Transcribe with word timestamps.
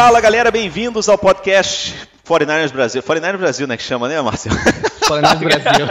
Fala 0.00 0.20
galera, 0.20 0.48
bem-vindos 0.48 1.08
ao 1.08 1.18
podcast 1.18 1.92
49ers 2.24 2.70
Brasil. 2.70 3.02
49ers 3.02 3.36
Brasil, 3.36 3.66
né? 3.66 3.76
Que 3.76 3.82
chama, 3.82 4.08
né, 4.08 4.22
Marcelo? 4.22 4.54
49ers 5.00 5.38
Brasil. 5.38 5.86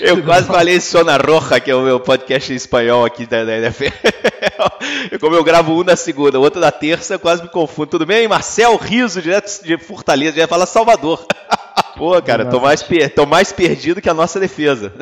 Eu 0.00 0.22
quase 0.22 0.46
falei 0.46 0.80
Sona 0.80 1.16
Roja, 1.16 1.60
que 1.60 1.70
é 1.70 1.74
o 1.74 1.82
meu 1.82 2.00
podcast 2.00 2.52
em 2.52 2.56
espanhol 2.56 3.04
aqui 3.04 3.26
da, 3.26 3.44
da 3.44 3.56
NFL. 3.56 3.86
Como 5.20 5.34
eu 5.36 5.44
gravo 5.44 5.72
um 5.72 5.84
na 5.84 5.96
segunda, 5.96 6.38
outro 6.38 6.60
na 6.60 6.70
terça, 6.70 7.18
quase 7.18 7.42
me 7.42 7.48
confundo. 7.48 7.88
Tudo 7.88 8.06
bem? 8.06 8.28
Marcel 8.28 8.76
Riso, 8.76 9.20
direto 9.22 9.62
de 9.62 9.76
Fortaleza, 9.78 10.36
já 10.36 10.46
fala 10.46 10.66
Salvador. 10.66 11.24
Pô, 11.96 12.20
cara, 12.20 12.44
tô 12.44 12.60
mais, 12.60 12.82
per- 12.82 13.14
tô 13.14 13.24
mais 13.24 13.52
perdido 13.52 14.02
que 14.02 14.08
a 14.08 14.12
nossa 14.14 14.38
defesa. 14.38 14.92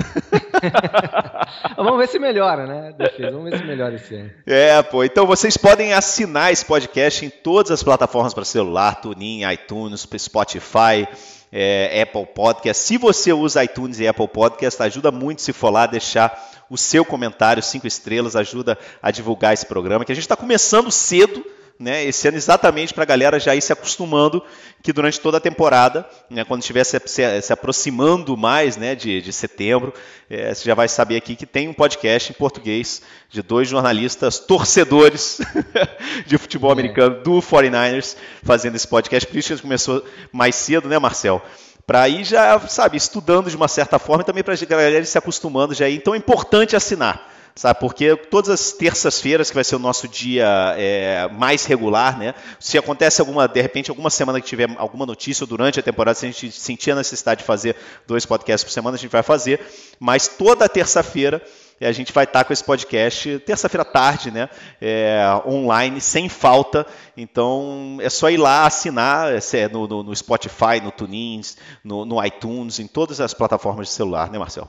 Vamos 1.76 1.98
ver 1.98 2.08
se 2.08 2.18
melhora, 2.20 2.66
né? 2.66 2.94
Defesa. 2.96 3.32
Vamos 3.32 3.50
ver 3.50 3.58
se 3.58 3.64
melhora 3.64 3.94
esse 3.96 4.14
ano. 4.14 4.30
É, 4.46 4.80
pô. 4.82 5.02
Então 5.02 5.26
vocês 5.26 5.56
podem 5.56 5.92
assinar 5.92 6.52
esse 6.52 6.64
podcast 6.64 7.24
em 7.26 7.30
todas 7.30 7.72
as 7.72 7.82
plataformas 7.82 8.32
para 8.32 8.44
celular, 8.44 9.00
TuneIn, 9.00 9.42
iTunes, 9.52 10.06
Spotify, 10.16 11.08
é, 11.56 12.02
Apple 12.02 12.26
Podcast. 12.26 12.82
Se 12.82 12.98
você 12.98 13.32
usa 13.32 13.62
iTunes 13.62 14.00
e 14.00 14.08
Apple 14.08 14.26
Podcast, 14.26 14.82
ajuda 14.82 15.12
muito 15.12 15.40
se 15.40 15.52
for 15.52 15.70
lá 15.70 15.86
deixar 15.86 16.50
o 16.68 16.76
seu 16.76 17.04
comentário, 17.04 17.62
cinco 17.62 17.86
estrelas, 17.86 18.34
ajuda 18.34 18.76
a 19.00 19.12
divulgar 19.12 19.54
esse 19.54 19.64
programa, 19.64 20.04
que 20.04 20.10
a 20.10 20.14
gente 20.14 20.24
está 20.24 20.34
começando 20.34 20.90
cedo, 20.90 21.46
né, 21.78 22.04
esse 22.04 22.28
ano 22.28 22.36
exatamente 22.36 22.94
para 22.94 23.02
a 23.02 23.06
galera 23.06 23.38
já 23.40 23.54
ir 23.54 23.60
se 23.60 23.72
acostumando 23.72 24.42
que 24.82 24.92
durante 24.92 25.18
toda 25.20 25.38
a 25.38 25.40
temporada, 25.40 26.08
né, 26.30 26.44
quando 26.44 26.60
estiver 26.60 26.84
se, 26.84 27.00
se- 27.06 27.42
se 27.42 27.52
aproximando 27.52 28.36
mais 28.36 28.76
né, 28.76 28.94
de, 28.94 29.20
de 29.20 29.32
setembro, 29.32 29.92
eh, 30.30 30.54
você 30.54 30.64
já 30.64 30.74
vai 30.74 30.86
saber 30.88 31.16
aqui 31.16 31.34
que 31.34 31.46
tem 31.46 31.68
um 31.68 31.72
podcast 31.74 32.30
em 32.30 32.34
português 32.34 33.02
de 33.28 33.42
dois 33.42 33.68
jornalistas 33.68 34.38
torcedores 34.38 35.40
de 36.26 36.38
futebol 36.38 36.70
americano 36.70 37.22
do 37.22 37.40
49ers 37.40 38.16
fazendo 38.42 38.76
esse 38.76 38.86
podcast. 38.86 39.26
Por 39.26 39.36
isso 39.36 39.48
que 39.48 39.52
a 39.54 39.56
gente 39.56 39.62
começou 39.62 40.04
mais 40.32 40.54
cedo, 40.54 40.88
né, 40.88 40.98
Marcel? 40.98 41.42
Para 41.86 42.08
ir 42.08 42.24
já, 42.24 42.58
sabe, 42.60 42.96
estudando 42.96 43.50
de 43.50 43.56
uma 43.56 43.68
certa 43.68 43.98
forma 43.98 44.22
e 44.22 44.24
também 44.24 44.42
para 44.44 44.54
a 44.54 44.64
galera 44.64 44.98
ir 45.00 45.06
se 45.06 45.18
acostumando 45.18 45.74
já. 45.74 45.88
ir. 45.88 45.96
Então 45.96 46.14
é 46.14 46.18
importante 46.18 46.76
assinar 46.76 47.33
sabe? 47.56 47.78
Porque 47.80 48.16
todas 48.16 48.50
as 48.50 48.72
terças-feiras, 48.72 49.48
que 49.48 49.54
vai 49.54 49.64
ser 49.64 49.76
o 49.76 49.78
nosso 49.78 50.08
dia 50.08 50.46
é, 50.76 51.28
mais 51.32 51.64
regular, 51.64 52.18
né? 52.18 52.34
Se 52.58 52.76
acontece 52.78 53.20
alguma, 53.20 53.46
de 53.46 53.60
repente, 53.60 53.90
alguma 53.90 54.10
semana 54.10 54.40
que 54.40 54.46
tiver 54.46 54.68
alguma 54.76 55.06
notícia 55.06 55.46
durante 55.46 55.78
a 55.78 55.82
temporada, 55.82 56.14
se 56.18 56.26
a 56.26 56.30
gente 56.30 56.50
sentir 56.52 56.90
a 56.90 56.96
necessidade 56.96 57.40
de 57.40 57.46
fazer 57.46 57.76
dois 58.06 58.26
podcasts 58.26 58.64
por 58.64 58.70
semana, 58.72 58.96
a 58.96 58.98
gente 58.98 59.10
vai 59.10 59.22
fazer. 59.22 59.60
Mas 60.00 60.26
toda 60.28 60.68
terça-feira 60.68 61.42
a 61.80 61.92
gente 61.92 62.12
vai 62.14 62.24
estar 62.24 62.44
com 62.44 62.52
esse 62.52 62.64
podcast, 62.64 63.38
terça-feira 63.40 63.84
tarde, 63.84 64.30
né? 64.30 64.48
É, 64.80 65.18
online, 65.46 66.00
sem 66.00 66.28
falta. 66.30 66.86
Então 67.16 67.98
é 68.00 68.08
só 68.08 68.30
ir 68.30 68.38
lá 68.38 68.64
assinar 68.66 69.40
se 69.42 69.58
é 69.58 69.68
no, 69.68 69.86
no- 69.86 70.02
no 70.02 70.16
Spotify, 70.16 70.80
no 70.82 70.90
TuneIn, 70.90 71.42
no, 71.84 72.04
no 72.06 72.24
iTunes, 72.24 72.78
em 72.78 72.86
todas 72.86 73.20
as 73.20 73.34
plataformas 73.34 73.88
de 73.88 73.92
celular, 73.92 74.30
né, 74.30 74.38
Marcel? 74.38 74.66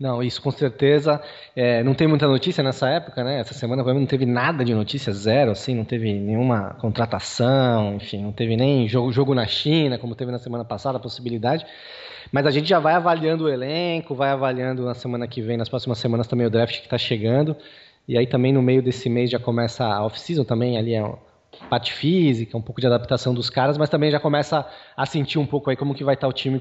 Não, 0.00 0.22
isso 0.22 0.40
com 0.40 0.50
certeza. 0.50 1.20
É, 1.54 1.82
não 1.82 1.92
tem 1.92 2.08
muita 2.08 2.26
notícia 2.26 2.64
nessa 2.64 2.88
época, 2.88 3.22
né? 3.22 3.38
Essa 3.38 3.52
semana 3.52 3.82
pelo 3.82 3.94
menos, 3.94 4.08
não 4.08 4.08
teve 4.08 4.24
nada 4.24 4.64
de 4.64 4.74
notícia, 4.74 5.12
zero, 5.12 5.50
assim, 5.50 5.74
não 5.74 5.84
teve 5.84 6.10
nenhuma 6.14 6.72
contratação, 6.80 7.96
enfim, 7.96 8.22
não 8.22 8.32
teve 8.32 8.56
nem 8.56 8.88
jogo, 8.88 9.12
jogo 9.12 9.34
na 9.34 9.46
China, 9.46 9.98
como 9.98 10.14
teve 10.14 10.32
na 10.32 10.38
semana 10.38 10.64
passada, 10.64 10.96
a 10.96 11.00
possibilidade. 11.00 11.66
Mas 12.32 12.46
a 12.46 12.50
gente 12.50 12.66
já 12.66 12.78
vai 12.78 12.94
avaliando 12.94 13.44
o 13.44 13.48
elenco, 13.50 14.14
vai 14.14 14.30
avaliando 14.30 14.86
na 14.86 14.94
semana 14.94 15.28
que 15.28 15.42
vem, 15.42 15.58
nas 15.58 15.68
próximas 15.68 15.98
semanas 15.98 16.26
também 16.26 16.46
o 16.46 16.50
draft 16.50 16.78
que 16.78 16.86
está 16.86 16.96
chegando. 16.96 17.54
E 18.08 18.16
aí 18.16 18.26
também 18.26 18.54
no 18.54 18.62
meio 18.62 18.82
desse 18.82 19.10
mês 19.10 19.28
já 19.30 19.38
começa 19.38 19.84
a 19.84 20.02
off-season 20.06 20.44
também, 20.44 20.78
ali 20.78 20.94
é 20.94 21.14
parte 21.68 21.92
física, 21.92 22.56
um 22.56 22.62
pouco 22.62 22.80
de 22.80 22.86
adaptação 22.86 23.34
dos 23.34 23.50
caras, 23.50 23.76
mas 23.76 23.90
também 23.90 24.10
já 24.10 24.18
começa 24.18 24.66
a 24.96 25.04
sentir 25.04 25.38
um 25.38 25.46
pouco 25.46 25.68
aí 25.68 25.76
como 25.76 25.94
que 25.94 26.04
vai 26.04 26.14
estar 26.14 26.26
o 26.26 26.32
time 26.32 26.58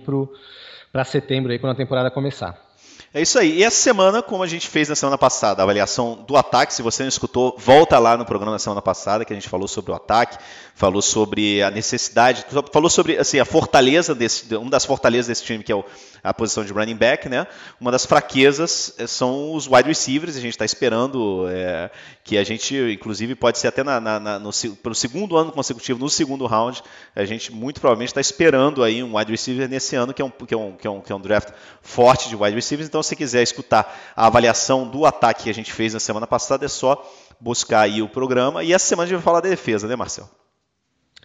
para 0.91 1.05
setembro 1.05 1.53
aí, 1.53 1.57
quando 1.57 1.72
a 1.72 1.75
temporada 1.75 2.11
começar. 2.11 2.69
É 3.12 3.20
isso 3.24 3.40
aí. 3.40 3.58
E 3.58 3.64
essa 3.64 3.75
semana, 3.78 4.22
como 4.22 4.44
a 4.44 4.47
gente 4.47 4.68
fez 4.68 4.88
na 4.88 4.96
semana 4.96 5.18
passada, 5.18 5.62
a 5.62 5.64
avaliação 5.64 6.24
do 6.28 6.38
ataque, 6.38 6.72
se 6.75 6.84
você 6.84 7.02
não 7.02 7.09
escutou, 7.09 7.56
volta 7.58 7.97
lá 7.97 8.16
no 8.16 8.24
programa 8.24 8.52
da 8.52 8.59
semana 8.59 8.84
passada, 8.84 9.25
que 9.25 9.34
a 9.34 9.36
gente 9.36 9.50
falou 9.50 9.68
sobre 9.68 9.92
o 9.92 9.96
ataque, 9.96 10.38
falou 10.75 11.02
sobre 11.02 11.62
a 11.64 11.72
necessidade, 11.72 12.46
falou 12.72 12.90
sobre 12.90 13.18
assim, 13.18 13.40
a 13.40 13.46
fortaleza 13.46 14.14
desse, 14.14 14.53
uma 14.56 14.70
das 14.70 14.86
fortalezas 14.86 15.25
desse 15.28 15.44
time, 15.44 15.64
que 15.64 15.74
é 15.74 15.84
a 16.24 16.34
posição 16.34 16.64
de 16.64 16.72
running 16.72 16.96
back, 16.97 17.28
né? 17.28 17.47
Uma 17.81 17.92
das 17.92 18.06
fraquezas 18.06 18.94
eh, 19.00 19.08
são 19.08 19.53
os 19.53 19.66
wide 19.68 19.88
receivers, 19.88 20.36
a 20.36 20.40
gente 20.41 20.52
está 20.52 20.66
esperando 20.66 21.46
é, 21.50 21.90
que 22.26 22.38
a 22.38 22.44
gente, 22.44 22.76
inclusive, 22.94 23.34
pode 23.36 23.58
ser 23.58 23.70
até 23.70 23.84
na, 23.84 24.00
na- 24.02 24.20
na- 24.20 24.38
no, 24.40 24.52
pelo 24.84 24.94
segundo 24.94 25.36
ano 25.38 25.52
consecutivo, 25.52 25.97
no 25.97 26.09
segundo 26.09 26.46
round, 26.46 26.84
a 27.16 27.24
gente 27.26 27.52
muito 27.53 27.80
provavelmente 27.81 28.09
está 28.09 28.20
esperando 28.22 28.84
aí 28.84 29.02
um 29.02 29.18
wide 29.18 29.31
receiver 29.31 29.68
nesse 29.68 29.96
ano, 29.96 30.14
que 30.14 30.22
é 30.22 30.26
um, 30.26 30.30
que 30.30 30.53
é 30.53 30.58
um, 30.58 30.72
que 30.74 30.86
é 30.88 30.90
um, 30.91 31.02
que 31.02 31.12
é 31.12 31.16
um 31.16 31.22
draft 31.22 31.50
forte 31.81 32.28
de 32.30 32.36
wide 32.36 32.53
receivers. 32.56 32.88
Então, 32.90 32.98
se 33.03 33.15
quiser 33.15 33.41
escutar 33.43 34.11
a 34.15 34.27
avaliação 34.27 34.87
do 34.87 35.05
ataque 35.05 35.43
que 35.43 35.49
a 35.49 35.53
gente 35.53 35.71
fez 35.71 35.93
na 35.93 35.99
semana 35.99 36.25
passada, 36.27 36.65
é 36.65 36.67
só 36.69 37.03
buscar 37.39 37.81
aí 37.81 38.01
o 38.01 38.09
programa. 38.09 38.63
E 38.63 38.73
essa 38.73 38.85
semana 38.85 39.05
a 39.05 39.07
gente 39.07 39.15
vai 39.17 39.23
falar 39.23 39.41
da 39.41 39.49
defesa, 39.49 39.87
né, 39.87 39.95
Marcel? 39.95 40.29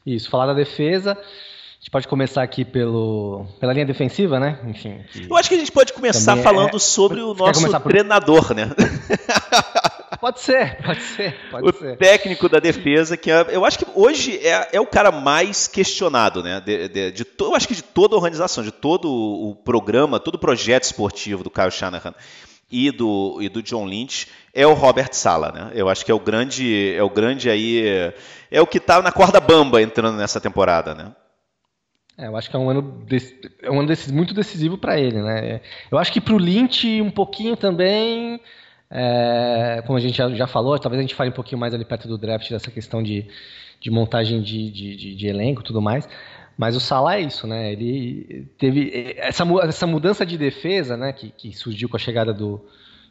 Isso, 0.07 0.29
falar 0.31 0.47
da 0.47 0.55
defesa. 0.55 1.13
A 1.13 1.85
gente 1.85 1.91
pode 1.91 2.09
começar 2.09 2.43
aqui 2.43 2.65
pelo, 2.65 3.47
pela 3.61 3.73
linha 3.73 3.85
defensiva, 3.85 4.41
né? 4.41 4.59
Enfim. 4.67 5.05
Eu 5.29 5.37
acho 5.37 5.49
que 5.51 5.55
a 5.55 5.59
gente 5.59 5.73
pode 5.73 5.93
começar 5.93 6.39
é- 6.39 6.43
falando 6.43 6.79
sobre 6.81 7.21
o 7.21 7.35
nosso 7.35 7.69
por- 7.71 7.83
treinador, 7.91 8.55
né? 8.55 8.71
Pode 10.25 10.41
ser, 10.41 10.79
pode 10.83 11.03
ser, 11.03 11.37
pode 11.51 11.69
o 11.69 11.73
ser. 11.75 11.99
técnico 11.99 12.49
da 12.49 12.59
defesa, 12.59 13.15
que 13.15 13.31
é- 13.31 13.47
eu 13.51 13.63
acho 13.63 13.79
que 13.79 13.85
hoje 13.95 14.39
é, 14.39 14.71
é 14.73 14.81
o 14.81 14.87
cara 14.87 15.13
mais 15.13 15.69
questionado, 15.69 16.43
né? 16.43 16.63
De, 16.65 16.89
de- 16.89 17.13
de 17.13 17.25
to- 17.27 17.45
eu 17.51 17.55
acho 17.55 17.69
que 17.69 17.75
de 17.75 17.83
toda 17.83 18.15
a 18.15 18.17
organização, 18.17 18.65
de 18.65 18.71
todo 18.73 19.07
o, 19.13 19.55
programa, 19.55 20.19
todo 20.19 20.37
o 20.37 20.39
projeto 20.39 20.85
esportivo 20.85 21.43
do 21.45 21.51
Kyle 21.51 21.71
Shanahan 21.71 22.15
e 22.73 22.91
do, 22.91 23.37
e 23.43 23.51
do 23.51 23.63
John 23.63 23.85
Lynch 23.85 24.29
é 24.55 24.67
o 24.67 24.73
Robert 24.73 25.11
Sala, 25.13 25.53
né? 25.53 25.73
Eu 25.75 25.91
acho 25.91 26.03
que 26.07 26.11
é 26.11 26.15
o 26.15 26.19
grande, 26.21 26.95
é 26.97 27.03
o 27.03 27.11
grande 27.11 27.51
aí, 27.51 27.85
é 28.51 28.63
o 28.63 28.67
que 28.67 28.79
está 28.79 29.03
na 29.03 29.13
corda 29.13 29.39
bamba 29.41 29.83
entrando 29.83 30.17
nessa 30.17 30.41
temporada, 30.41 30.95
né? 30.95 31.13
É, 32.17 32.29
eu 32.29 32.37
acho 32.37 32.49
que 32.49 32.57
é 32.57 32.59
um 32.59 32.71
ano, 32.71 32.81
desse- 33.07 33.39
é 33.61 33.71
um 33.71 33.81
ano 33.81 33.89
desses, 33.89 34.11
muito 34.11 34.33
decisivo 34.33 34.79
para 34.79 34.99
ele, 34.99 35.21
né? 35.21 35.61
Eu 35.91 35.99
acho 35.99 36.11
que 36.11 36.21
para 36.21 36.33
o 36.35 36.39
Lynch 36.39 37.03
um 37.03 37.11
pouquinho 37.11 37.57
também, 37.57 38.41
é, 38.95 39.83
como 39.87 39.99
a 39.99 40.01
gente 40.01 40.17
já, 40.17 40.31
já 40.31 40.47
falou, 40.47 40.79
talvez 40.79 40.99
a 41.01 41.03
gente 41.03 41.15
fale 41.15 41.31
um 41.31 41.35
pouquinho 41.35 41.59
mais 41.61 41.75
ali 41.75 41.85
perto 41.85 42.07
do 42.09 42.17
draft 42.17 42.49
dessa 42.51 42.71
questão 42.71 43.03
de, 43.03 43.27
de 43.81 43.91
montagem 43.91 44.41
de, 44.41 44.71
de, 44.71 44.97
de- 44.97 45.15
de 45.17 45.27
elenco 45.27 45.61
e 45.61 45.65
tudo 45.65 45.83
mais. 45.83 46.09
Mas 46.57 46.77
o 46.77 46.81
Salah 46.81 47.17
é 47.19 47.23
isso, 47.23 47.47
né? 47.49 47.73
Ele 47.73 48.47
teve 48.57 49.15
essa, 49.19 49.45
essa 49.65 49.87
mudança 49.89 50.25
de 50.25 50.39
defesa, 50.39 50.97
né? 50.97 51.13
Que, 51.13 51.31
que 51.31 51.53
surgiu 51.53 51.89
com 51.89 51.97
a 51.97 51.99
chegada 51.99 52.33
do, 52.33 52.65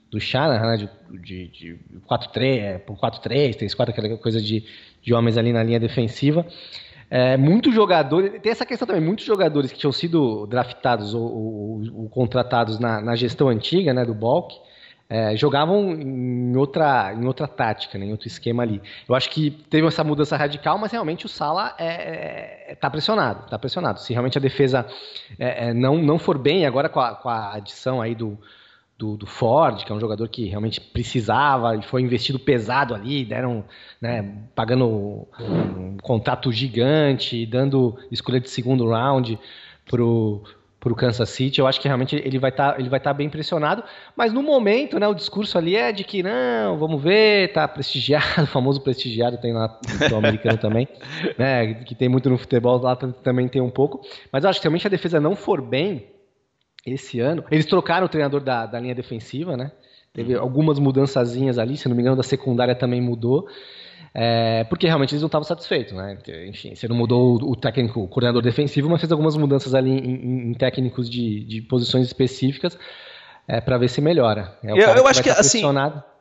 do 0.10 0.18
Shanahan, 0.20 0.78
né? 0.78 0.78
De, 0.78 1.20
de, 1.20 1.48
de 1.50 1.80
4-3, 2.10 2.58
é, 2.60 2.78
por 2.78 2.98
4-3, 2.98 3.56
3-4, 3.58 3.90
aquela 3.90 4.18
coisa 4.18 4.42
de, 4.42 4.64
de 5.02 5.14
homens 5.14 5.38
ali 5.38 5.52
na 5.52 5.62
linha 5.62 5.80
defensiva. 5.80 6.46
É, 7.10 7.36
muitos 7.38 7.76
jogadores, 7.76 8.32
tem 8.42 8.52
essa 8.52 8.66
questão 8.66 8.88
também, 8.88 9.04
muitos 9.04 9.26
jogadores 9.26 9.72
que 9.74 9.78
tinham 9.78 9.92
sido 9.92 10.48
draftados 10.48 11.14
ou, 11.14 11.22
ou- 11.22 11.82
ou 12.04 12.10
contratados 12.10 12.80
na, 12.80 13.02
na 13.02 13.16
gestão 13.16 13.50
antiga, 13.50 13.94
né, 13.94 14.06
do 14.06 14.14
Balk, 14.16 14.56
é, 15.14 15.38
jogavam 15.38 15.92
em 15.92 16.58
outra, 16.58 17.14
em 17.14 17.24
outra 17.28 17.48
tática, 17.48 18.00
né, 18.00 18.08
em 18.08 18.12
outro 18.12 18.28
esquema 18.28 18.64
ali. 18.64 18.82
Eu 19.08 19.14
acho 19.14 19.30
que 19.30 19.52
teve 19.52 19.86
essa 19.86 20.04
mudança 20.04 20.36
radical, 20.36 20.76
mas 20.80 20.92
realmente 20.92 21.28
o 21.28 21.30
Sala 21.30 21.76
é, 21.78 22.72
é, 22.72 22.76
tá 22.76 22.90
pressionado, 22.90 23.48
tá 23.48 23.60
pressionado. 23.60 24.00
Se 24.00 24.12
realmente 24.12 24.40
a 24.40 24.42
defesa 24.42 24.88
é, 25.38 25.68
é, 25.68 25.74
não, 25.74 26.00
não 26.00 26.18
for 26.18 26.36
bem, 26.40 26.66
agora 26.66 26.90
com 26.90 27.00
a, 27.00 27.14
com 27.14 27.30
a 27.30 27.54
adição 27.54 28.02
aí 28.02 28.16
do, 28.16 28.40
do, 28.98 29.16
do 29.16 29.28
Ford, 29.28 29.84
que 29.84 29.92
é 29.92 29.96
um 29.96 30.00
jogador 30.00 30.28
que 30.28 30.48
realmente 30.48 30.82
precisava 30.82 31.76
e 31.76 31.84
foi 31.84 32.02
investido 32.02 32.40
pesado 32.40 32.96
ali, 32.96 33.24
deram, 33.24 33.64
né, 34.02 34.34
pagando 34.56 35.28
um 35.40 35.96
contrato 36.02 36.52
gigante, 36.52 37.46
dando 37.46 38.00
escolha 38.12 38.40
de 38.40 38.50
segundo 38.50 38.90
round 38.90 39.38
pro 39.86 40.42
para 40.84 40.92
o 40.92 40.96
Kansas 40.96 41.30
City. 41.30 41.62
Eu 41.62 41.68
acho 41.68 41.80
que 41.80 41.88
realmente 41.88 42.18
ele 42.18 42.38
vai 42.38 42.50
estar 42.50 42.74
tá, 42.74 42.80
ele 42.80 42.90
vai 42.90 43.00
estar 43.00 43.12
tá 43.12 43.14
bem 43.14 43.30
pressionado, 43.30 43.82
mas 44.18 44.34
no 44.34 44.44
momento, 44.44 45.00
né, 45.00 45.08
o 45.08 45.14
discurso 45.14 45.58
ali 45.58 45.78
é 45.78 45.94
de 45.94 46.04
que 46.04 46.22
não, 46.22 46.78
vamos 46.78 47.02
ver, 47.02 47.54
tá 47.54 47.66
prestigiado, 47.66 48.44
o 48.44 48.48
famoso 48.48 48.82
prestigiado 48.82 49.38
tem 49.38 49.54
lá 49.54 49.80
no 50.10 50.18
americano 50.18 50.58
também, 50.58 50.88
né, 51.40 51.74
que 51.74 51.96
tem 51.96 52.10
muito 52.10 52.30
no 52.30 52.38
futebol 52.38 52.78
lá 52.82 52.98
também 52.98 53.48
tem 53.48 53.62
um 53.62 53.70
pouco. 53.70 54.02
Mas 54.30 54.44
eu 54.44 54.50
acho 54.50 54.60
que 54.60 54.66
realmente 54.66 54.86
a 54.86 54.90
defesa 54.90 55.22
não 55.22 55.38
for 55.38 55.62
bem 55.62 56.08
esse 56.86 57.22
ano, 57.22 57.46
eles 57.50 57.66
trocaram 57.66 58.06
o 58.06 58.10
treinador 58.10 58.42
da, 58.42 58.66
da 58.66 58.78
linha 58.78 58.94
defensiva, 58.94 59.56
né? 59.56 59.72
Teve 60.14 60.36
uhum. 60.36 60.42
algumas 60.42 60.78
mudançazinhas 60.78 61.58
ali, 61.58 61.78
se 61.78 61.88
não 61.88 61.96
me 61.96 62.02
engano, 62.02 62.18
da 62.18 62.24
secundária 62.24 62.76
também 62.76 63.02
mudou. 63.02 63.48
É, 64.14 64.64
porque 64.66 64.88
realmente 64.88 65.14
eles 65.14 65.22
não 65.22 65.28
estavam 65.28 65.44
satisfeitos, 65.44 65.94
né? 65.94 66.18
Enfim, 66.48 66.76
você 66.76 66.88
não 66.88 66.96
mudou 66.96 67.36
o, 67.36 67.56
técnico, 67.56 68.02
o 68.02 68.08
coordenador 68.08 68.42
defensivo, 68.42 68.90
mas 68.90 69.02
fez 69.02 69.12
algumas 69.12 69.36
mudanças 69.36 69.74
ali 69.74 69.92
em, 69.92 70.52
em 70.52 70.54
técnicos 70.54 71.10
de, 71.10 71.44
de 71.44 71.62
posições 71.62 72.08
específicas 72.08 72.78
é, 73.48 73.60
para 73.60 73.78
ver 73.78 73.90
se 73.90 74.02
melhora. 74.02 74.58
É 74.64 74.72
eu, 74.72 74.78
eu 74.78 75.08
acho 75.08 75.22
que 75.22 75.30
assim, 75.30 75.64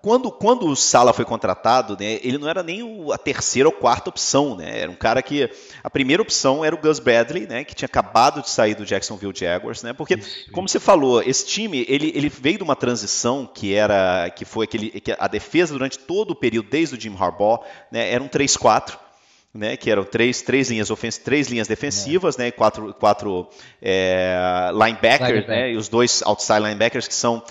quando, 0.03 0.33
quando 0.33 0.67
o 0.67 0.75
Sala 0.75 1.13
foi 1.13 1.25
contratado, 1.25 1.97
né, 1.99 2.19
ele 2.25 2.37
não 2.37 2.49
era 2.49 2.61
nem 2.63 2.83
o, 2.83 3.13
a 3.13 3.19
terceira 3.19 3.69
ou 3.69 3.73
quarta 3.73 4.11
opção, 4.11 4.57
né? 4.57 4.81
Era 4.81 4.91
um 4.91 4.97
cara 4.97 5.23
que 5.23 5.49
a 5.85 5.89
primeira 5.89 6.21
opção 6.21 6.65
era 6.65 6.75
o 6.75 6.79
Gus 6.79 6.99
Bradley, 6.99 7.47
né, 7.47 7.63
que 7.63 7.75
tinha 7.75 7.87
acabado 7.87 8.43
de 8.43 8.51
sair 8.51 8.75
do 8.75 8.85
Jacksonville 8.85 9.33
Jaguars, 9.35 9.85
né? 9.85 9.93
Porque 9.93 10.15
Isso. 10.15 10.51
como 10.51 10.69
você 10.69 10.81
falou, 10.81 11.23
esse 11.23 11.47
time 11.47 11.87
ele, 11.89 12.11
ele 12.17 12.29
veio 12.29 12.59
de 12.59 12.65
uma 12.65 12.75
transição 12.75 13.47
que 13.47 13.73
era 13.73 14.29
que 14.31 14.45
foi 14.45 14.65
aquele 14.65 14.91
que 15.01 15.15
a 15.17 15.29
defesa 15.29 15.73
durante 15.73 16.01
todo 16.01 16.33
o 16.33 16.37
período 16.37 16.69
desde 16.69 16.97
o 16.97 17.01
Jim 17.01 17.17
Harbaugh, 17.17 17.61
né, 17.91 18.13
era 18.13 18.23
um 18.23 18.29
3-4 18.29 18.99
né, 19.55 19.77
que 19.77 19.91
eram 19.91 20.03
três, 20.03 20.41
três 20.41 20.71
linhas 20.71 20.91
ofens 20.91 21.19
três 21.19 21.49
linhas 21.49 21.69
defensivas, 21.69 22.39
é. 22.39 22.45
né, 22.45 22.51
quatro, 22.51 22.95
quatro 22.95 23.49
é, 23.83 24.71
linebackers, 24.73 25.47
né, 25.47 25.73
e 25.73 25.77
os 25.77 25.89
dois 25.89 26.23
outside 26.23 26.61
linebackers 26.61 27.07
que 27.07 27.15
são 27.15 27.43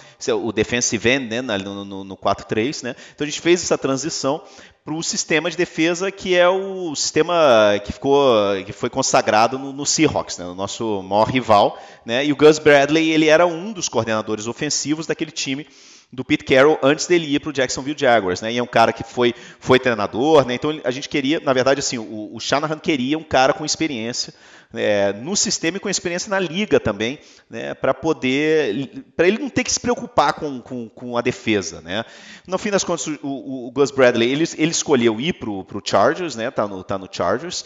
o 0.43 0.51
defensive 0.51 1.07
end, 1.07 1.29
né, 1.29 1.41
no, 1.41 1.85
no, 1.85 2.03
no 2.03 2.17
4-3, 2.17 2.83
né. 2.83 2.95
Então 3.13 3.25
a 3.25 3.29
gente 3.29 3.39
fez 3.39 3.63
essa 3.63 3.77
transição 3.77 4.41
para 4.83 4.95
o 4.95 5.03
sistema 5.03 5.51
de 5.51 5.55
defesa 5.55 6.09
que 6.09 6.35
é 6.35 6.49
o 6.49 6.95
sistema 6.95 7.79
que 7.85 7.93
ficou 7.93 8.33
que 8.65 8.73
foi 8.73 8.89
consagrado 8.89 9.59
no, 9.59 9.71
no 9.71 9.85
Seahawks, 9.85 10.39
né, 10.39 10.45
no 10.45 10.55
nosso 10.55 11.03
maior 11.03 11.29
rival, 11.29 11.77
né, 12.03 12.25
e 12.25 12.31
o 12.31 12.35
Gus 12.35 12.57
Bradley 12.57 13.11
ele 13.11 13.27
era 13.27 13.45
um 13.45 13.71
dos 13.71 13.87
coordenadores 13.87 14.47
ofensivos 14.47 15.05
daquele 15.05 15.31
time 15.31 15.67
do 16.11 16.25
Pete 16.25 16.43
Carroll 16.43 16.77
antes 16.83 17.07
dele 17.07 17.33
ir 17.33 17.39
para 17.39 17.49
o 17.49 17.53
Jacksonville 17.53 17.97
Jaguars, 17.97 18.41
né? 18.41 18.51
E 18.51 18.57
é 18.57 18.63
um 18.63 18.67
cara 18.67 18.91
que 18.91 19.03
foi, 19.03 19.33
foi 19.59 19.79
treinador, 19.79 20.45
né? 20.45 20.53
Então 20.55 20.77
a 20.83 20.91
gente 20.91 21.07
queria, 21.07 21.39
na 21.39 21.53
verdade, 21.53 21.79
assim, 21.79 21.97
o, 21.97 22.35
o 22.35 22.39
Shanahan 22.39 22.79
queria 22.79 23.17
um 23.17 23.23
cara 23.23 23.53
com 23.53 23.63
experiência 23.63 24.33
é, 24.73 25.13
no 25.13 25.35
sistema 25.35 25.77
e 25.77 25.79
com 25.79 25.89
experiência 25.89 26.29
na 26.29 26.39
liga 26.39 26.79
também, 26.79 27.19
né? 27.49 27.73
Para 27.73 27.93
poder, 27.93 29.05
para 29.15 29.27
ele 29.27 29.39
não 29.39 29.49
ter 29.49 29.63
que 29.63 29.71
se 29.71 29.79
preocupar 29.79 30.33
com, 30.33 30.61
com, 30.61 30.89
com, 30.89 31.17
a 31.17 31.21
defesa, 31.21 31.81
né? 31.81 32.03
No 32.45 32.57
fim 32.57 32.71
das 32.71 32.83
contas, 32.83 33.07
o, 33.07 33.67
o, 33.67 33.71
Gus 33.71 33.91
Bradley 33.91 34.29
ele, 34.29 34.43
ele 34.57 34.71
escolheu 34.71 35.19
ir 35.19 35.33
para 35.33 35.49
o 35.49 35.81
Chargers, 35.83 36.35
né? 36.35 36.51
Tá 36.51 36.67
no, 36.67 36.83
tá 36.83 36.97
no 36.97 37.07
Chargers. 37.09 37.65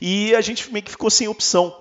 E 0.00 0.34
a 0.34 0.40
gente 0.40 0.72
meio 0.72 0.84
que 0.84 0.90
ficou 0.90 1.10
sem 1.10 1.28
opção. 1.28 1.74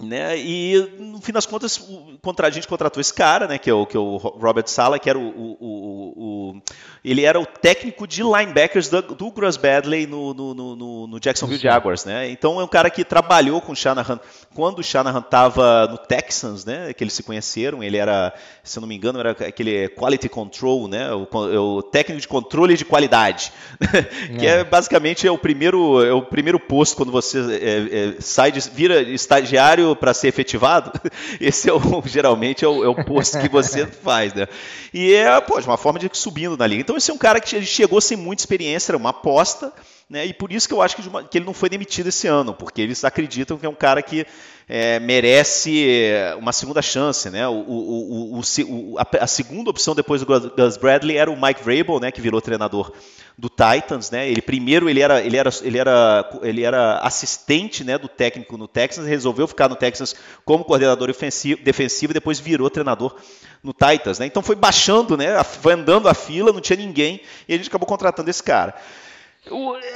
Né? 0.00 0.38
E 0.38 0.94
no 0.98 1.20
fim 1.20 1.32
das 1.32 1.44
contas, 1.44 1.78
contra, 2.22 2.46
a 2.46 2.50
gente 2.50 2.68
contratou 2.68 3.00
esse 3.00 3.12
cara, 3.12 3.46
né? 3.46 3.58
que, 3.58 3.68
é 3.68 3.74
o, 3.74 3.84
que 3.84 3.96
é 3.96 4.00
o 4.00 4.16
Robert 4.16 4.68
Sala, 4.68 4.98
que 4.98 5.10
era 5.10 5.18
o, 5.18 5.28
o, 5.28 6.52
o, 6.54 6.62
ele 7.04 7.24
era 7.24 7.38
o 7.40 7.44
técnico 7.46 8.06
de 8.06 8.22
linebackers 8.22 8.88
do, 8.88 9.02
do 9.02 9.30
Gus 9.30 9.56
Badley 9.56 10.06
no, 10.06 10.32
no, 10.32 10.54
no, 10.54 11.06
no 11.06 11.20
Jacksonville 11.20 11.60
Jaguars. 11.60 12.04
Né? 12.04 12.30
Então 12.30 12.60
é 12.60 12.64
um 12.64 12.68
cara 12.68 12.90
que 12.90 13.04
trabalhou 13.04 13.60
com 13.60 13.72
o 13.72 13.76
Shanahan 13.76 14.20
quando 14.54 14.78
o 14.78 14.84
Shanahan 14.84 15.20
estava 15.20 15.86
no 15.88 15.98
Texans, 15.98 16.64
né? 16.64 16.92
que 16.92 17.02
eles 17.02 17.12
se 17.12 17.22
conheceram. 17.22 17.82
Ele 17.82 17.96
era, 17.96 18.32
se 18.62 18.78
eu 18.78 18.80
não 18.80 18.88
me 18.88 18.94
engano, 18.94 19.18
era 19.18 19.32
aquele 19.32 19.88
quality 19.88 20.28
control, 20.28 20.86
né? 20.86 21.10
o, 21.12 21.26
o 21.32 21.82
técnico 21.82 22.20
de 22.20 22.28
controle 22.28 22.76
de 22.76 22.84
qualidade, 22.84 23.52
que 24.38 24.46
é. 24.46 24.60
é 24.60 24.64
basicamente 24.64 25.26
é 25.26 25.30
o 25.30 25.38
primeiro 25.38 26.04
é 26.04 26.12
o 26.12 26.22
primeiro 26.22 26.60
posto 26.60 26.96
quando 26.96 27.10
você 27.10 27.38
é, 27.38 28.16
é, 28.16 28.20
sai 28.20 28.52
de, 28.52 28.60
vira 28.70 29.00
estagiário 29.00 29.87
para 29.96 30.14
ser 30.14 30.28
efetivado, 30.28 30.92
esse 31.40 31.68
é 31.68 31.72
o, 31.72 31.80
geralmente 32.04 32.64
é 32.64 32.68
o, 32.68 32.84
é 32.84 32.88
o 32.88 33.04
posto 33.04 33.38
que 33.38 33.48
você 33.48 33.86
faz, 34.04 34.34
né? 34.34 34.46
E 34.92 35.14
é, 35.14 35.40
pô, 35.40 35.58
uma 35.58 35.76
forma 35.76 35.98
de 35.98 36.06
ir 36.06 36.10
subindo 36.14 36.56
na 36.56 36.66
liga. 36.66 36.80
Então 36.80 36.96
esse 36.96 37.10
é 37.10 37.14
um 37.14 37.18
cara 37.18 37.40
que 37.40 37.62
chegou 37.62 38.00
sem 38.00 38.16
muita 38.16 38.42
experiência, 38.42 38.92
era 38.92 38.96
uma 38.96 39.10
aposta, 39.10 39.72
né? 40.08 40.24
E 40.26 40.32
por 40.32 40.50
isso 40.50 40.66
que 40.66 40.72
eu 40.72 40.80
acho 40.80 40.96
que, 40.96 41.02
que 41.02 41.38
ele 41.38 41.44
não 41.44 41.52
foi 41.52 41.68
demitido 41.68 42.06
esse 42.06 42.26
ano, 42.26 42.54
porque 42.54 42.80
eles 42.80 43.04
acreditam 43.04 43.58
que 43.58 43.66
é 43.66 43.68
um 43.68 43.74
cara 43.74 44.02
que 44.02 44.26
é, 44.66 44.98
merece 44.98 46.10
uma 46.38 46.52
segunda 46.52 46.80
chance, 46.80 47.28
né? 47.28 47.46
O, 47.46 47.52
o, 47.52 48.40
o, 48.40 48.98
a, 48.98 49.06
a, 49.24 49.26
segunda 49.26 49.68
opção 49.68 49.94
depois 49.94 50.22
do 50.22 50.26
Gus 50.26 50.76
Bradley 50.76 51.16
era 51.16 51.30
o 51.30 51.40
Mike 51.40 51.62
Vrabel, 51.62 52.00
né? 52.00 52.10
Que 52.10 52.20
virou 52.20 52.40
treinador 52.40 52.92
do 53.36 53.48
Titans, 53.48 54.10
né? 54.10 54.28
Ele 54.28 54.42
primeiro 54.42 54.88
ele 54.88 55.00
era 55.00 55.20
ele 55.22 55.36
era 55.36 55.50
ele 55.62 55.78
era 55.78 56.30
ele 56.42 56.62
era 56.64 56.98
assistente, 56.98 57.84
né, 57.84 57.96
do 57.96 58.08
técnico 58.08 58.58
no 58.58 58.66
Texans, 58.66 59.06
resolveu 59.06 59.46
ficar 59.46 59.68
no 59.68 59.76
Texans 59.76 60.16
como 60.44 60.64
coordenador 60.64 61.08
ofensivo, 61.08 61.62
defensivo, 61.62 62.12
e 62.12 62.14
depois 62.14 62.40
virou 62.40 62.68
treinador 62.68 63.14
no 63.62 63.72
Titans, 63.72 64.18
né? 64.18 64.26
Então 64.26 64.42
foi 64.42 64.56
baixando, 64.56 65.16
né? 65.16 65.42
Foi 65.44 65.74
andando 65.74 66.08
a 66.08 66.14
fila, 66.14 66.52
não 66.52 66.60
tinha 66.60 66.76
ninguém 66.76 67.20
e 67.46 67.54
a 67.54 67.56
gente 67.56 67.68
acabou 67.68 67.86
contratando 67.86 68.28
esse 68.28 68.42
cara. 68.42 68.74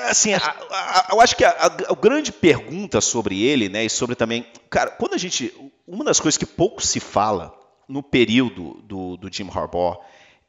Assim, 0.09 0.33
a, 0.33 0.39
a, 0.39 1.09
eu 1.13 1.21
acho 1.21 1.37
que 1.37 1.45
a, 1.45 1.51
a, 1.51 1.95
grande 1.95 2.33
pergunta 2.33 3.01
sobre 3.01 3.43
ele, 3.43 3.69
né, 3.69 3.85
e 3.85 3.91
sobre 3.91 4.15
também, 4.15 4.47
cara, 4.71 4.91
quando 4.91 5.15
a 5.15 5.19
gente, 5.19 5.53
uma 5.87 6.05
das 6.05 6.21
coisas 6.21 6.39
que 6.39 6.47
pouco 6.47 6.81
se 6.81 7.01
fala 7.01 7.55
no 7.89 8.03
período 8.03 8.81
do, 8.85 9.17
do 9.17 9.33
Jim 9.33 9.49
Harbaugh 9.53 9.99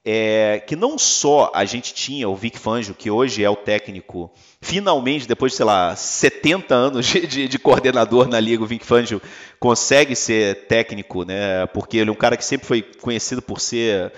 é 0.05 0.61
que 0.67 0.75
não 0.75 0.97
só 0.97 1.49
a 1.53 1.63
gente 1.63 1.93
tinha 1.93 2.27
o 2.27 2.35
Vic 2.35 2.59
Fangio, 2.59 2.93
que 2.93 3.09
hoje 3.09 3.43
é 3.43 3.49
o 3.49 3.55
técnico, 3.55 4.29
finalmente, 4.61 5.27
depois 5.27 5.53
de, 5.53 5.57
sei 5.57 5.65
lá, 5.65 5.95
70 5.95 6.75
anos 6.75 7.05
de, 7.05 7.25
de, 7.25 7.47
de, 7.47 7.59
coordenador 7.59 8.27
na 8.27 8.39
liga, 8.39 8.63
o 8.63 8.67
Vic 8.67 8.85
Fangio 8.85 9.21
consegue 9.59 10.13
ser 10.15 10.67
técnico, 10.67 11.23
né? 11.23 11.65
Porque 11.67 11.97
ele 11.97 12.09
é 12.09 12.13
um 12.13 12.17
cara 12.17 12.35
que 12.35 12.43
sempre 12.43 12.67
foi 12.67 12.81
conhecido 12.81 13.41
por 13.41 13.61
ser 13.61 14.11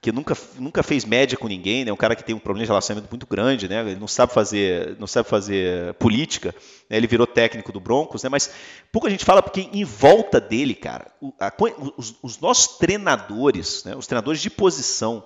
que 0.00 0.12
nunca, 0.12 0.36
nunca 0.58 0.82
fez 0.82 1.04
média 1.04 1.36
com 1.36 1.48
ninguém, 1.48 1.84
né? 1.84 1.92
Um 1.92 1.96
cara 1.96 2.14
que 2.14 2.22
tem 2.22 2.34
um 2.34 2.38
problema 2.38 2.64
de 2.64 2.68
relacionamento 2.68 3.10
muito 3.10 3.26
grande, 3.26 3.68
né? 3.68 3.80
Ele 3.80 3.98
não 3.98 4.06
sabe 4.06 4.32
fazer, 4.32 4.96
não 4.98 5.06
sabe 5.08 5.28
fazer 5.28 5.94
política. 5.94 6.54
Né? 6.88 6.96
Ele 6.96 7.06
virou 7.06 7.26
técnico 7.26 7.72
do 7.72 7.80
Broncos, 7.80 8.22
né? 8.22 8.28
Mas 8.28 8.50
pouca 8.92 9.10
gente 9.10 9.24
fala 9.24 9.42
porque 9.42 9.68
em 9.72 9.84
volta 9.84 10.40
dele, 10.40 10.74
cara, 10.74 11.10
o, 11.20 11.32
a, 11.40 11.52
os, 11.96 12.14
os, 12.22 12.38
nossos 12.38 12.78
treinadores, 12.78 13.82
né? 13.84 13.96
Os 13.96 14.06
treinadores 14.06 14.40
de 14.40 14.50
posição 14.50 15.24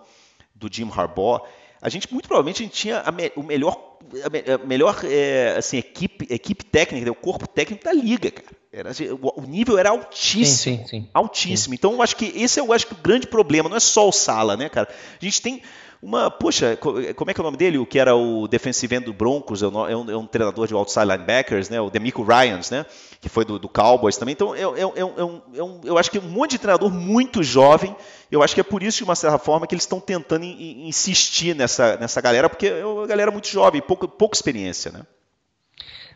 do 0.55 0.73
Jim 0.73 0.91
Harbaugh, 0.91 1.43
a 1.81 1.89
gente 1.91 2.11
muito 2.11 2.27
provavelmente 2.27 2.63
a 2.63 2.65
gente 2.65 2.75
tinha 2.75 3.01
a 3.01 3.13
me, 3.13 3.31
o 3.37 3.43
melhor, 3.43 3.99
a, 4.25 4.55
a 4.55 4.67
melhor 4.67 5.01
é, 5.05 5.55
assim 5.59 5.77
equipe, 5.77 6.27
equipe 6.31 6.65
técnica, 6.65 7.05
né? 7.05 7.11
o 7.11 7.15
corpo 7.15 7.47
técnico 7.47 7.85
da 7.85 7.93
liga, 7.93 8.31
cara. 8.31 8.62
Era, 8.73 8.89
assim, 8.89 9.07
o 9.11 9.43
nível 9.43 9.77
era 9.77 9.91
altíssimo. 9.91 10.79
Sim, 10.79 10.85
sim, 10.85 10.87
sim. 10.87 11.09
Altíssimo. 11.13 11.75
Então, 11.75 11.93
eu 11.93 12.01
acho 12.01 12.17
que 12.17 12.33
esse 12.35 12.59
é 12.59 12.63
eu 12.63 12.73
acho 12.73 12.87
que 12.87 12.95
o 12.95 12.97
grande 12.97 13.27
problema, 13.27 13.69
não 13.69 13.77
é 13.77 13.81
só 13.81 14.09
o 14.09 14.13
Sala, 14.13 14.57
né, 14.57 14.71
cara? 14.71 14.89
A 14.91 15.25
gente 15.25 15.43
tem 15.43 15.61
uma. 16.01 16.31
Poxa, 16.31 16.75
como 17.15 17.31
é 17.31 17.35
que 17.35 17.41
é 17.41 17.43
o 17.43 17.45
nome 17.45 17.59
dele? 17.59 17.77
O 17.77 17.85
que 17.85 17.99
era 17.99 18.17
o 18.17 18.49
defensive 18.49 18.97
end 18.97 19.05
do 19.05 19.13
Broncos, 19.13 19.63
é 19.63 19.67
um, 19.67 20.11
é 20.11 20.17
um 20.17 20.27
treinador 20.27 20.67
de 20.67 20.73
outside 20.73 21.05
linebackers, 21.05 21.69
né? 21.69 21.83
O 21.83 21.91
Demico 21.91 22.23
Ryans, 22.23 22.71
né? 22.71 22.87
Que 23.21 23.29
foi 23.29 23.45
do, 23.45 23.59
do 23.59 23.69
Cowboys 23.69 24.17
também. 24.17 24.33
Então, 24.33 24.57
eu, 24.57 24.75
eu, 24.75 24.93
eu, 24.97 25.43
eu, 25.53 25.81
eu 25.85 25.99
acho 25.99 26.11
que 26.11 26.19
um 26.19 26.23
monte 26.23 26.53
de 26.53 26.59
treinador 26.59 26.91
muito 26.91 27.43
jovem. 27.43 27.95
Eu 28.31 28.43
acho 28.43 28.55
que 28.55 28.61
é 28.63 28.65
por 28.65 28.83
isso, 28.83 28.97
de 28.97 29.05
uma 29.05 29.15
certa 29.15 29.37
forma, 29.37 29.67
que 29.67 29.75
eles 29.75 29.85
estão 29.85 30.01
tentando 30.01 30.47
insistir 30.47 31.55
nessa, 31.55 31.99
nessa 31.99 32.23
galera, 32.23 32.49
porque 32.49 32.69
é 32.69 32.87
uma 32.87 33.07
galera 33.07 33.31
muito 33.31 33.49
jovem, 33.49 33.83
pouca, 33.83 34.09
pouca 34.09 34.35
experiência, 34.35 34.91
né? 34.91 35.03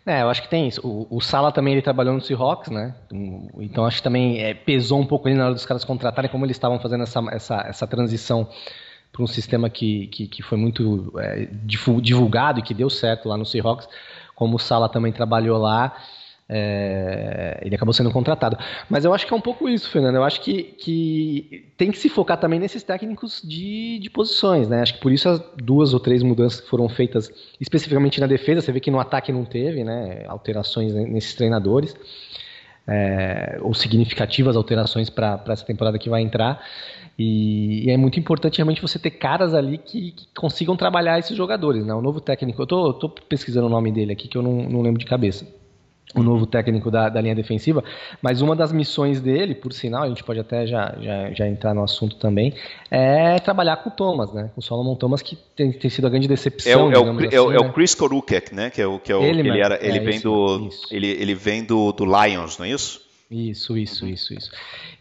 É, 0.06 0.22
eu 0.22 0.30
acho 0.30 0.40
que 0.40 0.48
tem 0.48 0.68
isso. 0.68 0.80
O, 0.86 1.16
o 1.16 1.20
Sala 1.20 1.50
também 1.50 1.72
ele 1.74 1.82
trabalhou 1.82 2.14
no 2.14 2.20
Seahawks, 2.20 2.70
né? 2.70 2.94
Então 3.58 3.84
acho 3.84 3.96
que 3.96 4.04
também 4.04 4.40
é, 4.40 4.54
pesou 4.54 5.00
um 5.00 5.06
pouco 5.06 5.26
ali 5.26 5.36
na 5.36 5.46
hora 5.46 5.54
dos 5.54 5.66
caras 5.66 5.84
contratarem, 5.84 6.30
como 6.30 6.46
eles 6.46 6.56
estavam 6.56 6.78
fazendo 6.78 7.02
essa, 7.02 7.20
essa, 7.32 7.64
essa 7.66 7.86
transição 7.88 8.48
para 9.12 9.22
um 9.22 9.26
sistema 9.26 9.68
que, 9.68 10.06
que, 10.08 10.28
que 10.28 10.42
foi 10.42 10.56
muito 10.56 11.12
é, 11.18 11.48
divulgado 12.02 12.60
e 12.60 12.62
que 12.62 12.72
deu 12.72 12.88
certo 12.88 13.28
lá 13.28 13.36
no 13.36 13.44
Seahawks. 13.44 13.88
Como 14.36 14.56
o 14.56 14.60
Sala 14.60 14.88
também 14.88 15.10
trabalhou 15.10 15.58
lá, 15.58 15.96
é, 16.48 17.60
ele 17.62 17.74
acabou 17.74 17.92
sendo 17.92 18.10
contratado. 18.10 18.56
Mas 18.88 19.04
eu 19.04 19.12
acho 19.12 19.26
que 19.26 19.32
é 19.32 19.36
um 19.36 19.40
pouco 19.40 19.68
isso, 19.68 19.90
Fernando. 19.90 20.14
Eu 20.14 20.24
acho 20.24 20.40
que, 20.40 20.62
que 20.62 21.72
tem 21.76 21.90
que 21.90 21.98
se 21.98 22.08
focar 22.08 22.38
também 22.38 22.60
nesses 22.60 22.82
técnicos 22.82 23.42
de, 23.42 23.98
de 23.98 24.08
posições, 24.08 24.68
né? 24.68 24.80
Acho 24.80 24.94
que 24.94 25.00
por 25.00 25.12
isso 25.12 25.28
as 25.28 25.40
duas 25.56 25.92
ou 25.92 26.00
três 26.00 26.22
mudanças 26.22 26.60
que 26.60 26.68
foram 26.68 26.88
feitas 26.88 27.30
especificamente 27.60 28.20
na 28.20 28.26
defesa, 28.26 28.60
você 28.60 28.72
vê 28.72 28.80
que 28.80 28.90
no 28.90 29.00
ataque 29.00 29.32
não 29.32 29.44
teve, 29.44 29.82
né? 29.82 30.24
Alterações 30.28 30.94
nesses 30.94 31.34
treinadores. 31.34 31.96
É, 32.88 33.58
ou 33.62 33.74
significativas 33.74 34.54
alterações 34.54 35.10
para 35.10 35.42
essa 35.48 35.64
temporada 35.64 35.98
que 35.98 36.08
vai 36.08 36.22
entrar. 36.22 36.64
E, 37.18 37.86
e, 37.86 37.90
é 37.90 37.96
muito 37.96 38.20
importante 38.20 38.58
realmente 38.58 38.80
você 38.80 38.96
ter 38.96 39.10
caras 39.10 39.54
ali 39.54 39.78
que, 39.78 40.12
que, 40.12 40.26
consigam 40.36 40.76
trabalhar 40.76 41.18
esses 41.18 41.36
jogadores. 41.36 41.84
Né? 41.84 41.92
O 41.92 42.00
novo 42.00 42.20
técnico, 42.20 42.62
eu 42.62 42.64
estou 42.90 43.10
pesquisando 43.28 43.66
o 43.66 43.70
nome 43.70 43.90
dele 43.90 44.12
aqui 44.12 44.28
que 44.28 44.38
eu 44.38 44.42
não, 44.42 44.68
não 44.68 44.82
lembro 44.82 45.00
de 45.00 45.06
cabeça 45.06 45.44
o 46.14 46.22
novo 46.22 46.46
técnico 46.46 46.90
da, 46.90 47.08
da, 47.08 47.20
linha 47.20 47.34
defensiva, 47.34 47.82
mas 48.22 48.40
uma 48.40 48.54
das 48.54 48.72
missões 48.72 49.20
dele, 49.20 49.54
por 49.54 49.72
sinal, 49.72 50.04
a 50.04 50.08
gente 50.08 50.22
pode 50.22 50.38
até 50.38 50.66
já, 50.66 50.94
já, 51.00 51.30
já 51.32 51.48
entrar 51.48 51.74
no 51.74 51.82
assunto 51.82 52.16
também, 52.16 52.54
é 52.90 53.38
trabalhar 53.40 53.76
com 53.78 53.90
o 53.90 53.92
Thomas, 53.92 54.32
né? 54.32 54.50
Com 54.54 54.60
o 54.60 54.62
Solomon 54.62 54.94
Thomas, 54.94 55.20
que 55.20 55.36
tem, 55.56 55.72
tem 55.72 55.90
sido 55.90 56.06
a 56.06 56.10
grande 56.10 56.28
decepção. 56.28 56.72
É 56.72 56.76
o, 56.76 56.92
é 56.92 56.98
o, 56.98 57.10
assim, 57.10 57.28
é 57.34 57.40
o, 57.40 57.50
né? 57.50 57.56
é 57.56 57.60
o 57.60 57.72
Chris 57.72 57.94
Korukek, 57.94 58.54
né? 58.54 58.70
Que 58.70 58.80
é 58.80 58.86
o 58.86 58.98
que 58.98 59.12
é 59.12 59.16
o, 59.16 59.22
ele, 59.22 59.40
ele, 59.40 59.60
era, 59.60 59.78
ele 59.84 59.98
é 59.98 60.00
vem 60.00 60.16
isso, 60.16 60.28
do 60.28 60.68
isso. 60.68 60.86
ele, 60.90 61.08
ele 61.08 61.34
vem 61.34 61.64
do, 61.64 61.92
do 61.92 62.04
Lions, 62.04 62.58
não 62.58 62.66
é 62.66 62.70
isso? 62.70 63.05
Isso, 63.28 63.76
isso, 63.76 64.06
isso, 64.06 64.32
isso. 64.32 64.50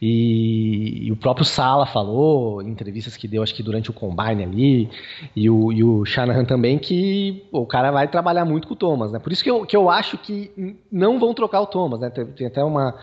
E, 0.02 1.06
e, 1.06 1.12
o 1.12 1.16
próprio 1.16 1.46
Sala 1.46 1.86
falou, 1.86 2.60
em 2.60 2.70
entrevistas 2.70 3.16
que 3.16 3.28
deu, 3.28 3.44
acho 3.44 3.54
que 3.54 3.62
durante 3.62 3.92
o 3.92 3.94
Combine 3.94 4.44
ali, 4.44 4.90
e 5.36 5.48
o, 5.48 5.72
e 5.72 5.84
o 5.84 6.04
Shanahan 6.06 6.44
também, 6.44 6.80
que 6.80 7.46
o 7.52 7.68
cara 7.68 7.92
vai 7.92 8.08
trabalhar 8.08 8.44
muito 8.44 8.68
com 8.68 8.74
o 8.74 8.78
Thomas, 8.78 9.12
né? 9.12 9.20
Por 9.20 9.32
isso 9.32 9.44
que 9.44 9.52
eu, 9.52 9.64
que 9.64 9.78
eu 9.78 9.92
acho 9.92 10.18
que 10.18 10.76
não 10.92 11.20
vão 11.20 11.36
trocar 11.36 11.62
o 11.62 11.68
Thomas, 11.68 12.00
né? 12.00 12.10
Tem, 12.10 12.26
tem 12.26 12.48
até 12.48 12.64
uma, 12.64 12.96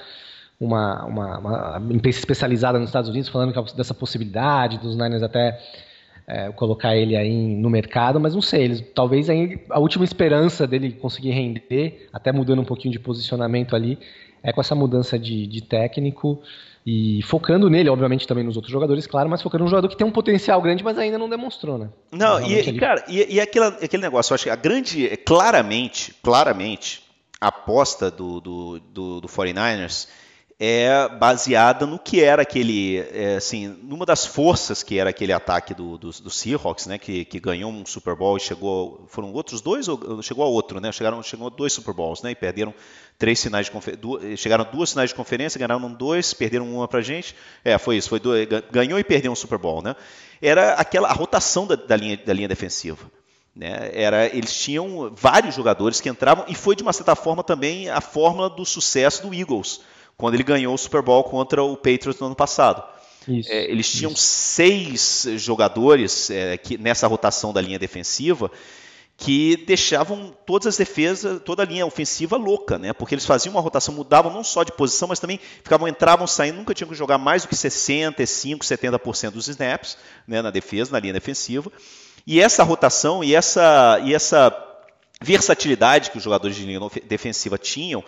uma, 0.59 1.05
uma, 1.05 1.39
uma, 1.39 1.95
imprensa 1.95 2.19
especializada 2.19 2.81
nos 2.81 2.89
Estados 2.89 3.09
Unidos 3.09 3.29
falando 3.29 3.55
dessa 3.77 3.95
possibilidade 3.95 4.79
dos 4.79 4.97
Niners 4.97 5.23
até 5.23 5.57
é, 6.27 6.51
colocar 6.51 6.97
ele 6.97 7.17
aí 7.17 7.55
no 7.55 7.71
mercado, 7.71 8.19
mas 8.19 8.35
não 8.35 8.43
sei, 8.43 8.65
eles, 8.65 8.81
talvez 8.93 9.31
aí, 9.31 9.65
a 9.71 9.79
última 9.79 10.05
esperança 10.05 10.67
dele 10.67 10.93
conseguir 10.93 11.31
render, 11.31 12.09
até 12.13 12.33
mudando 12.33 12.61
um 12.61 12.65
pouquinho 12.65 12.91
de 12.91 12.99
posicionamento 12.99 13.77
ali, 13.77 14.01
é 14.43 14.53
com 14.53 14.61
essa 14.61 14.75
mudança 14.75 15.19
de, 15.19 15.47
de 15.47 15.61
técnico 15.61 16.43
e 16.85 17.23
focando 17.23 17.71
nele, 17.71 17.89
obviamente 17.89 18.27
também 18.27 18.43
nos 18.43 18.57
outros 18.57 18.73
jogadores, 18.73 19.07
claro, 19.07 19.29
mas 19.29 19.41
focando 19.41 19.65
num 19.65 19.71
jogador 19.71 19.89
que 19.89 19.97
tem 19.97 20.07
um 20.07 20.11
potencial 20.11 20.61
grande, 20.61 20.83
mas 20.83 20.99
ainda 20.99 21.17
não 21.17 21.29
demonstrou, 21.29 21.79
né? 21.79 21.89
Não, 22.11 22.41
e, 22.41 22.55
ele... 22.55 22.79
cara, 22.79 23.05
e, 23.09 23.37
e 23.37 23.41
aquele, 23.41 23.67
aquele 23.67 24.03
negócio, 24.03 24.33
eu 24.33 24.35
acho 24.35 24.45
que 24.45 24.51
a 24.51 24.57
grande, 24.57 25.17
claramente, 25.25 26.13
claramente, 26.23 27.03
a 27.41 27.49
aposta 27.49 28.11
do, 28.11 28.41
do, 28.41 28.81
do, 28.81 29.21
do 29.21 29.29
49ers 29.29 30.09
é 30.65 31.09
baseada 31.09 31.85
no 31.87 31.99
que 31.99 32.23
era 32.23 32.43
aquele, 32.43 32.99
é, 33.13 33.35
assim, 33.35 33.67
numa 33.83 34.07
das 34.07 34.25
forças 34.25 34.81
que 34.81 34.97
era 34.97 35.11
aquele 35.11 35.33
ataque 35.33 35.75
do, 35.75 35.99
do, 35.99 36.11
do 36.13 36.31
Seahawks, 36.31 36.87
né, 36.87 36.99
que, 36.99 37.25
que, 37.25 37.41
ganhou 37.41 37.69
um 37.69 37.85
Super 37.85 38.15
Bowl 38.15 38.37
e 38.37 38.41
chegou, 38.41 39.05
foram 39.09 39.33
outros 39.33 39.61
dois 39.61 39.89
ou 39.89 40.23
chegou 40.23 40.45
a 40.45 40.47
outro, 40.47 40.81
né, 40.81 40.93
chegaram, 40.93 41.21
chegou 41.21 41.49
a 41.49 41.51
dois 41.51 41.73
Super 41.73 41.93
Bowls, 41.93 42.23
né, 42.23 42.31
e 42.31 42.37
perderam 42.37 42.73
três 43.19 43.43
finais 43.43 43.67
de 43.67 43.73
conferência, 43.73 44.37
chegaram 44.37 44.65
duas 44.73 44.93
finais 44.93 45.11
de 45.11 45.17
conferência, 45.17 45.59
ganharam 45.59 45.93
dois, 45.93 46.33
perderam 46.33 46.73
uma 46.73 46.87
pra 46.87 47.01
gente, 47.01 47.35
é, 47.65 47.77
foi 47.77 47.97
isso, 47.97 48.09
foi 48.09 48.21
dois, 48.21 48.47
ganhou 48.71 49.01
e 49.01 49.03
perdeu 49.03 49.33
um 49.33 49.37
Super 49.37 49.59
Bowl, 49.59 49.83
né, 49.83 49.97
era 50.41 50.75
aquela, 50.75 51.09
a 51.09 51.13
rotação 51.13 51.67
da, 51.67 51.75
da 51.75 51.97
linha, 51.97 52.17
da 52.17 52.33
linha 52.33 52.47
defensiva. 52.47 53.11
Né, 53.55 53.91
era, 53.93 54.27
eles 54.27 54.55
tinham 54.55 55.13
vários 55.13 55.57
jogadores 55.57 56.01
que 56.01 56.09
entravam 56.09 56.45
e 56.47 56.55
foi 56.55 56.77
de 56.77 56.85
uma 56.85 56.93
certa 56.93 57.17
forma 57.17 57.43
também 57.43 57.91
a 57.91 58.01
fórmula 58.01 58.49
do 58.49 58.65
sucesso 58.65 59.27
do 59.27 59.35
Eagles 59.35 59.81
quando 60.17 60.35
ele 60.35 60.43
ganhou 60.43 60.75
o 60.75 60.79
Super 60.79 61.03
Bowl 61.03 61.25
contra 61.25 61.63
o 61.63 61.77
Patriots 61.77 62.19
no 62.21 62.27
ano 62.27 62.37
passado. 62.37 62.83
É, 63.49 63.71
eles 63.71 63.91
tinham 63.91 64.13
isso. 64.13 64.23
seis 64.23 65.27
jogadores 65.37 66.31
é, 66.31 66.57
que, 66.57 66.77
nessa 66.77 67.07
rotação 67.07 67.53
da 67.53 67.61
linha 67.61 67.79
defensiva 67.79 68.51
que 69.17 69.57
deixavam 69.57 70.35
todas 70.45 70.67
as 70.67 70.77
defesas, 70.77 71.41
toda 71.45 71.63
a 71.63 71.67
linha 71.67 71.87
ofensiva 71.87 72.37
louca, 72.37 72.77
né? 72.77 72.93
Porque 72.93 73.15
eles 73.15 73.25
faziam 73.25 73.55
uma 73.55 73.61
rotação, 73.61 73.95
mudavam 73.95 74.33
não 74.33 74.43
só 74.43 74.65
de 74.65 74.73
posição, 74.73 75.07
mas 75.07 75.21
também 75.21 75.39
ficavam 75.63 75.87
entravam, 75.87 76.27
saindo, 76.27 76.57
nunca 76.57 76.75
tinham 76.75 76.89
que 76.89 76.95
jogar 76.97 77.19
mais 77.19 77.43
do 77.43 77.49
que 77.49 77.55
65, 77.55 78.65
70% 78.65 79.31
dos 79.31 79.47
snaps, 79.47 79.97
né, 80.27 80.43
na 80.43 80.51
defesa, 80.51 80.91
na 80.91 80.99
linha 80.99 81.13
defensiva. 81.13 81.71
E 82.27 82.41
essa 82.41 82.65
rotação 82.65 83.23
e 83.23 83.33
essa 83.35 84.01
e 84.05 84.13
essa 84.13 84.53
versatilidade 85.21 86.11
que 86.11 86.19
os 86.19 86.25
jogadores 86.25 86.57
de 86.57 86.65
linha 86.65 86.81
defensiva 87.07 87.57
tinham 87.57 88.03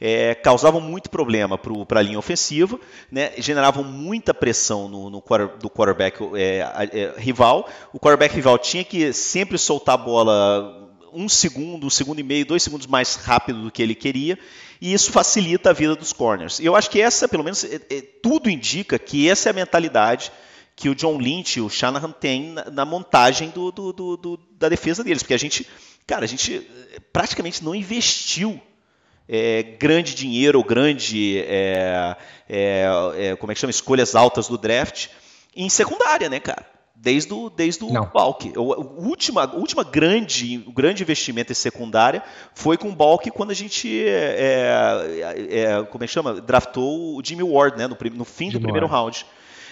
é, 0.00 0.34
causavam 0.34 0.80
muito 0.80 1.10
problema 1.10 1.58
para 1.58 2.00
a 2.00 2.02
linha 2.02 2.18
ofensiva, 2.18 2.80
né, 3.10 3.32
generavam 3.36 3.84
muita 3.84 4.32
pressão 4.32 4.88
no, 4.88 5.10
no 5.10 5.22
do 5.60 5.68
quarterback 5.68 6.18
é, 6.34 6.64
é, 6.92 7.14
rival. 7.18 7.68
O 7.92 8.00
quarterback 8.00 8.34
rival 8.34 8.58
tinha 8.58 8.82
que 8.82 9.12
sempre 9.12 9.58
soltar 9.58 9.96
a 9.96 9.98
bola 9.98 10.88
um 11.12 11.28
segundo, 11.28 11.86
um 11.86 11.90
segundo 11.90 12.20
e 12.20 12.22
meio, 12.22 12.46
dois 12.46 12.62
segundos 12.62 12.86
mais 12.86 13.16
rápido 13.16 13.62
do 13.62 13.70
que 13.70 13.82
ele 13.82 13.94
queria, 13.94 14.38
e 14.80 14.92
isso 14.92 15.10
facilita 15.10 15.70
a 15.70 15.72
vida 15.72 15.94
dos 15.94 16.12
corners. 16.12 16.60
Eu 16.60 16.74
acho 16.74 16.88
que 16.88 17.00
essa, 17.00 17.28
pelo 17.28 17.44
menos, 17.44 17.64
é, 17.64 17.80
é, 17.90 18.00
tudo 18.00 18.48
indica 18.48 18.98
que 18.98 19.28
essa 19.28 19.48
é 19.48 19.50
a 19.50 19.54
mentalidade 19.54 20.32
que 20.74 20.88
o 20.88 20.94
John 20.94 21.18
Lynch 21.18 21.58
e 21.58 21.62
o 21.62 21.68
Shanahan 21.68 22.12
têm 22.12 22.52
na, 22.52 22.70
na 22.70 22.84
montagem 22.86 23.50
do, 23.50 23.70
do, 23.70 23.92
do, 23.92 24.40
da 24.52 24.68
defesa 24.68 25.04
deles, 25.04 25.22
porque 25.22 25.34
a 25.34 25.38
gente, 25.38 25.66
cara, 26.06 26.24
a 26.24 26.28
gente 26.28 26.66
praticamente 27.12 27.62
não 27.62 27.74
investiu 27.74 28.58
é, 29.32 29.62
grande 29.62 30.12
dinheiro 30.12 30.58
ou 30.58 30.64
grande 30.64 31.38
é, 31.38 32.16
é, 32.48 32.86
é, 33.16 33.36
como 33.36 33.52
é 33.52 33.54
que 33.54 33.60
chama 33.60 33.70
escolhas 33.70 34.16
altas 34.16 34.48
do 34.48 34.58
draft 34.58 35.06
em 35.54 35.68
secundária, 35.68 36.28
né, 36.28 36.40
cara? 36.40 36.66
Desde 36.96 37.32
o, 37.32 37.48
desde 37.48 37.82
o 37.82 37.88
Balk. 37.88 38.52
O, 38.58 38.62
o, 38.62 39.08
última, 39.08 39.50
última 39.54 39.84
grande, 39.84 40.62
o 40.66 40.72
grande 40.72 41.02
investimento 41.02 41.52
em 41.52 41.54
secundária 41.54 42.22
foi 42.54 42.76
com 42.76 42.88
o 42.88 42.94
Balk 42.94 43.30
quando 43.30 43.52
a 43.52 43.54
gente 43.54 43.88
é, 44.04 45.22
é, 45.48 45.82
como 45.84 46.04
é 46.04 46.06
que 46.06 46.12
chama? 46.12 46.40
draftou 46.40 47.16
o 47.16 47.22
Jimmy 47.24 47.44
Ward 47.44 47.78
né, 47.78 47.86
no, 47.86 47.96
no 48.14 48.24
fim 48.24 48.50
Jimmy 48.50 48.58
do 48.58 48.60
primeiro 48.60 48.86
Ward. 48.86 49.22
round. 49.22 49.26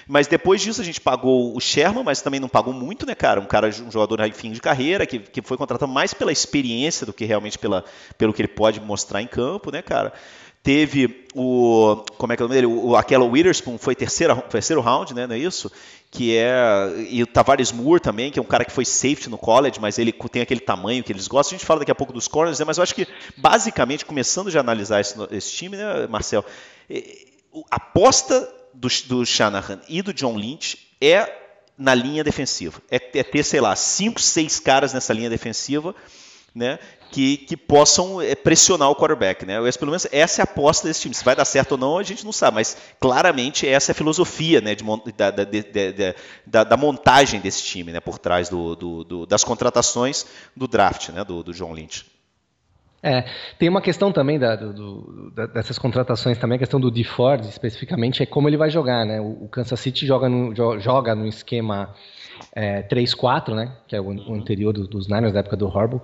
Mas 0.09 0.27
depois 0.27 0.63
disso 0.63 0.81
a 0.81 0.85
gente 0.85 1.03
pagou 1.03 1.55
o 1.55 1.61
Sherman, 1.61 2.03
mas 2.03 2.23
também 2.23 2.41
não 2.41 2.49
pagou 2.49 2.73
muito, 2.73 3.05
né, 3.05 3.15
cara? 3.15 3.39
Um 3.39 3.45
cara, 3.45 3.69
um 3.69 3.91
jogador 3.91 4.21
em 4.21 4.33
fim 4.33 4.51
de 4.51 4.61
carreira, 4.61 5.07
que, 5.07 5.19
que 5.19 5.43
foi 5.43 5.59
contratado 5.59 5.93
mais 5.93 6.15
pela 6.15 6.33
experiência 6.33 7.05
do 7.05 7.13
que 7.13 7.27
realmente 7.27 7.59
pela, 7.59 7.85
pelo 8.17 8.33
que 8.33 8.41
ele 8.41 8.49
pode 8.49 8.81
mostrar 8.81 9.21
em 9.21 9.27
campo, 9.27 9.71
né, 9.71 9.83
cara? 9.83 10.15
Teve 10.63 11.27
o. 11.35 12.05
Como 12.17 12.33
é 12.33 12.37
que 12.37 12.43
é 12.43 12.45
o 12.45 12.49
nome 12.49 12.61
dele? 12.61 12.67
O, 12.67 12.97
aquela 12.97 13.25
Witherspoon 13.25 13.79
foi 13.79 13.95
terceira, 13.95 14.35
terceiro 14.37 14.81
round, 14.81 15.15
né? 15.15 15.27
Não 15.27 15.35
é 15.35 15.39
isso? 15.39 15.71
Que 16.11 16.37
é. 16.37 17.07
E 17.11 17.23
o 17.23 17.27
Tavares 17.27 17.71
Moore 17.71 18.01
também, 18.01 18.31
que 18.31 18.39
é 18.39 18.43
um 18.43 18.47
cara 18.47 18.65
que 18.65 18.73
foi 18.73 18.85
safety 18.85 19.29
no 19.29 19.39
college, 19.39 19.79
mas 19.79 19.99
ele 19.99 20.13
tem 20.13 20.43
aquele 20.43 20.61
tamanho 20.61 21.05
que 21.05 21.13
eles 21.13 21.29
gostam. 21.29 21.55
A 21.55 21.59
gente 21.59 21.67
fala 21.67 21.81
daqui 21.81 21.93
a 21.93 21.95
pouco 21.95 22.13
dos 22.13 22.27
corners, 22.27 22.59
né? 22.59 22.65
Mas 22.65 22.79
eu 22.79 22.83
acho 22.83 22.95
que, 22.95 23.07
basicamente, 23.37 24.05
começando 24.05 24.51
já 24.51 24.61
a 24.61 24.63
analisar 24.63 25.01
esse, 25.01 25.15
esse 25.31 25.53
time, 25.53 25.77
né, 25.77 26.07
Marcel? 26.09 26.45
A 27.71 27.77
aposta 27.77 28.58
do, 28.79 28.89
do 29.07 29.27
Shanahan 29.27 29.81
e 29.89 30.01
do 30.01 30.15
John 30.15 30.37
Lynch 30.37 30.79
é 31.01 31.31
na 31.77 31.95
linha 31.95 32.25
defensiva. 32.25 32.81
É, 32.91 32.97
é, 32.97 33.23
ter, 33.23 33.45
sei 33.45 33.61
lá, 33.61 33.75
cinco, 33.77 34.21
seis 34.21 34.59
caras 34.59 34.93
nessa 34.93 35.13
linha 35.13 35.31
defensiva 35.31 35.95
né, 36.55 36.79
que, 37.11 37.37
que 37.37 37.57
possam 37.57 38.21
é, 38.21 38.35
pressionar 38.35 38.91
o 38.91 38.97
quarterback. 38.97 39.45
Né? 39.45 39.57
Esse, 39.69 39.79
pelo 39.79 39.91
menos 39.91 40.07
essa 40.11 40.41
é 40.41 40.43
a 40.43 40.45
aposta 40.45 40.87
desse 40.87 41.03
time. 41.03 41.15
Se 41.15 41.25
vai 41.25 41.37
dar 41.37 41.45
certo 41.45 41.73
ou 41.73 41.79
não, 41.79 41.99
a 41.99 42.03
gente 42.03 42.25
não 42.25 42.33
sabe, 42.33 42.57
mas 42.57 42.77
claramente 43.01 43.67
essa 43.67 43.91
é 43.91 43.93
a 43.93 43.97
filosofia 43.97 44.61
né, 44.61 44.75
de, 44.75 44.85
da, 45.17 45.31
da, 45.31 45.45
de, 45.45 45.65
da, 46.47 46.65
da, 46.65 46.77
montagem 46.77 47.41
desse 47.41 47.63
time 47.63 47.93
né, 47.93 48.01
por 48.01 48.19
trás 48.19 48.49
do, 48.49 48.75
do, 48.75 49.05
do, 49.05 49.27
das 49.27 49.45
contratações 49.45 50.27
do 50.57 50.67
draft 50.67 51.11
né, 51.11 51.25
do, 51.25 51.43
do 51.43 51.53
John 51.53 51.73
Lynch. 51.73 52.18
É, 53.03 53.25
tem 53.59 53.69
uma 53.69 53.81
questão 53.81 54.11
também 54.11 54.39
da, 54.39 54.57
do, 54.57 54.73
do, 54.73 55.31
dessas 55.49 55.79
contratações 55.79 56.37
também, 56.37 56.57
a 56.57 56.59
questão 56.59 56.81
do 56.81 56.91
DeFord 56.91 57.47
especificamente, 57.47 58.23
é 58.23 58.27
como 58.27 58.49
ele 58.49 58.57
vai 58.57 58.71
jogar, 58.71 59.07
né? 59.07 59.21
O, 59.21 59.45
o 59.45 59.49
Kansas 59.49 59.79
City 59.79 60.05
joga 60.05 60.29
no, 60.29 60.53
joga 60.81 61.15
no 61.15 61.27
esquema 61.27 61.95
é, 62.53 62.83
3-4, 62.83 63.55
né? 63.55 63.73
Que 63.87 63.95
é 63.95 64.01
o, 64.01 64.07
o 64.07 64.35
anterior 64.35 64.73
do, 64.73 64.87
dos 64.87 65.07
Niners, 65.07 65.33
da 65.33 65.41
época 65.41 65.57
do 65.57 65.67
Horrible. 65.67 66.01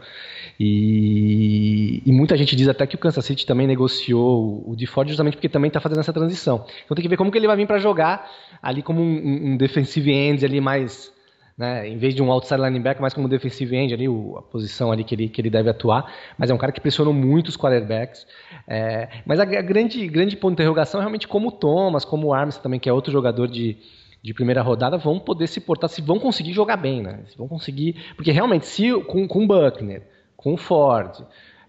E, 0.59 2.01
e, 2.07 2.13
muita 2.13 2.37
gente 2.37 2.55
diz 2.55 2.69
até 2.69 2.87
que 2.87 2.95
o 2.95 2.99
Kansas 2.99 3.25
City 3.25 3.45
também 3.45 3.67
negociou 3.67 4.63
o 4.65 4.77
DeFord 4.77 5.11
justamente 5.11 5.35
porque 5.35 5.49
também 5.49 5.69
está 5.69 5.81
fazendo 5.81 6.01
essa 6.01 6.13
transição. 6.13 6.65
Então 6.85 6.95
tem 6.95 7.03
que 7.03 7.09
ver 7.09 7.17
como 7.17 7.31
que 7.31 7.39
ele 7.39 7.49
vai 7.49 7.57
vir 7.57 7.67
para 7.67 7.79
jogar 7.79 8.31
ali 8.63 8.83
como 8.83 9.01
um, 9.01 9.53
um 9.53 9.57
defensive 9.57 10.13
end 10.13 10.45
ali 10.45 10.61
mais 10.61 11.13
né? 11.57 11.89
Em 11.89 11.97
vez 11.97 12.15
de 12.15 12.23
um 12.23 12.31
outside 12.33 12.61
linebacker, 12.61 13.01
mais 13.01 13.15
como 13.15 13.29
defensive 13.29 13.77
end 13.77 13.95
ali, 13.95 14.09
o, 14.09 14.37
a 14.37 14.43
posição 14.43 14.91
ali 14.91 15.05
que 15.05 15.15
ele, 15.15 15.29
que 15.29 15.41
ele 15.41 15.51
deve 15.51 15.71
atuar. 15.71 16.13
Mas 16.37 16.51
é 16.51 16.55
um 16.55 16.59
cara 16.59 16.73
que 16.73 16.81
pressionou 16.81 17.15
muito 17.15 17.49
os 17.49 17.57
quarterbacks. 17.57 18.27
É, 18.67 19.09
mas 19.25 19.39
a, 19.39 19.43
a, 19.45 19.63
grande, 19.63 20.07
grande 20.09 20.37
ponto 20.37 20.51
de 20.51 20.63
interrogação 20.63 21.01
é 21.01 21.03
realmente 21.03 21.29
como 21.29 21.49
o 21.49 21.53
Thomas, 21.53 22.05
como 22.05 22.29
o 22.29 22.35
Arms 22.35 22.59
também, 22.59 22.81
que 22.81 22.89
é 22.89 22.93
outro 22.93 23.13
jogador 23.13 23.47
de, 23.47 23.77
de 24.23 24.35
primeira 24.35 24.63
rodada, 24.63 24.99
vão 24.99 25.21
poder 25.21 25.47
se 25.47 25.61
portar, 25.61 25.89
se 25.89 26.03
vão 26.03 26.19
conseguir 26.19 26.53
jogar 26.53 26.77
bem, 26.77 27.03
né? 27.03 27.21
Se 27.29 27.39
vão 27.39 27.47
conseguir. 27.47 27.97
Porque 28.17 28.33
realmente, 28.33 28.67
se 28.67 28.93
com, 29.03 29.29
com 29.29 29.45
o 29.45 29.47
Buckner, 29.47 30.03
com 30.37 30.55
o 30.55 30.57
Ford. 30.57 31.25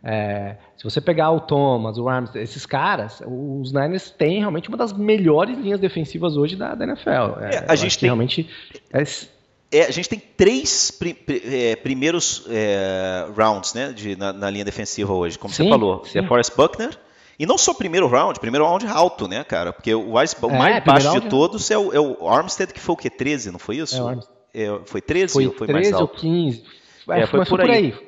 É, 0.08 0.58
se 0.78 0.84
você 0.84 1.02
pegar 1.02 1.32
o 1.32 1.40
Thomas, 1.40 1.98
o 1.98 2.08
Arms, 2.08 2.36
esses 2.36 2.64
caras, 2.64 3.24
os 3.26 3.72
Niners 3.72 4.12
têm 4.12 4.38
realmente 4.38 4.70
uma 4.70 4.78
das 4.78 4.94
melhores 4.94 5.58
linhas 5.58 5.80
defensivas 5.80 6.38
hoje 6.38 6.56
da, 6.56 6.76
da 6.76 6.86
NFL. 6.86 7.10
É, 7.42 7.56
é 7.56 7.66
a 7.68 7.76
gente 7.76 7.98
tem, 7.98 8.08
realmente 8.08 8.48
é, 8.94 9.04
é, 9.72 9.86
a 9.86 9.92
gente 9.92 10.08
tem 10.08 10.20
três 10.20 10.92
pri, 10.92 11.18
é, 11.28 11.76
primeiros 11.76 12.46
é, 12.50 13.28
rounds 13.36 13.74
né, 13.74 13.92
de, 13.92 14.16
na, 14.16 14.32
na, 14.32 14.50
linha 14.50 14.64
defensiva 14.64 15.14
hoje, 15.14 15.38
como 15.38 15.54
sim, 15.54 15.64
você 15.64 15.70
falou. 15.70 16.06
Sim. 16.06 16.20
É 16.20 16.28
Forrest 16.28 16.56
Buckner. 16.56 16.98
E 17.38 17.46
não 17.46 17.58
só 17.58 17.74
primeiro 17.74 18.08
round, 18.08 18.40
primeiro 18.40 18.66
round 18.66 18.88
alto, 18.88 19.28
né, 19.28 19.44
cara? 19.44 19.74
Porque 19.74 19.94
o 19.94 20.14
mais, 20.14 20.34
o 20.42 20.50
é, 20.50 20.58
mais 20.58 20.84
baixo 20.84 21.20
de 21.20 21.30
todos 21.30 21.70
é 21.70 21.78
o, 21.78 21.94
é 21.94 22.00
o, 22.00 22.30
Armstead, 22.30 22.74
que 22.74 22.80
foi 22.80 22.94
o 22.94 22.98
quê? 22.98 23.10
13, 23.10 23.52
não 23.52 23.60
foi 23.60 23.78
isso? 23.78 24.02
É, 24.54 24.80
foi 24.86 25.02
13 25.02 25.34
foi 25.34 25.48
ou 25.48 25.54
foi 25.54 25.68
13 25.68 25.92
mais 25.92 26.02
alto? 26.02 26.14
ou 26.14 26.20
15. 26.22 26.64
É, 27.10 27.28
foi, 27.28 27.40
por, 27.40 27.48
por 27.48 27.62
aí. 27.62 27.72
aí. 27.72 28.08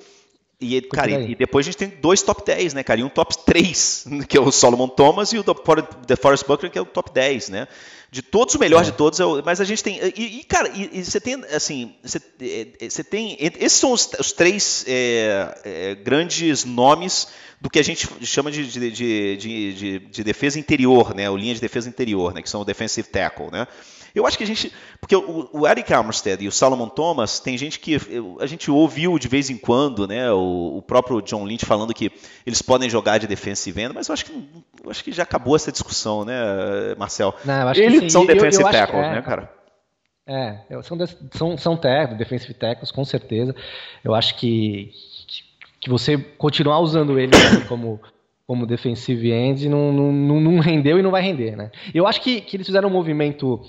E, 0.59 0.81
cara, 0.81 1.11
e, 1.11 1.35
depois 1.35 1.67
a 1.67 1.69
gente 1.69 1.77
tem 1.77 1.89
dois 2.01 2.23
top 2.23 2.43
10, 2.43 2.73
né, 2.73 2.83
cara? 2.83 2.99
E 2.99 3.03
um 3.03 3.09
top 3.09 3.37
3, 3.45 4.07
que 4.27 4.35
é 4.35 4.41
o 4.41 4.51
Solomon 4.51 4.87
Thomas, 4.87 5.31
e 5.31 5.37
o 5.37 5.43
The 5.43 6.15
Forest 6.15 6.47
Buckner, 6.47 6.71
que 6.71 6.79
é 6.79 6.81
o 6.81 6.85
top 6.85 7.11
10, 7.13 7.49
né? 7.49 7.67
De 8.09 8.23
todos, 8.23 8.55
o 8.55 8.59
melhor 8.59 8.81
é. 8.81 8.85
de 8.85 8.93
todos, 8.93 9.19
é 9.19 9.25
o, 9.25 9.43
mas 9.45 9.61
a 9.61 9.65
gente 9.65 9.83
tem. 9.83 9.99
E, 10.15 10.39
e 10.39 10.43
cara, 10.45 10.71
e, 10.73 11.03
você 11.03 11.19
tem, 11.19 11.35
assim, 11.53 11.93
você, 12.01 12.19
é, 12.41 12.89
você, 12.89 13.03
tem. 13.03 13.37
Esses 13.39 13.73
são 13.77 13.91
os, 13.91 14.09
os 14.19 14.31
três 14.31 14.83
é, 14.87 15.61
é, 15.63 15.95
grandes 15.95 16.65
nomes 16.65 17.27
do 17.61 17.69
que 17.69 17.77
a 17.77 17.83
gente 17.83 18.07
chama 18.25 18.49
de, 18.49 18.65
de, 18.65 19.37
de, 19.37 19.99
de, 19.99 20.23
defesa 20.23 20.57
interior, 20.57 21.13
né? 21.13 21.29
O 21.29 21.37
linha 21.37 21.53
de 21.53 21.61
defesa 21.61 21.89
interior, 21.89 22.33
né? 22.33 22.41
Que 22.41 22.49
são 22.49 22.61
o 22.61 22.65
defensive 22.65 23.07
tackle, 23.09 23.51
né? 23.51 23.67
Eu 24.13 24.25
acho 24.25 24.37
que 24.37 24.43
a 24.43 24.47
gente. 24.47 24.71
Porque 24.99 25.15
o, 25.15 25.49
o 25.51 25.67
Eric 25.67 25.93
Armstead 25.93 26.43
e 26.43 26.47
o 26.47 26.51
Salomon 26.51 26.89
Thomas, 26.89 27.39
tem 27.39 27.57
gente 27.57 27.79
que. 27.79 27.97
A 28.39 28.45
gente 28.45 28.69
ouviu 28.71 29.17
de 29.17 29.27
vez 29.27 29.49
em 29.49 29.57
quando, 29.57 30.07
né? 30.07 30.31
O, 30.31 30.77
o 30.77 30.81
próprio 30.81 31.21
John 31.21 31.45
Lynch 31.45 31.65
falando 31.65 31.93
que 31.93 32.11
eles 32.45 32.61
podem 32.61 32.89
jogar 32.89 33.17
de 33.17 33.27
defensive 33.27 33.81
end, 33.81 33.93
mas 33.93 34.07
eu 34.07 34.13
acho 34.13 34.25
que, 34.25 34.31
eu 34.83 34.91
acho 34.91 35.03
que 35.03 35.11
já 35.11 35.23
acabou 35.23 35.55
essa 35.55 35.71
discussão, 35.71 36.25
né, 36.25 36.35
Marcel? 36.97 37.33
Não, 37.45 37.71
eles 37.73 38.11
são 38.11 38.25
defensive 38.25 38.63
eu, 38.63 38.67
eu 38.67 38.71
tackle, 38.71 38.99
é, 38.99 39.11
né, 39.11 39.21
cara? 39.21 39.51
É, 40.27 40.59
são, 40.83 40.97
são, 41.31 41.57
são 41.57 41.77
tackles, 41.77 42.17
defensive 42.17 42.53
tackles, 42.53 42.91
com 42.91 43.05
certeza. 43.05 43.55
Eu 44.03 44.13
acho 44.13 44.35
que, 44.35 44.91
que 45.79 45.89
você 45.89 46.17
continuar 46.17 46.79
usando 46.79 47.17
ele 47.17 47.31
como 47.67 47.99
como 48.47 48.65
defensive 48.65 49.29
end 49.29 49.67
não, 49.67 49.91
não, 49.91 50.39
não, 50.39 50.59
rendeu 50.59 50.97
e 50.97 51.03
não 51.03 51.11
vai 51.11 51.21
render, 51.21 51.57
né? 51.57 51.69
Eu 51.93 52.07
acho 52.07 52.21
que, 52.21 52.39
que 52.39 52.55
eles 52.55 52.65
fizeram 52.65 52.87
um 52.87 52.93
movimento 52.93 53.61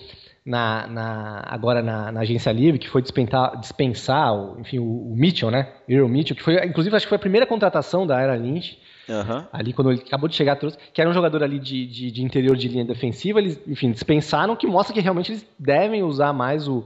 na, 0.49 0.87
na, 0.87 1.45
agora 1.47 1.83
na, 1.83 2.11
na, 2.11 2.21
agência 2.21 2.51
livre, 2.51 2.79
que 2.79 2.89
foi 2.89 3.03
dispensar, 3.03 3.55
dispensar 3.61 4.35
o, 4.35 4.59
enfim, 4.59 4.79
o, 4.79 5.13
o, 5.13 5.15
Mitchell, 5.15 5.51
né? 5.51 5.69
Earl 5.87 6.09
Mitchell, 6.09 6.35
que 6.35 6.43
foi, 6.43 6.55
inclusive, 6.65 6.97
acho 6.97 7.05
que 7.05 7.11
foi 7.11 7.17
a 7.17 7.21
primeira 7.21 7.47
contratação 7.47 8.07
da 8.07 8.19
Era 8.19 8.35
Lynch. 8.35 8.79
Uhum. 9.07 9.45
Ali, 9.53 9.75
quando 9.75 9.93
ele 9.93 10.01
acabou 10.07 10.27
de 10.27 10.35
chegar, 10.35 10.57
trouxe, 10.57 10.79
que 10.95 11.03
era 11.03 11.11
um 11.11 11.13
jogador 11.13 11.43
ali 11.43 11.59
de, 11.59 11.87
de, 11.87 12.11
de, 12.11 12.25
interior 12.25 12.57
de 12.57 12.67
linha 12.67 12.85
defensiva, 12.87 13.39
eles, 13.41 13.61
enfim, 13.67 13.91
dispensaram, 13.91 14.57
que 14.57 14.67
mostra 14.67 14.95
que 14.95 15.01
realmente 15.01 15.33
eles 15.33 15.47
devem 15.59 16.03
usar 16.03 16.33
mais 16.33 16.67
o, 16.67 16.83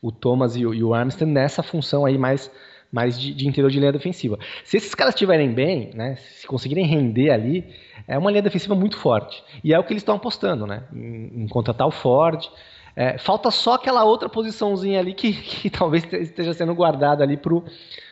o 0.00 0.10
Thomas 0.10 0.56
e 0.56 0.64
o, 0.64 0.72
e 0.72 0.82
o 0.82 0.94
Armstead 0.94 1.30
nessa 1.30 1.62
função 1.62 2.06
aí 2.06 2.16
mais, 2.16 2.50
mais 2.90 3.20
de, 3.20 3.34
de, 3.34 3.46
interior 3.46 3.70
de 3.70 3.78
linha 3.78 3.92
defensiva. 3.92 4.38
Se 4.64 4.78
esses 4.78 4.94
caras 4.94 5.12
estiverem 5.12 5.52
bem, 5.52 5.90
né, 5.94 6.16
se 6.16 6.46
conseguirem 6.46 6.86
render 6.86 7.30
ali, 7.30 7.66
é 8.08 8.16
uma 8.16 8.30
linha 8.30 8.42
defensiva 8.42 8.74
muito 8.74 8.96
forte. 8.96 9.44
E 9.62 9.74
é 9.74 9.78
o 9.78 9.84
que 9.84 9.92
eles 9.92 10.00
estão 10.00 10.16
apostando, 10.16 10.66
né? 10.66 10.84
Em, 10.94 11.42
em 11.42 11.48
contratar 11.48 11.86
o 11.86 11.90
Ford, 11.90 12.48
é, 12.94 13.16
falta 13.18 13.50
só 13.50 13.74
aquela 13.74 14.04
outra 14.04 14.28
posiçãozinha 14.28 15.00
ali 15.00 15.14
que, 15.14 15.32
que 15.34 15.70
talvez 15.70 16.04
esteja 16.12 16.52
sendo 16.52 16.74
guardada 16.74 17.22
ali 17.24 17.36
pro, 17.36 17.64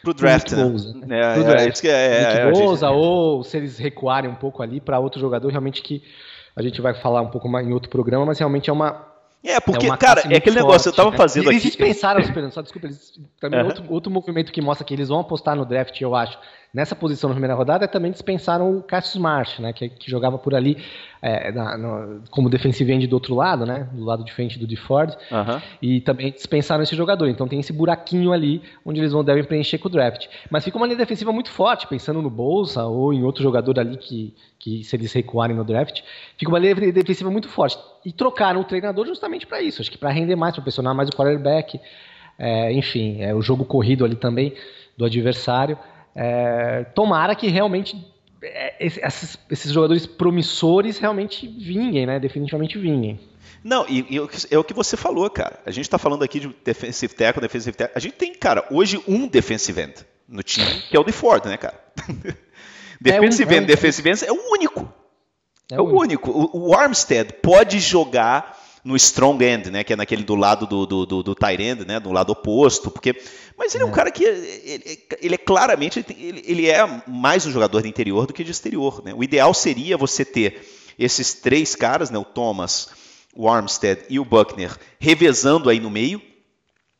pro 0.02 0.14
draft. 0.14 0.48
Pro 0.48 0.68
né? 0.68 1.06
né? 1.06 1.20
É, 1.20 1.34
pro 1.34 1.44
draft. 1.44 1.60
É, 1.60 1.68
isso 1.68 1.82
que 1.82 1.88
é, 1.88 2.22
é, 2.22 2.54
gente... 2.54 2.84
ou 2.84 3.42
se 3.44 3.56
eles 3.56 3.78
recuarem 3.78 4.30
um 4.30 4.34
pouco 4.34 4.62
ali 4.62 4.80
para 4.80 4.98
outro 4.98 5.20
jogador, 5.20 5.48
realmente 5.48 5.82
que 5.82 6.02
a 6.56 6.62
gente 6.62 6.80
vai 6.80 6.94
falar 6.94 7.20
um 7.20 7.30
pouco 7.30 7.48
mais 7.48 7.66
em 7.66 7.72
outro 7.72 7.90
programa, 7.90 8.26
mas 8.26 8.38
realmente 8.38 8.70
é 8.70 8.72
uma 8.72 9.10
é, 9.42 9.58
porque, 9.58 9.86
é 9.86 9.96
cara, 9.96 10.20
é 10.20 10.36
aquele 10.36 10.56
forte, 10.56 10.66
negócio, 10.66 10.88
eu 10.90 10.92
tava 10.92 11.10
né? 11.10 11.16
fazendo 11.16 11.50
eles 11.50 11.64
aqui. 11.64 11.68
Eles 11.68 11.76
dispensaram, 11.94 12.50
só 12.50 12.60
desculpa, 12.60 12.86
eles, 12.86 13.18
também 13.40 13.60
uhum. 13.60 13.66
outro, 13.66 13.84
outro 13.88 14.12
movimento 14.12 14.52
que 14.52 14.60
mostra 14.60 14.84
que 14.84 14.92
eles 14.92 15.08
vão 15.08 15.18
apostar 15.18 15.56
no 15.56 15.64
draft, 15.64 15.98
eu 15.98 16.14
acho, 16.14 16.38
nessa 16.74 16.94
posição 16.94 17.28
na 17.28 17.34
primeira 17.34 17.54
rodada, 17.54 17.88
também 17.88 18.12
dispensaram 18.12 18.76
o 18.76 18.82
Cassius 18.82 19.16
Marsh, 19.16 19.58
né, 19.58 19.72
que, 19.72 19.88
que 19.88 20.10
jogava 20.10 20.36
por 20.36 20.54
ali 20.54 20.76
é, 21.22 21.52
na, 21.52 21.76
no, 21.76 22.22
como 22.30 22.48
defensive 22.48 22.90
end 22.92 23.06
do 23.06 23.14
outro 23.14 23.34
lado, 23.34 23.66
né, 23.66 23.88
do 23.92 24.04
lado 24.04 24.24
de 24.24 24.32
frente 24.32 24.58
do 24.58 24.66
DeFord, 24.66 25.16
uhum. 25.30 25.60
e 25.82 26.00
também 26.00 26.30
dispensaram 26.32 26.82
esse 26.82 26.96
jogador. 26.96 27.28
Então 27.28 27.46
tem 27.46 27.60
esse 27.60 27.72
buraquinho 27.72 28.32
ali 28.32 28.62
onde 28.84 29.00
eles 29.00 29.12
vão 29.12 29.22
devem 29.22 29.44
preencher 29.44 29.78
com 29.78 29.88
o 29.88 29.90
draft. 29.90 30.26
Mas 30.50 30.64
fica 30.64 30.76
uma 30.76 30.86
linha 30.86 30.98
defensiva 30.98 31.32
muito 31.32 31.50
forte, 31.50 31.86
pensando 31.86 32.22
no 32.22 32.30
Bolsa 32.30 32.84
ou 32.84 33.12
em 33.12 33.22
outro 33.22 33.42
jogador 33.42 33.78
ali 33.78 33.96
que, 33.96 34.34
que 34.58 34.82
se 34.82 34.96
eles 34.96 35.12
recuarem 35.12 35.56
no 35.56 35.64
draft, 35.64 36.02
fica 36.38 36.50
uma 36.50 36.58
linha 36.58 36.74
defensiva 36.92 37.30
muito 37.30 37.48
forte. 37.48 37.78
E 38.04 38.12
trocaram 38.12 38.60
o 38.60 38.64
treinador 38.64 39.06
justamente 39.06 39.46
para 39.46 39.60
isso, 39.60 39.82
acho 39.82 39.90
que 39.90 39.98
para 39.98 40.10
render 40.10 40.36
mais, 40.36 40.54
para 40.54 40.62
pressionar 40.62 40.94
mais 40.94 41.08
o 41.08 41.12
quarterback, 41.12 41.78
é, 42.38 42.72
enfim, 42.72 43.20
é, 43.20 43.34
o 43.34 43.42
jogo 43.42 43.66
corrido 43.66 44.04
ali 44.04 44.16
também 44.16 44.54
do 44.96 45.04
adversário. 45.04 45.78
É, 46.14 46.84
tomara 46.94 47.34
que 47.34 47.48
realmente 47.48 47.96
esses, 48.78 49.38
esses, 49.50 49.72
jogadores 49.72 50.06
promissores 50.06 50.98
realmente 50.98 51.46
vinguem, 51.46 52.06
né? 52.06 52.18
Definitivamente 52.18 52.78
vinguem. 52.78 53.20
Não, 53.62 53.84
e, 53.88 54.06
e, 54.08 54.16
é 54.50 54.58
o 54.58 54.64
que 54.64 54.72
você 54.72 54.96
falou, 54.96 55.28
cara. 55.28 55.60
A 55.66 55.70
gente 55.70 55.84
está 55.84 55.98
falando 55.98 56.22
aqui 56.22 56.40
de 56.40 56.56
defensive 56.64 57.14
tackle, 57.14 57.42
defensive 57.42 57.76
tackle. 57.76 57.96
A 57.96 58.00
gente 58.00 58.14
tem, 58.14 58.34
cara, 58.34 58.66
hoje 58.70 59.02
um 59.06 59.28
defensive 59.28 59.80
end 59.80 59.94
no 60.26 60.42
time, 60.42 60.82
que 60.88 60.96
é 60.96 61.00
o 61.00 61.04
de 61.04 61.12
Ford, 61.12 61.44
né, 61.44 61.56
cara? 61.56 61.78
defensive 63.00 63.54
é 63.54 63.58
um, 63.58 63.62
end, 63.62 63.62
é 63.62 63.64
um, 63.64 63.66
defensive 63.66 64.08
end 64.08 64.24
é 64.24 64.32
o 64.32 64.52
único. 64.52 64.92
É, 65.70 65.74
é 65.74 65.80
o 65.80 65.84
único. 65.84 66.30
único. 66.30 66.56
O, 66.56 66.68
o 66.70 66.74
Armstead 66.74 67.34
pode 67.42 67.78
jogar 67.78 68.58
no 68.84 68.96
strong 68.96 69.44
end, 69.44 69.70
né, 69.70 69.84
que 69.84 69.92
é 69.92 69.96
naquele 69.96 70.22
do 70.22 70.34
lado 70.34 70.66
do, 70.66 70.86
do, 70.86 71.06
do, 71.06 71.22
do 71.22 71.34
tight 71.34 71.62
end, 71.62 71.84
né, 71.84 72.00
do 72.00 72.10
lado 72.10 72.30
oposto, 72.30 72.90
porque, 72.90 73.14
mas 73.56 73.74
ele 73.74 73.84
é, 73.84 73.86
é 73.86 73.90
um 73.90 73.92
cara 73.92 74.10
que 74.10 74.24
ele, 74.24 75.06
ele 75.20 75.34
é 75.34 75.38
claramente 75.38 76.04
ele, 76.08 76.42
ele, 76.46 76.70
é 76.70 77.02
mais 77.06 77.44
um 77.44 77.50
jogador 77.50 77.82
de 77.82 77.88
interior 77.88 78.26
do 78.26 78.32
que 78.32 78.42
de 78.42 78.50
exterior, 78.50 79.02
né? 79.04 79.12
O 79.14 79.22
ideal 79.22 79.52
seria 79.52 79.96
você 79.96 80.24
ter 80.24 80.66
esses 80.98 81.34
três 81.34 81.74
caras, 81.74 82.10
né, 82.10 82.18
o 82.18 82.24
Thomas, 82.24 82.88
o 83.34 83.48
Armstead 83.48 84.02
e 84.08 84.18
o 84.18 84.24
Buckner, 84.24 84.76
revezando 84.98 85.68
aí 85.68 85.78
no 85.78 85.90
meio, 85.90 86.20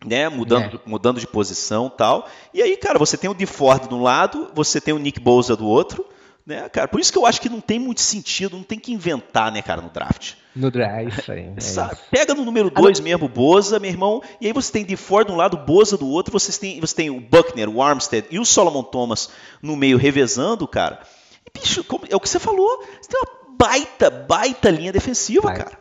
né, 0.05 0.29
mudando, 0.29 0.77
é. 0.77 0.88
mudando 0.88 1.21
de 1.21 1.27
posição, 1.27 1.90
tal. 1.90 2.29
E 2.55 2.62
aí, 2.62 2.77
cara, 2.77 2.99
você 2.99 3.16
tem 3.16 3.29
o 3.29 3.35
DeFord 3.35 3.88
de 3.88 3.95
um 3.95 4.03
lado, 4.03 4.51
você 4.55 4.81
tem 4.81 4.95
o 4.95 4.99
Nick 4.99 5.21
Bosa 5.21 5.57
do 5.57 5.66
outro, 5.66 6.05
né, 6.46 6.68
cara? 6.68 6.88
Por 6.88 7.00
isso 7.00 7.12
que 7.12 7.18
eu 7.18 7.26
acho 7.26 7.40
que 7.40 7.48
não 7.48 7.61
tem 7.61 7.79
muito 7.79 8.00
sentido, 8.00 8.57
não 8.57 8.62
tem 8.62 8.79
que 8.79 8.92
inventar, 8.92 9.53
né, 9.53 9.62
cara, 9.62 9.81
no 9.81 9.90
draft. 9.90 10.35
No 10.55 10.70
draft, 10.70 10.94
é 10.94 11.05
isso 11.05 11.33
aí. 11.33 11.53
É. 11.57 11.96
Pega 12.11 12.35
no 12.35 12.44
número 12.44 12.70
2 12.70 13.00
mesmo, 13.00 13.29
Boza, 13.29 13.79
meu 13.79 13.90
irmão, 13.90 14.22
e 14.40 14.46
aí 14.46 14.53
você 14.53 14.72
tem 14.72 14.85
de 14.85 14.96
Ford 14.96 15.26
de 15.26 15.33
um 15.33 15.37
lado, 15.37 15.57
Boza 15.57 15.96
do 15.96 16.09
outro, 16.09 16.33
você 16.33 16.59
tem, 16.59 16.81
você 16.81 16.94
tem 16.94 17.11
o 17.11 17.20
Buckner, 17.20 17.68
o 17.68 17.83
Armstead 17.83 18.26
e 18.31 18.38
o 18.38 18.44
Solomon 18.44 18.83
Thomas 18.83 19.31
no 19.62 19.76
meio 19.76 19.96
revezando, 19.96 20.66
cara. 20.66 21.00
E, 21.46 21.59
bicho, 21.59 21.85
como, 21.85 22.05
é 22.09 22.16
o 22.16 22.20
que 22.20 22.29
você 22.29 22.38
falou, 22.38 22.85
você 23.00 23.11
tem 23.11 23.20
uma 23.20 23.57
baita, 23.57 24.11
baita 24.11 24.70
linha 24.70 24.92
defensiva, 24.92 25.48
baita. 25.48 25.64
cara. 25.64 25.81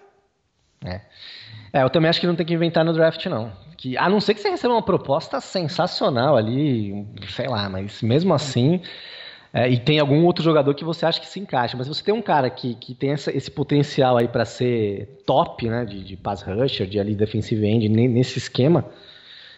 É. 0.86 1.02
é, 1.74 1.84
eu 1.84 1.90
também 1.90 2.10
acho 2.10 2.22
que 2.22 2.28
não 2.28 2.36
tem 2.36 2.46
que 2.46 2.54
inventar 2.54 2.86
no 2.86 2.94
draft, 2.94 3.26
não. 3.26 3.52
Que, 3.78 3.98
a 3.98 4.10
não 4.10 4.20
ser 4.20 4.34
que 4.34 4.42
você 4.42 4.50
receba 4.50 4.74
uma 4.74 4.84
proposta 4.84 5.40
sensacional 5.40 6.36
ali, 6.36 7.08
sei 7.30 7.48
lá, 7.48 7.70
mas 7.70 8.02
mesmo 8.02 8.34
assim. 8.34 8.82
É, 9.52 9.68
e 9.68 9.80
tem 9.80 10.00
algum 10.00 10.24
outro 10.26 10.44
jogador 10.44 10.76
que 10.76 10.84
você 10.84 11.06
acha 11.06 11.20
que 11.20 11.28
se 11.28 11.40
encaixa, 11.40 11.76
mas 11.76 11.88
você 11.88 12.04
tem 12.04 12.14
um 12.14 12.22
cara 12.22 12.50
que, 12.50 12.76
que 12.76 12.94
tem 12.94 13.12
essa, 13.12 13.36
esse 13.36 13.50
potencial 13.50 14.18
aí 14.18 14.28
para 14.28 14.46
ser 14.46 15.24
top, 15.26 15.68
né, 15.68 15.86
de, 15.86 16.04
de 16.04 16.16
pass 16.16 16.44
rusher, 16.44 16.86
de 16.86 17.00
ali 17.00 17.16
defensive 17.16 17.66
end, 17.66 17.90
nesse 17.90 18.38
esquema, 18.38 18.86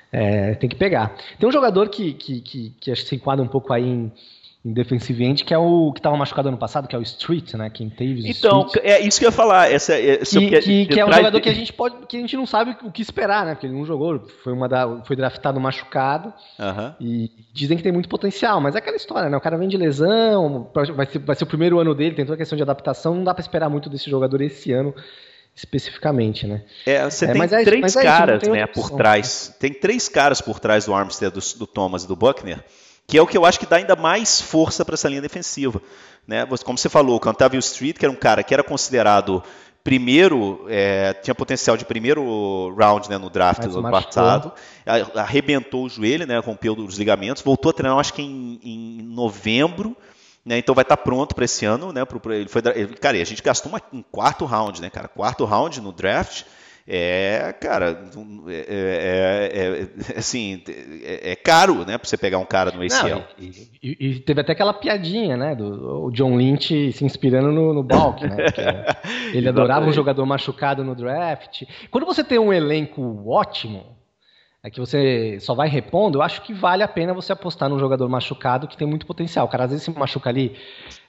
é, 0.10 0.56
tem 0.56 0.70
que 0.70 0.78
pegar. 0.78 1.14
Tem 1.38 1.48
um 1.48 1.52
jogador 1.52 1.90
que, 1.90 2.14
que, 2.14 2.40
que, 2.40 2.70
que 2.80 2.92
acho 2.92 3.04
que 3.04 3.10
se 3.10 3.16
enquadra 3.16 3.44
um 3.44 3.50
pouco 3.50 3.74
aí 3.74 3.84
em, 3.84 4.12
em 4.64 4.74
defensive 4.74 5.24
end, 5.24 5.44
que 5.44 5.54
é 5.54 5.58
o 5.58 5.92
que 5.92 6.00
estava 6.00 6.16
machucado 6.16 6.48
ano 6.48 6.58
passado, 6.58 6.88
que 6.88 6.96
é 6.96 7.00
o 7.00 7.02
Street, 7.02 7.56
né? 7.56 7.68
Quem 7.72 7.90
teve 7.90 8.30
Então, 8.30 8.68
Street. 8.68 8.86
é 8.86 9.00
isso 9.00 9.20
que 9.20 9.26
eu 9.26 9.30
ia 9.30 9.32
falar. 9.32 9.72
Essa, 9.72 10.00
essa 10.00 10.40
que, 10.40 10.62
que, 10.62 10.86
que 10.86 11.00
é 11.00 11.06
um 11.06 11.12
jogador 11.12 11.38
de... 11.38 11.42
que 11.42 11.50
a 11.50 11.54
gente 11.54 11.74
pode, 11.74 12.06
que 12.06 12.16
a 12.16 12.20
gente 12.20 12.38
não 12.38 12.46
sabe 12.46 12.78
o 12.84 12.92
que 12.92 13.02
esperar, 13.02 13.44
né? 13.44 13.56
Porque 13.56 13.66
ele 13.66 13.74
não 13.74 13.86
jogou, 13.86 14.20
foi 14.44 14.54
uma 14.54 14.70
da, 14.70 15.04
foi 15.04 15.16
draftado 15.16 15.60
machucado 15.60 16.30
uh 16.60 16.64
-huh. 16.64 16.96
e 17.02 17.32
dizem 17.52 17.76
que 17.76 17.82
tem 17.82 17.92
muito 17.92 18.08
potencial, 18.08 18.62
mas 18.62 18.76
é 18.76 18.78
aquela 18.78 18.98
história, 18.98 19.30
né? 19.30 19.38
O 19.38 19.42
cara 19.42 19.58
vem 19.58 19.68
de 19.68 19.78
lesão, 19.78 20.70
vai 20.96 21.08
ser, 21.08 21.20
vai 21.20 21.36
ser 21.36 21.44
o 21.44 21.48
primeiro 21.48 21.80
ano 21.80 21.96
dele, 21.96 22.14
tem 22.14 22.26
toda 22.26 22.36
a 22.36 22.38
questão 22.38 22.56
de 22.56 22.62
adaptação, 22.62 23.16
não 23.16 23.24
dá 23.24 23.34
para 23.34 23.42
esperar 23.42 23.68
muito 23.68 23.90
desse 23.90 24.12
jogador 24.12 24.42
esse 24.42 24.72
ano 24.72 24.94
especificamente, 25.56 26.46
né? 26.46 26.64
É, 26.86 27.10
você 27.10 27.26
é, 27.26 27.34
tem 27.34 27.42
é, 27.42 27.64
três 27.64 27.96
é 27.96 28.04
caras, 28.04 28.48
né, 28.48 28.68
por 28.68 28.92
trás. 28.92 29.56
Tem 29.60 29.74
três 29.74 30.08
caras 30.08 30.40
por 30.40 30.60
trás 30.60 30.86
do 30.86 30.94
Armstead, 30.94 31.34
do, 31.34 31.42
do 31.58 31.68
Thomas 31.68 32.04
e 32.04 32.08
do 32.08 32.16
Buckner 32.16 32.64
que 33.08 33.18
é 33.18 33.22
o 33.22 33.28
que 33.28 33.38
eu 33.38 33.46
acho 33.46 33.60
que 33.60 33.66
dá 33.66 33.78
ainda 33.78 33.96
mais 33.96 34.40
força 34.40 34.86
para 34.86 34.94
essa 34.94 35.10
linha 35.10 35.22
defensiva. 35.22 35.82
Né? 36.28 36.46
Como 36.64 36.78
você 36.78 36.90
falou, 36.90 37.18
o 37.18 37.20
Cantavio 37.20 37.60
Street, 37.60 37.98
que 37.98 38.06
era 38.06 38.12
um 38.12 38.16
cara 38.16 38.44
que 38.44 38.54
era 38.54 38.64
considerado 38.64 39.44
primeiro, 39.84 40.66
é, 40.70 41.14
tinha 41.14 41.34
potencial 41.34 41.76
de 41.76 41.86
primeiro 41.86 42.74
round 42.76 43.10
né, 43.10 43.18
no 43.18 43.30
draft 43.30 43.64
do 43.64 43.80
ano 43.80 43.90
passado, 43.90 44.52
arrebentou 45.16 45.86
o 45.86 45.90
joelho, 45.90 46.28
né, 46.28 46.38
rompeu 46.38 46.74
os 46.74 46.98
ligamentos, 46.98 47.42
voltou 47.42 47.72
a 47.72 47.74
treinar 47.74 47.98
acho 47.98 48.14
que 48.14 48.22
em, 48.22 48.60
em 48.64 49.02
novembro, 49.02 49.98
né, 50.46 50.58
então 50.60 50.76
vai 50.76 50.84
estar 50.84 50.98
pronto 50.98 51.34
para 51.34 51.46
esse 51.46 51.66
ano, 51.66 51.92
né, 51.92 52.06
pro, 52.06 52.22
ele 52.32 52.48
foi, 52.48 52.62
ele, 52.76 52.96
cara, 52.96 53.20
a 53.20 53.24
gente 53.24 53.42
gastou 53.42 53.72
uma, 53.72 53.82
um 53.92 54.04
quarto 54.04 54.46
round, 54.46 54.82
né, 54.82 54.90
cara, 54.90 55.08
quarto 55.08 55.46
round 55.46 55.82
no 55.82 55.92
draft, 55.92 56.44
é, 56.88 57.54
cara, 57.60 58.04
é, 58.48 59.50
é, 59.54 59.82
é 59.82 60.18
assim, 60.18 60.62
é, 61.04 61.32
é, 61.32 61.36
caro, 61.36 61.86
né, 61.86 61.98
para 61.98 62.08
você 62.08 62.18
pegar 62.18 62.38
um 62.40 62.46
cara 62.46 62.72
no 62.72 62.84
ACL. 62.84 63.10
Não, 63.10 63.24
e, 63.38 63.70
e, 63.82 64.08
e, 64.08 64.20
teve 64.20 64.42
até 64.42 64.54
aquela 64.54 64.74
piadinha, 64.74 65.38
né, 65.38 65.56
do 65.56 66.10
John 66.12 66.36
Lynch 66.36 66.92
se 66.92 67.06
inspirando 67.06 67.52
no, 67.52 67.74
no 67.74 67.84
Balk, 67.84 68.24
né, 68.28 68.38
ele 69.34 69.48
adorava 69.48 69.86
um 69.86 69.94
jogador 69.94 70.26
machucado 70.26 70.84
no 70.84 70.96
draft. 70.96 71.64
Quando 71.90 72.06
você 72.06 72.24
tem 72.24 72.40
um 72.40 72.52
elenco 72.52 73.24
ótimo, 73.28 74.01
é 74.64 74.70
que 74.70 74.80
você 74.80 75.40
só 75.40 75.56
vai 75.56 75.68
repondo, 75.68 76.20
eu 76.20 76.22
acho 76.22 76.44
que 76.44 76.54
vale 76.54 76.84
a 76.84 76.88
pena 76.88 77.16
você 77.16 77.34
apostar 77.34 77.68
num 77.68 77.80
jogador 77.80 78.08
machucado 78.08 78.68
que 78.68 78.78
tem 78.78 78.88
muito 78.88 79.08
potencial. 79.08 79.48
O 79.48 79.50
cara 79.50 79.64
às 79.64 79.72
vezes 79.72 79.84
se 79.84 79.92
machuca 79.92 80.30
ali 80.30 80.56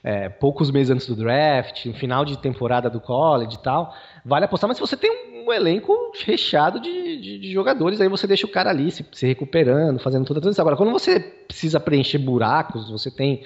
é, 0.03 0.27
poucos 0.27 0.71
meses 0.71 0.89
antes 0.89 1.05
do 1.05 1.15
draft, 1.15 1.85
no 1.85 1.93
final 1.93 2.25
de 2.25 2.35
temporada 2.37 2.89
do 2.89 2.99
college 2.99 3.55
e 3.55 3.59
tal. 3.59 3.93
Vale 4.25 4.45
apostar, 4.45 4.67
mas 4.67 4.77
se 4.77 4.81
você 4.81 4.97
tem 4.97 5.11
um, 5.11 5.47
um 5.47 5.53
elenco 5.53 5.93
recheado 6.25 6.79
de, 6.79 7.17
de, 7.17 7.37
de, 7.37 7.51
jogadores, 7.51 8.01
aí 8.01 8.09
você 8.09 8.25
deixa 8.25 8.47
o 8.47 8.49
cara 8.49 8.71
ali 8.71 8.89
se, 8.89 9.05
se 9.11 9.27
recuperando, 9.27 9.99
fazendo 9.99 10.25
toda 10.25 10.39
a 10.39 10.41
transição. 10.41 10.63
Agora, 10.63 10.77
quando 10.77 10.91
você 10.91 11.19
precisa 11.19 11.79
preencher 11.79 12.17
buracos, 12.17 12.89
você 12.89 13.11
tem. 13.11 13.43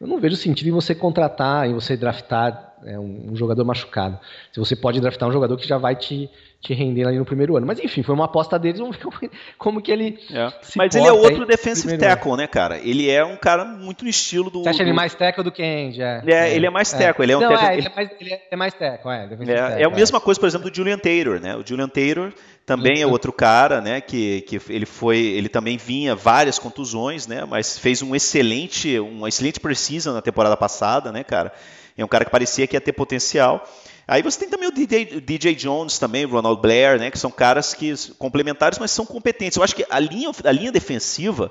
Eu 0.00 0.06
não 0.06 0.20
vejo 0.20 0.36
sentido 0.36 0.68
em 0.68 0.72
você 0.72 0.94
contratar, 0.94 1.68
em 1.68 1.74
você 1.74 1.96
draftar 1.96 2.74
é, 2.84 2.98
um, 2.98 3.30
um 3.32 3.36
jogador 3.36 3.64
machucado. 3.64 4.18
Se 4.52 4.60
você 4.60 4.76
pode 4.76 5.00
draftar 5.00 5.28
um 5.28 5.32
jogador 5.32 5.56
que 5.56 5.66
já 5.66 5.78
vai 5.78 5.96
te 5.96 6.30
te 6.60 6.74
render 6.74 7.06
ali 7.06 7.18
no 7.18 7.24
primeiro 7.24 7.56
ano. 7.56 7.66
Mas 7.66 7.78
enfim, 7.78 8.02
foi 8.02 8.14
uma 8.14 8.24
aposta 8.24 8.58
deles, 8.58 8.80
vamos 8.80 8.96
ver 8.96 9.04
como, 9.04 9.30
como 9.56 9.82
que 9.82 9.92
ele. 9.92 10.18
É. 10.32 10.52
Mas 10.74 10.94
ele 10.94 11.06
é 11.06 11.12
outro 11.12 11.46
defensive 11.46 11.96
tackle, 11.96 12.32
ano. 12.32 12.38
né, 12.38 12.46
cara? 12.46 12.78
Ele 12.78 13.08
é 13.08 13.24
um 13.24 13.36
cara 13.36 13.64
muito 13.64 14.02
no 14.02 14.10
estilo 14.10 14.50
do. 14.50 14.62
Você 14.62 14.70
acha 14.70 14.78
do... 14.78 14.84
ele 14.84 14.92
mais 14.92 15.14
tackle 15.14 15.44
do 15.44 15.52
que 15.52 15.62
end? 15.62 16.02
É, 16.02 16.22
é, 16.26 16.32
é. 16.32 16.54
ele 16.54 16.66
é 16.66 16.70
mais 16.70 16.92
tackle. 16.92 17.24
Ele 17.24 17.32
é 17.32 17.36
um 17.36 17.40
Não, 17.40 17.50
tackle... 17.50 17.68
é, 17.68 17.78
ele, 17.78 17.86
é 17.86 17.94
mais, 17.94 18.10
ele 18.20 18.40
é 18.50 18.56
mais 18.56 18.74
tackle, 18.74 19.10
é. 19.10 19.24
É, 19.24 19.28
tackle, 19.28 19.52
é 19.82 19.84
a 19.84 19.90
mesma 19.90 20.20
coisa, 20.20 20.40
por 20.40 20.46
exemplo, 20.46 20.68
do 20.68 20.74
Julian 20.74 20.98
Taylor, 20.98 21.40
né? 21.40 21.56
O 21.56 21.64
Julian 21.64 21.88
Taylor 21.88 22.32
também 22.68 23.00
é 23.00 23.06
outro 23.06 23.32
cara, 23.32 23.80
né? 23.80 23.98
Que, 23.98 24.42
que 24.42 24.60
ele 24.68 24.84
foi, 24.84 25.16
ele 25.18 25.48
também 25.48 25.78
vinha 25.78 26.14
várias 26.14 26.58
contusões, 26.58 27.26
né? 27.26 27.46
Mas 27.46 27.78
fez 27.78 28.02
um 28.02 28.14
excelente, 28.14 28.98
uma 28.98 29.26
excelente 29.26 29.58
precisão 29.58 30.12
na 30.12 30.20
temporada 30.20 30.54
passada, 30.54 31.10
né, 31.10 31.24
cara? 31.24 31.50
É 31.96 32.04
um 32.04 32.08
cara 32.08 32.26
que 32.26 32.30
parecia 32.30 32.66
que 32.66 32.76
ia 32.76 32.80
ter 32.80 32.92
potencial. 32.92 33.66
Aí 34.06 34.20
você 34.20 34.40
tem 34.40 34.50
também 34.50 34.68
o 34.68 34.72
DJ, 34.72 35.18
DJ 35.18 35.54
Jones 35.54 35.98
também, 35.98 36.26
o 36.26 36.28
Ronald 36.28 36.60
Blair, 36.60 36.98
né, 36.98 37.10
que 37.10 37.18
são 37.18 37.30
caras 37.30 37.72
que 37.72 37.94
complementares, 38.18 38.78
mas 38.78 38.90
são 38.90 39.06
competentes. 39.06 39.56
Eu 39.56 39.64
acho 39.64 39.74
que 39.74 39.86
a 39.88 39.98
linha, 39.98 40.30
a 40.44 40.52
linha 40.52 40.70
defensiva 40.70 41.50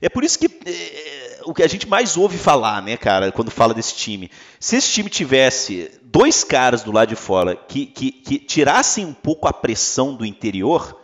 é 0.00 0.08
por 0.08 0.22
isso 0.22 0.38
que 0.38 0.46
é, 0.46 1.25
o 1.46 1.54
que 1.54 1.62
a 1.62 1.68
gente 1.68 1.88
mais 1.88 2.16
ouve 2.16 2.36
falar, 2.36 2.82
né, 2.82 2.96
cara, 2.96 3.30
quando 3.30 3.50
fala 3.50 3.72
desse 3.72 3.94
time. 3.94 4.30
Se 4.58 4.76
esse 4.76 4.90
time 4.92 5.08
tivesse 5.08 5.90
dois 6.02 6.42
caras 6.42 6.82
do 6.82 6.92
lado 6.92 7.08
de 7.08 7.16
fora 7.16 7.56
que, 7.56 7.86
que, 7.86 8.10
que 8.10 8.38
tirassem 8.38 9.06
um 9.06 9.14
pouco 9.14 9.46
a 9.46 9.52
pressão 9.52 10.14
do 10.14 10.26
interior, 10.26 11.00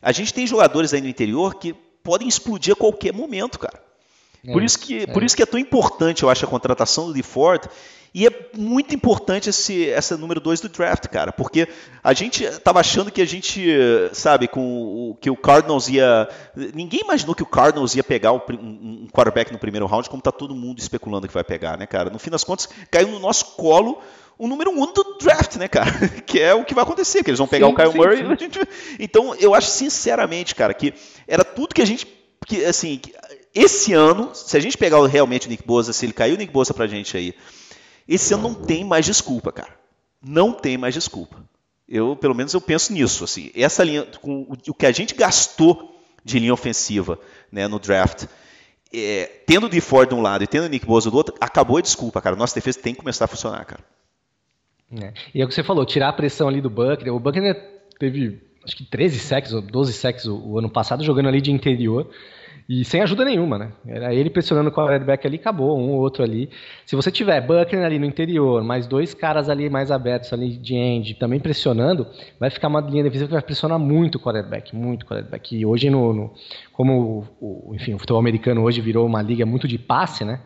a 0.00 0.12
gente 0.12 0.34
tem 0.34 0.46
jogadores 0.46 0.92
aí 0.92 1.00
no 1.00 1.08
interior 1.08 1.54
que 1.54 1.72
podem 2.02 2.28
explodir 2.28 2.72
a 2.72 2.76
qualquer 2.76 3.12
momento, 3.12 3.58
cara. 3.58 3.82
É, 4.44 4.52
por, 4.52 4.62
isso 4.62 4.78
que, 4.78 5.00
é. 5.00 5.06
por 5.06 5.22
isso 5.22 5.36
que 5.36 5.42
é 5.42 5.46
tão 5.46 5.58
importante, 5.58 6.22
eu 6.22 6.30
acho, 6.30 6.44
a 6.44 6.48
contratação 6.48 7.06
do 7.06 7.14
DeFord 7.14 7.68
e 8.14 8.26
é 8.26 8.30
muito 8.54 8.94
importante 8.94 9.48
esse, 9.48 9.88
essa 9.88 10.18
número 10.18 10.38
2 10.38 10.60
do 10.60 10.68
draft, 10.68 11.06
cara, 11.06 11.32
porque 11.32 11.66
a 12.04 12.12
gente 12.12 12.44
estava 12.44 12.80
achando 12.80 13.10
que 13.10 13.22
a 13.22 13.26
gente, 13.26 13.66
sabe, 14.12 14.48
com 14.48 14.60
o, 14.60 15.16
que 15.18 15.30
o 15.30 15.36
Cardinals 15.36 15.88
ia. 15.88 16.28
Ninguém 16.74 17.00
imaginou 17.00 17.34
que 17.34 17.42
o 17.42 17.46
Cardinals 17.46 17.94
ia 17.94 18.04
pegar 18.04 18.32
um, 18.32 19.06
quarterback 19.10 19.50
no 19.50 19.58
primeiro 19.58 19.86
round, 19.86 20.10
como 20.10 20.20
está 20.20 20.30
todo 20.30 20.54
mundo 20.54 20.78
especulando 20.78 21.26
que 21.26 21.32
vai 21.32 21.42
pegar, 21.42 21.78
né, 21.78 21.86
cara? 21.86 22.10
No 22.10 22.18
fim 22.18 22.28
das 22.28 22.44
contas, 22.44 22.68
caiu 22.90 23.08
no 23.08 23.18
nosso 23.18 23.56
colo 23.56 23.98
o 24.38 24.46
número 24.46 24.70
um 24.70 24.92
do 24.92 25.16
draft, 25.18 25.56
né, 25.56 25.66
cara? 25.66 25.90
Que 26.26 26.38
é 26.38 26.52
o 26.52 26.64
que 26.64 26.74
vai 26.74 26.84
acontecer, 26.84 27.22
que 27.24 27.30
eles 27.30 27.38
vão 27.38 27.48
pegar 27.48 27.68
sim, 27.68 27.72
o 27.72 27.76
Kyle 27.76 27.92
sim, 27.92 27.96
Murray. 27.96 28.18
Sim. 28.18 28.36
Gente... 28.38 28.60
Então, 28.98 29.34
eu 29.36 29.54
acho 29.54 29.68
sinceramente, 29.68 30.54
cara, 30.54 30.74
que 30.74 30.92
era 31.26 31.44
tudo 31.44 31.74
que 31.74 31.80
a 31.80 31.86
gente. 31.86 32.06
Que, 32.46 32.62
assim, 32.64 33.00
esse 33.54 33.94
ano, 33.94 34.30
se 34.34 34.56
a 34.56 34.60
gente 34.60 34.76
pegar 34.76 35.02
realmente 35.06 35.46
o 35.46 35.50
Nick 35.50 35.64
Bosa, 35.64 35.92
se 35.92 36.04
ele 36.04 36.12
caiu 36.12 36.34
o 36.34 36.38
Nick 36.38 36.52
Bosa 36.52 36.74
pra 36.74 36.86
gente 36.86 37.16
aí 37.16 37.34
esse 38.14 38.34
ano 38.34 38.42
não 38.44 38.54
tem 38.54 38.84
mais 38.84 39.06
desculpa, 39.06 39.52
cara. 39.52 39.74
Não 40.22 40.52
tem 40.52 40.76
mais 40.76 40.94
desculpa. 40.94 41.42
Eu, 41.88 42.16
pelo 42.16 42.34
menos, 42.34 42.54
eu 42.54 42.60
penso 42.60 42.92
nisso. 42.92 43.24
Assim, 43.24 43.50
essa 43.54 43.82
linha, 43.82 44.06
com 44.20 44.46
o 44.48 44.74
que 44.74 44.86
a 44.86 44.92
gente 44.92 45.14
gastou 45.14 46.00
de 46.24 46.38
linha 46.38 46.54
ofensiva 46.54 47.18
né, 47.50 47.66
no 47.66 47.78
draft, 47.78 48.26
é, 48.92 49.26
tendo 49.46 49.66
o 49.66 49.68
DeFord 49.68 50.10
de 50.10 50.14
um 50.14 50.22
lado 50.22 50.44
e 50.44 50.46
tendo 50.46 50.64
o 50.64 50.68
Nick 50.68 50.86
Bosa 50.86 51.10
do 51.10 51.16
outro, 51.16 51.34
acabou 51.40 51.78
a 51.78 51.80
desculpa, 51.80 52.20
cara. 52.20 52.36
Nossa 52.36 52.54
defesa 52.54 52.80
tem 52.80 52.94
que 52.94 53.00
começar 53.00 53.24
a 53.24 53.28
funcionar, 53.28 53.64
cara. 53.64 53.82
É. 55.00 55.12
E 55.34 55.40
é 55.40 55.44
o 55.44 55.48
que 55.48 55.54
você 55.54 55.64
falou, 55.64 55.86
tirar 55.86 56.10
a 56.10 56.12
pressão 56.12 56.48
ali 56.48 56.60
do 56.60 56.68
Buckner. 56.68 57.14
O 57.14 57.18
Buckner 57.18 57.54
teve, 57.98 58.42
acho 58.64 58.76
que 58.76 58.84
13 58.84 59.18
sacks 59.18 59.52
ou 59.52 59.62
12 59.62 59.92
sacks 59.94 60.26
o, 60.26 60.36
o 60.36 60.58
ano 60.58 60.70
passado, 60.70 61.02
jogando 61.02 61.28
ali 61.28 61.40
de 61.40 61.50
interior. 61.50 62.10
E 62.68 62.84
sem 62.84 63.02
ajuda 63.02 63.24
nenhuma, 63.24 63.58
né? 63.58 63.72
Era 63.86 64.14
ele 64.14 64.30
pressionando 64.30 64.70
o 64.70 64.72
quarterback 64.72 65.26
ali, 65.26 65.36
acabou, 65.36 65.78
um 65.78 65.90
ou 65.90 66.00
outro 66.00 66.22
ali. 66.22 66.48
Se 66.86 66.94
você 66.94 67.10
tiver 67.10 67.40
Buckner 67.40 67.84
ali 67.84 67.98
no 67.98 68.06
interior, 68.06 68.62
mais 68.62 68.86
dois 68.86 69.14
caras 69.14 69.48
ali 69.48 69.68
mais 69.68 69.90
abertos 69.90 70.32
ali 70.32 70.56
de 70.56 70.74
end, 70.74 71.14
também 71.14 71.40
pressionando, 71.40 72.06
vai 72.38 72.50
ficar 72.50 72.68
uma 72.68 72.80
linha 72.80 73.02
defensiva 73.02 73.28
que 73.28 73.34
vai 73.34 73.42
pressionar 73.42 73.78
muito 73.78 74.16
o 74.16 74.20
quarterback, 74.20 74.74
muito 74.74 75.02
o 75.02 75.06
quarterback. 75.06 75.56
E 75.56 75.66
hoje, 75.66 75.90
no, 75.90 76.12
no 76.12 76.34
como 76.72 77.26
o, 77.40 77.74
enfim, 77.74 77.94
o 77.94 77.98
futebol 77.98 78.20
americano 78.20 78.62
hoje 78.62 78.80
virou 78.80 79.06
uma 79.06 79.22
liga 79.22 79.44
muito 79.44 79.66
de 79.66 79.78
passe, 79.78 80.24
né? 80.24 80.40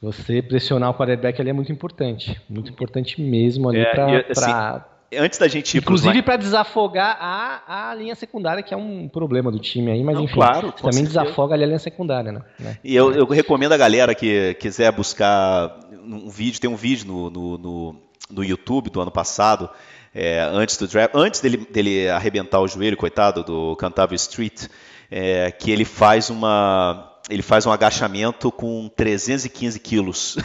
Você 0.00 0.40
pressionar 0.40 0.90
o 0.90 0.94
quarterback 0.94 1.40
ali 1.40 1.50
é 1.50 1.52
muito 1.52 1.72
importante. 1.72 2.40
Muito 2.48 2.70
importante 2.70 3.20
mesmo 3.20 3.68
ali 3.68 3.80
é, 3.80 4.22
para 4.22 4.97
antes 5.16 5.38
da 5.38 5.48
gente 5.48 5.76
ir 5.76 5.78
Inclusive 5.78 6.22
para 6.22 6.36
desafogar 6.36 7.16
a, 7.20 7.90
a 7.90 7.94
linha 7.94 8.14
secundária, 8.14 8.62
que 8.62 8.74
é 8.74 8.76
um 8.76 9.08
problema 9.08 9.50
do 9.50 9.58
time 9.58 9.90
aí, 9.90 10.02
mas 10.02 10.16
Não, 10.16 10.24
enfim, 10.24 10.34
claro, 10.34 10.72
também 10.72 10.92
certeza. 10.92 11.22
desafoga 11.22 11.54
ali 11.54 11.64
a 11.64 11.66
linha 11.66 11.78
secundária, 11.78 12.32
né? 12.32 12.42
E 12.84 12.94
eu, 12.94 13.12
eu, 13.12 13.26
recomendo 13.26 13.72
a 13.72 13.76
galera 13.76 14.14
que 14.14 14.54
quiser 14.54 14.92
buscar 14.92 15.78
um 15.92 16.28
vídeo, 16.28 16.60
tem 16.60 16.68
um 16.68 16.76
vídeo 16.76 17.06
no, 17.06 17.30
no, 17.30 17.58
no, 17.58 17.96
no 18.30 18.44
YouTube 18.44 18.90
do 18.90 19.00
ano 19.00 19.10
passado, 19.10 19.70
é, 20.14 20.40
antes 20.40 20.76
do 20.76 20.86
draft, 20.86 21.14
antes 21.14 21.40
dele, 21.40 21.66
dele 21.70 22.08
arrebentar 22.08 22.60
o 22.60 22.68
joelho, 22.68 22.96
coitado, 22.96 23.42
do 23.42 23.76
Cantável 23.76 24.16
Street, 24.16 24.66
é, 25.10 25.50
que 25.50 25.70
ele 25.70 25.84
faz 25.84 26.28
uma 26.30 27.17
ele 27.28 27.42
faz 27.42 27.66
um 27.66 27.70
agachamento 27.70 28.50
com 28.50 28.88
315 28.96 29.78
quilos. 29.78 30.36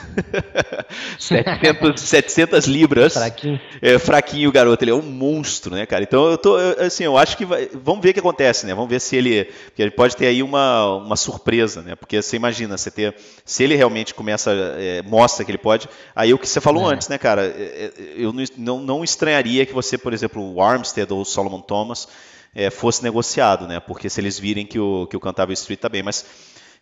700, 1.18 2.02
700 2.02 2.66
libras. 2.66 3.14
Fraquinho. 3.14 3.62
É, 3.82 3.98
fraquinho 3.98 4.50
o 4.50 4.52
garoto, 4.52 4.84
ele 4.84 4.92
é 4.92 4.94
um 4.96 5.02
monstro, 5.02 5.76
né, 5.76 5.86
cara? 5.86 6.04
Então 6.04 6.30
eu 6.30 6.38
tô, 6.38 6.56
assim, 6.56 7.04
eu 7.04 7.18
acho 7.18 7.38
que 7.38 7.46
vai, 7.46 7.70
vamos 7.74 8.02
ver 8.02 8.10
o 8.10 8.14
que 8.14 8.20
acontece, 8.20 8.66
né? 8.66 8.74
Vamos 8.74 8.90
ver 8.90 9.00
se 9.00 9.16
ele, 9.16 9.46
porque 9.66 9.82
ele 9.82 9.92
pode 9.92 10.16
ter 10.16 10.28
aí 10.28 10.44
uma, 10.44 10.96
uma 10.98 11.16
surpresa, 11.16 11.82
né? 11.82 11.96
Porque 11.96 12.22
você 12.22 12.36
imagina, 12.36 12.78
você 12.78 12.92
ter, 12.92 13.16
se 13.46 13.64
ele 13.64 13.76
realmente 13.76 14.14
começa, 14.14 14.52
é, 14.78 15.02
mostra 15.04 15.46
que 15.46 15.52
ele 15.52 15.58
pode, 15.58 15.88
aí 16.16 16.34
o 16.34 16.38
que 16.38 16.48
você 16.48 16.60
falou 16.60 16.90
é. 16.90 16.94
antes, 16.94 17.08
né, 17.08 17.18
cara? 17.18 17.46
É, 17.46 17.92
é, 17.98 18.14
eu 18.18 18.34
não, 18.58 18.80
não 18.80 19.04
estranharia 19.04 19.66
que 19.66 19.74
você, 19.74 19.98
por 19.98 20.14
exemplo, 20.14 20.54
o 20.54 20.62
Armstead 20.62 21.12
ou 21.14 21.22
o 21.22 21.26
Solomon 21.26 21.62
Thomas 21.62 22.08
é, 22.56 22.70
fosse 22.70 23.04
negociado, 23.04 23.68
né? 23.68 23.80
Porque 23.80 24.10
se 24.10 24.22
eles 24.22 24.38
virem 24.38 24.66
que 24.66 24.80
o, 24.80 25.08
que 25.08 25.18
o 25.18 25.20
Cantável 25.20 25.54
Street 25.54 25.80
tá 25.80 25.90
bem, 25.90 26.04
mas 26.04 26.26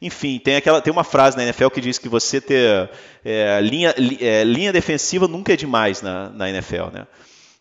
enfim, 0.02 0.40
tem, 0.40 0.56
aquela, 0.56 0.82
tem 0.82 0.92
uma 0.92 1.04
frase 1.04 1.38
na 1.38 1.44
NFL 1.44 1.68
que 1.68 1.80
diz 1.80 1.98
que 1.98 2.10
você 2.10 2.42
ter 2.42 2.90
é, 3.24 3.60
linha, 3.62 3.94
é, 4.20 4.44
linha 4.44 4.74
defensiva 4.74 5.28
nunca 5.28 5.54
é 5.54 5.56
demais 5.56 6.02
na, 6.02 6.30
na 6.30 6.50
NFL, 6.50 6.88
né? 6.92 7.08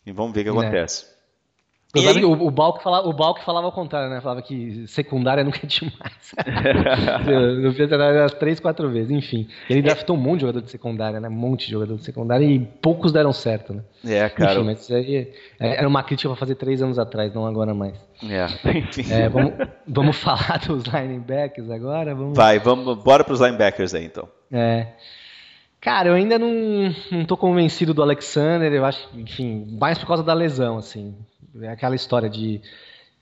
E 0.06 0.12
vamos 0.12 0.32
ver 0.32 0.40
o 0.40 0.44
que 0.44 0.48
é. 0.48 0.52
acontece. 0.52 1.09
E 1.94 2.06
aí... 2.06 2.24
o, 2.24 2.30
o, 2.30 2.50
Balk 2.52 2.82
falava, 2.82 3.08
o 3.08 3.12
Balk 3.12 3.44
falava 3.44 3.66
ao 3.66 3.72
contrário, 3.72 4.08
né? 4.08 4.20
Falava 4.20 4.40
que 4.42 4.86
secundária 4.86 5.42
nunca 5.42 5.58
é 5.62 5.66
demais. 5.66 6.34
eu 7.64 7.72
fiz 7.72 7.90
umas 7.90 8.34
três, 8.34 8.60
quatro 8.60 8.88
vezes, 8.88 9.10
enfim. 9.10 9.48
Ele 9.68 9.82
draftou 9.82 10.16
um 10.16 10.20
monte 10.20 10.36
de 10.36 10.40
jogador 10.42 10.62
de 10.62 10.70
secundária, 10.70 11.18
né? 11.18 11.28
Um 11.28 11.32
monte 11.32 11.66
de 11.66 11.72
jogador 11.72 11.96
de 11.96 12.04
secundária 12.04 12.44
e 12.44 12.60
poucos 12.60 13.10
deram 13.10 13.32
certo, 13.32 13.74
né? 13.74 13.82
É, 14.06 14.28
cara. 14.28 14.54
Enfim, 14.54 14.64
mas 14.66 14.82
isso 14.82 14.94
aí 14.94 15.32
é, 15.58 15.78
era 15.78 15.88
uma 15.88 16.02
crítica 16.04 16.28
para 16.28 16.38
fazer 16.38 16.54
três 16.54 16.80
anos 16.80 16.96
atrás, 16.96 17.34
não 17.34 17.44
agora 17.44 17.74
mais. 17.74 17.94
É, 18.22 18.46
enfim. 18.78 19.12
É, 19.12 19.28
vamos, 19.28 19.52
vamos 19.86 20.16
falar 20.22 20.60
dos 20.64 20.84
linebackers 20.84 21.70
agora? 21.70 22.14
Vamos... 22.14 22.36
Vai, 22.36 22.60
vamos, 22.60 23.02
bora 23.02 23.24
para 23.24 23.34
os 23.34 23.40
linebackers 23.40 23.94
aí 23.94 24.04
então. 24.04 24.28
É. 24.52 24.86
Cara, 25.80 26.10
eu 26.10 26.14
ainda 26.14 26.38
não, 26.38 26.94
não 27.10 27.24
tô 27.24 27.36
convencido 27.36 27.94
do 27.94 28.02
Alexander, 28.02 28.70
eu 28.70 28.84
acho, 28.84 29.08
enfim, 29.14 29.76
mais 29.80 29.98
por 29.98 30.06
causa 30.06 30.22
da 30.22 30.34
lesão, 30.34 30.76
assim. 30.76 31.16
É 31.62 31.68
aquela 31.68 31.94
história 31.94 32.28
de 32.28 32.60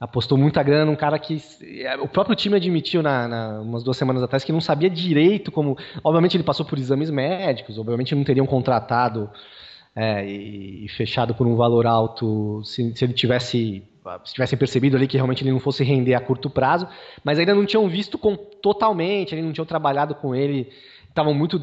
apostou 0.01 0.39
muita 0.39 0.63
grana 0.63 0.85
num 0.85 0.95
cara 0.95 1.19
que 1.19 1.43
o 2.01 2.09
próprio 2.09 2.37
time 2.37 2.57
admitiu 2.57 3.03
na, 3.03 3.27
na, 3.27 3.61
umas 3.61 3.83
duas 3.83 3.97
semanas 3.97 4.23
atrás 4.23 4.45
que 4.45 4.53
não 4.53 4.61
sabia 4.61 4.89
direito 4.89 5.51
como. 5.51 5.77
Obviamente 6.05 6.37
ele 6.37 6.45
passou 6.45 6.65
por 6.65 6.79
exames 6.79 7.11
médicos, 7.11 7.79
obviamente 7.79 8.15
não 8.15 8.25
teriam 8.25 8.47
contratado 8.47 9.31
é, 9.95 10.25
e, 10.25 10.89
fechado 10.91 11.35
por 11.35 11.47
um 11.47 11.57
valor 11.57 11.87
alto 11.87 12.63
se, 12.65 12.95
se 12.95 13.05
ele 13.05 13.13
tivesse 13.13 13.83
se 14.25 14.33
tivessem 14.33 14.59
percebido 14.59 14.97
ali 14.97 15.07
que 15.07 15.19
realmente 15.19 15.43
ele 15.43 15.53
não 15.53 15.61
fosse 15.61 15.85
render 15.85 16.15
a 16.15 16.21
curto 16.21 16.49
prazo, 16.49 16.89
mas 17.23 17.39
ainda 17.39 17.55
não 17.55 17.67
tinham 17.67 17.87
visto 17.89 18.17
com, 18.17 18.37
totalmente, 18.37 19.35
ainda 19.35 19.47
não 19.47 19.53
tinham 19.53 19.67
trabalhado 19.67 20.15
com 20.15 20.35
ele, 20.35 20.73
estavam 21.07 21.35
muito 21.35 21.61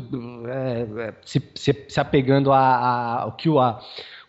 é, 0.48 1.08
é 1.08 1.14
se, 1.26 1.42
se, 1.56 1.86
se, 1.88 2.00
apegando 2.00 2.54
ao 2.54 3.32
que 3.32 3.50
o, 3.50 3.60
a, 3.60 3.82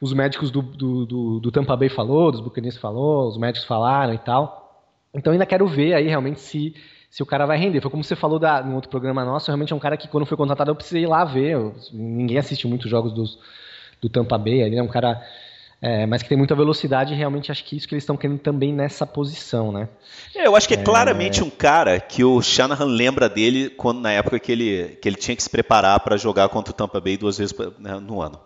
os 0.06 0.12
médicos 0.12 0.50
do, 0.50 0.62
do, 0.62 1.06
do, 1.06 1.40
do 1.40 1.50
Tampa 1.50 1.76
Bay 1.76 1.88
falou, 1.88 2.32
dos 2.32 2.40
Buccaneers 2.40 2.76
falou, 2.76 3.28
os 3.28 3.38
médicos 3.38 3.66
falaram 3.66 4.14
e 4.14 4.18
tal. 4.18 4.84
Então 5.14 5.32
ainda 5.32 5.46
quero 5.46 5.66
ver 5.66 5.94
aí 5.94 6.08
realmente 6.08 6.40
se, 6.40 6.74
se 7.10 7.22
o 7.22 7.26
cara 7.26 7.46
vai 7.46 7.58
render. 7.58 7.80
Foi 7.80 7.90
como 7.90 8.04
você 8.04 8.16
falou 8.16 8.38
da, 8.38 8.62
no 8.62 8.74
outro 8.74 8.90
programa 8.90 9.24
nosso, 9.24 9.46
realmente 9.46 9.72
é 9.72 9.76
um 9.76 9.80
cara 9.80 9.96
que 9.96 10.08
quando 10.08 10.26
foi 10.26 10.36
contratado 10.36 10.70
eu 10.70 10.76
precisei 10.76 11.02
ir 11.02 11.06
lá 11.06 11.24
ver. 11.24 11.52
Eu, 11.52 11.74
ninguém 11.92 12.38
assiste 12.38 12.66
muitos 12.66 12.90
jogos 12.90 13.12
dos, 13.12 13.38
do 14.00 14.08
Tampa 14.08 14.38
Bay, 14.38 14.62
ele 14.62 14.76
é 14.76 14.82
um 14.82 14.88
cara 14.88 15.22
é, 15.80 16.06
mas 16.06 16.22
que 16.22 16.28
tem 16.28 16.38
muita 16.38 16.54
velocidade 16.54 17.12
e 17.12 17.16
realmente 17.16 17.52
acho 17.52 17.62
que 17.62 17.76
isso 17.76 17.86
que 17.86 17.94
eles 17.94 18.02
estão 18.02 18.16
querendo 18.16 18.38
também 18.38 18.72
nessa 18.72 19.06
posição, 19.06 19.70
né? 19.70 19.88
É, 20.34 20.46
eu 20.46 20.56
acho 20.56 20.66
que 20.66 20.74
é, 20.74 20.78
é, 20.78 20.82
claramente 20.82 21.44
um 21.44 21.50
cara 21.50 22.00
que 22.00 22.24
o 22.24 22.40
Shanahan 22.40 22.86
lembra 22.86 23.28
dele 23.28 23.68
quando 23.68 24.00
na 24.00 24.10
época 24.10 24.38
que 24.38 24.50
ele, 24.50 24.98
que 25.00 25.08
ele 25.08 25.16
tinha 25.16 25.36
que 25.36 25.42
se 25.42 25.50
preparar 25.50 26.00
para 26.00 26.16
jogar 26.16 26.48
contra 26.48 26.72
o 26.72 26.74
Tampa 26.74 27.00
Bay 27.00 27.18
duas 27.18 27.36
vezes 27.36 27.54
né, 27.78 28.00
no 28.00 28.22
ano. 28.22 28.40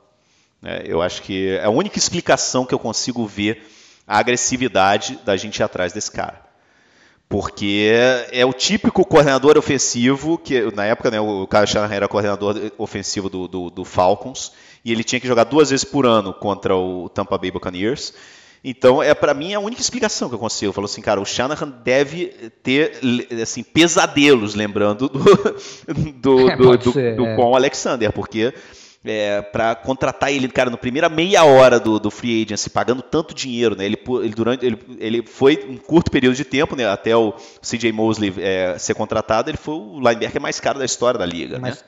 É, 0.63 0.83
eu 0.85 1.01
acho 1.01 1.23
que 1.23 1.51
é 1.51 1.65
a 1.65 1.71
única 1.71 1.99
explicação 1.99 2.67
que 2.67 2.75
eu 2.75 2.79
consigo 2.79 3.27
ver 3.27 3.67
a 4.07 4.19
agressividade 4.19 5.19
da 5.25 5.37
gente 5.37 5.59
ir 5.59 5.63
atrás 5.63 5.93
desse 5.93 6.11
cara. 6.11 6.51
Porque 7.29 7.93
é 8.33 8.45
o 8.45 8.53
típico 8.53 9.05
coordenador 9.05 9.57
ofensivo, 9.57 10.37
que 10.37 10.61
na 10.75 10.85
época 10.85 11.13
né, 11.13 11.21
o 11.21 11.47
Kyle 11.47 11.67
Shanahan 11.67 11.95
era 11.95 12.09
coordenador 12.09 12.73
ofensivo 12.77 13.31
do, 13.31 13.47
do, 13.47 13.71
do, 13.71 13.85
Falcons, 13.85 14.51
e 14.85 14.91
ele 14.91 15.05
tinha 15.05 15.21
que 15.21 15.29
jogar 15.29 15.45
duas 15.45 15.71
vezes 15.71 15.85
por 15.85 16.07
ano 16.07 16.35
contra 16.35 16.75
o 16.75 17.09
Tampa 17.09 17.39
Bay 17.39 17.53
Buccaneers. 17.53 18.13
Então, 18.65 19.01
é 19.01 19.15
para 19.15 19.33
mim 19.33 19.55
a 19.55 19.61
única 19.61 19.81
explicação 19.81 20.29
que 20.29 20.35
eu 20.35 20.41
consigo. 20.41 20.71
Eu 20.71 20.73
falo 20.73 20.87
assim, 20.87 21.01
cara, 21.01 21.21
o 21.21 21.25
Shanahan 21.25 21.69
deve 21.85 22.27
ter 22.65 22.99
assim, 23.41 23.63
pesadelos 23.63 24.57
lembrando 24.57 25.09
do, 25.09 25.19
do, 26.13 26.51
é, 26.51 26.57
do, 26.57 26.77
do, 26.77 26.93
ser, 26.93 27.15
do 27.15 27.27
é. 27.27 27.37
com 27.37 27.55
Alexander, 27.55 28.13
porque 28.13 28.53
é, 29.05 29.41
para 29.41 29.75
contratar 29.75 30.31
ele, 30.33 30.49
cara, 30.49 30.69
no 30.69 30.77
primeira 30.77 31.09
meia 31.09 31.43
hora 31.45 31.81
do, 31.81 31.99
do 31.99 32.11
free 32.11 32.43
agency, 32.43 32.69
pagando 32.69 33.03
tanto 33.03 33.35
dinheiro, 33.35 33.75
né? 33.75 33.85
Ele, 33.87 33.99
ele 34.23 34.35
durante 34.35 34.67
ele, 34.67 34.79
ele 34.99 35.27
foi 35.27 35.67
um 35.69 35.77
curto 35.77 36.11
período 36.11 36.37
de 36.37 36.45
tempo, 36.45 36.77
né? 36.77 36.87
Até 36.87 37.17
o 37.17 37.33
CJ 37.63 37.93
Mosley 37.93 38.35
é, 38.39 38.79
ser 38.79 38.95
contratado, 38.95 39.51
ele 39.51 39.57
foi 39.57 39.75
o 39.75 39.99
linebacker 39.99 40.41
mais 40.41 40.61
caro 40.61 40.79
da 40.79 40.85
história 40.85 41.19
da 41.19 41.27
liga, 41.27 41.59
Mas, 41.59 41.85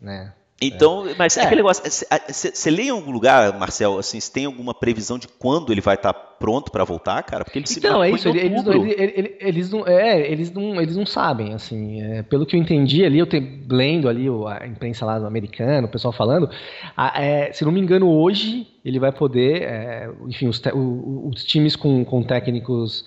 né? 0.00 0.24
né? 0.24 0.32
Então, 0.60 1.06
é. 1.06 1.14
mas 1.18 1.36
é. 1.36 1.42
aquele 1.42 1.56
negócio, 1.56 1.84
você 1.84 2.70
lê 2.70 2.84
em 2.84 2.90
algum 2.90 3.10
lugar, 3.10 3.58
Marcel, 3.58 3.98
assim, 3.98 4.18
se 4.18 4.32
tem 4.32 4.46
alguma 4.46 4.72
previsão 4.72 5.18
de 5.18 5.28
quando 5.28 5.70
ele 5.70 5.82
vai 5.82 5.96
estar 5.96 6.14
tá 6.14 6.18
pronto 6.18 6.70
para 6.70 6.82
voltar, 6.82 7.22
cara? 7.24 7.44
Porque 7.44 7.58
ele 7.58 7.66
então, 7.68 8.02
se 8.02 8.08
é 8.08 8.10
isso, 8.10 8.28
eles 8.28 8.64
não, 8.64 8.72
eles, 8.72 9.32
eles, 9.38 9.70
não, 9.70 9.86
é, 9.86 10.30
eles 10.30 10.50
não, 10.50 10.80
eles 10.80 10.96
não 10.96 11.04
sabem, 11.04 11.52
assim, 11.52 12.00
é, 12.00 12.22
pelo 12.22 12.46
que 12.46 12.56
eu 12.56 12.60
entendi 12.60 13.04
ali, 13.04 13.18
eu 13.18 13.26
tenho, 13.26 13.64
lendo 13.70 14.08
ali 14.08 14.26
a 14.46 14.66
imprensa 14.66 15.04
lá 15.04 15.18
do 15.18 15.26
americano, 15.26 15.88
o 15.88 15.90
pessoal 15.90 16.12
falando, 16.12 16.48
a, 16.96 17.22
é, 17.22 17.52
se 17.52 17.62
não 17.62 17.72
me 17.72 17.80
engano, 17.80 18.08
hoje 18.08 18.66
ele 18.82 18.98
vai 18.98 19.12
poder, 19.12 19.62
é, 19.62 20.10
enfim, 20.26 20.48
os, 20.48 20.62
os, 20.74 21.44
times 21.44 21.76
com, 21.76 22.02
com 22.02 22.22
técnicos 22.22 23.04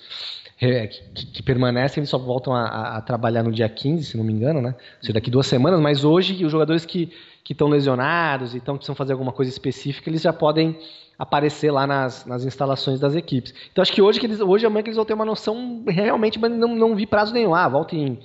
que, 0.56 1.26
que, 1.32 1.42
permanecem, 1.42 2.00
eles 2.00 2.10
só 2.10 2.18
voltam 2.18 2.54
a, 2.54 2.98
a, 2.98 3.00
trabalhar 3.00 3.42
no 3.42 3.50
dia 3.50 3.68
15, 3.68 4.04
se 4.04 4.16
não 4.16 4.22
me 4.22 4.32
engano, 4.32 4.60
né? 4.60 4.74
Ou 4.76 5.00
seja, 5.00 5.14
daqui 5.14 5.30
duas 5.30 5.46
semanas, 5.46 5.80
mas 5.80 6.04
hoje 6.04 6.44
os 6.44 6.52
jogadores 6.52 6.84
que 6.84 7.10
que 7.44 7.52
estão 7.52 7.68
lesionados 7.68 8.54
e 8.54 8.58
então 8.58 8.76
precisam 8.76 8.94
fazer 8.94 9.12
alguma 9.12 9.32
coisa 9.32 9.50
específica, 9.50 10.08
eles 10.08 10.22
já 10.22 10.32
podem 10.32 10.78
aparecer 11.18 11.70
lá 11.70 11.86
nas, 11.86 12.24
nas 12.24 12.44
instalações 12.44 12.98
das 12.98 13.14
equipes. 13.14 13.54
Então 13.70 13.82
acho 13.82 13.92
que 13.92 14.00
hoje 14.00 14.18
que 14.18 14.26
eles 14.26 14.40
hoje 14.40 14.64
amanhã 14.64 14.82
que 14.82 14.88
eles 14.88 14.96
vão 14.96 15.04
ter 15.04 15.12
uma 15.12 15.24
noção 15.24 15.84
realmente, 15.86 16.38
mas 16.38 16.50
não, 16.50 16.74
não 16.74 16.96
vi 16.96 17.06
prazo 17.06 17.34
nenhum. 17.34 17.54
Ah, 17.54 17.68
volta 17.68 17.94
em, 17.94 18.18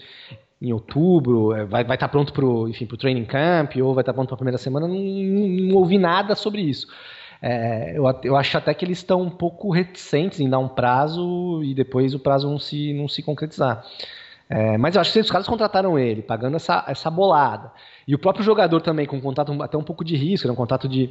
em 0.62 0.71
outubro, 0.71 1.54
é, 1.54 1.65
vai, 1.65 1.84
vai 1.84 1.95
estar 1.95 2.08
tá 2.08 2.12
pronto 2.12 2.32
para 2.32 2.45
o 2.45 2.97
training 2.97 3.25
camp 3.25 3.75
ou 3.78 3.93
vai 3.93 4.01
estar 4.01 4.13
tá 4.13 4.15
pronto 4.15 4.30
para 4.30 4.36
a 4.36 4.38
primeira 4.38 4.58
semana. 4.58 4.88
Não, 4.88 4.95
não, 4.95 5.47
não, 5.47 5.75
ouvi 5.75 5.97
nada 5.97 6.36
sobre 6.36 6.62
isso. 6.62 6.88
É, 7.41 7.97
eu, 7.97 8.06
eu 8.23 8.36
acho 8.38 8.58
até 8.58 8.73
que 8.73 8.86
eles 8.86 8.99
estão 8.99 9.21
um 9.21 9.30
pouco 9.30 9.69
reticentes 9.71 10.39
em 10.39 10.49
dar 10.49 10.60
um 10.60 10.69
prazo 10.69 11.62
e 11.63 11.73
depois 11.73 12.13
o 12.13 12.19
prazo 12.19 12.49
não 12.49 12.58
se, 12.58 12.93
não 12.93 13.10
se 13.10 13.21
concretizar. 13.21 13.84
É, 14.49 14.78
mas 14.78 14.95
eu 14.95 15.01
acho 15.01 15.12
que 15.12 15.19
os 15.19 15.30
caras 15.30 15.47
contrataram 15.47 15.97
ele, 15.99 16.21
pagando 16.21 16.56
essa, 16.56 16.86
essa 16.88 17.10
bolada. 17.10 17.71
E 18.07 18.13
o 18.13 18.19
próprio 18.19 18.43
jogador 18.43 18.81
também, 18.81 19.05
com 19.05 19.19
contato 19.19 19.51
até 19.61 19.77
um 19.77 19.83
pouco 19.83 20.03
de 20.03 20.15
risco, 20.15 20.47
né? 20.47 20.53
um 20.53 20.57
contato 20.57 20.87
de 20.87 21.09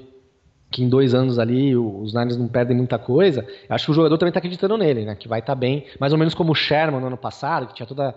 que 0.70 0.82
em 0.82 0.88
dois 0.88 1.14
anos 1.14 1.38
ali 1.38 1.76
os 1.76 2.12
Niners 2.14 2.36
não 2.36 2.48
perdem 2.48 2.76
muita 2.76 2.98
coisa. 2.98 3.46
Acho 3.68 3.86
que 3.86 3.90
o 3.92 3.94
jogador 3.94 4.18
também 4.18 4.30
está 4.30 4.38
acreditando 4.38 4.76
nele, 4.76 5.04
né? 5.04 5.14
Que 5.14 5.28
vai 5.28 5.40
estar 5.40 5.54
tá 5.54 5.58
bem, 5.58 5.86
mais 6.00 6.12
ou 6.12 6.18
menos 6.18 6.34
como 6.34 6.52
o 6.52 6.54
Sherman 6.54 7.00
no 7.00 7.06
ano 7.06 7.16
passado, 7.16 7.66
que 7.68 7.74
tinha 7.74 7.86
toda 7.86 8.14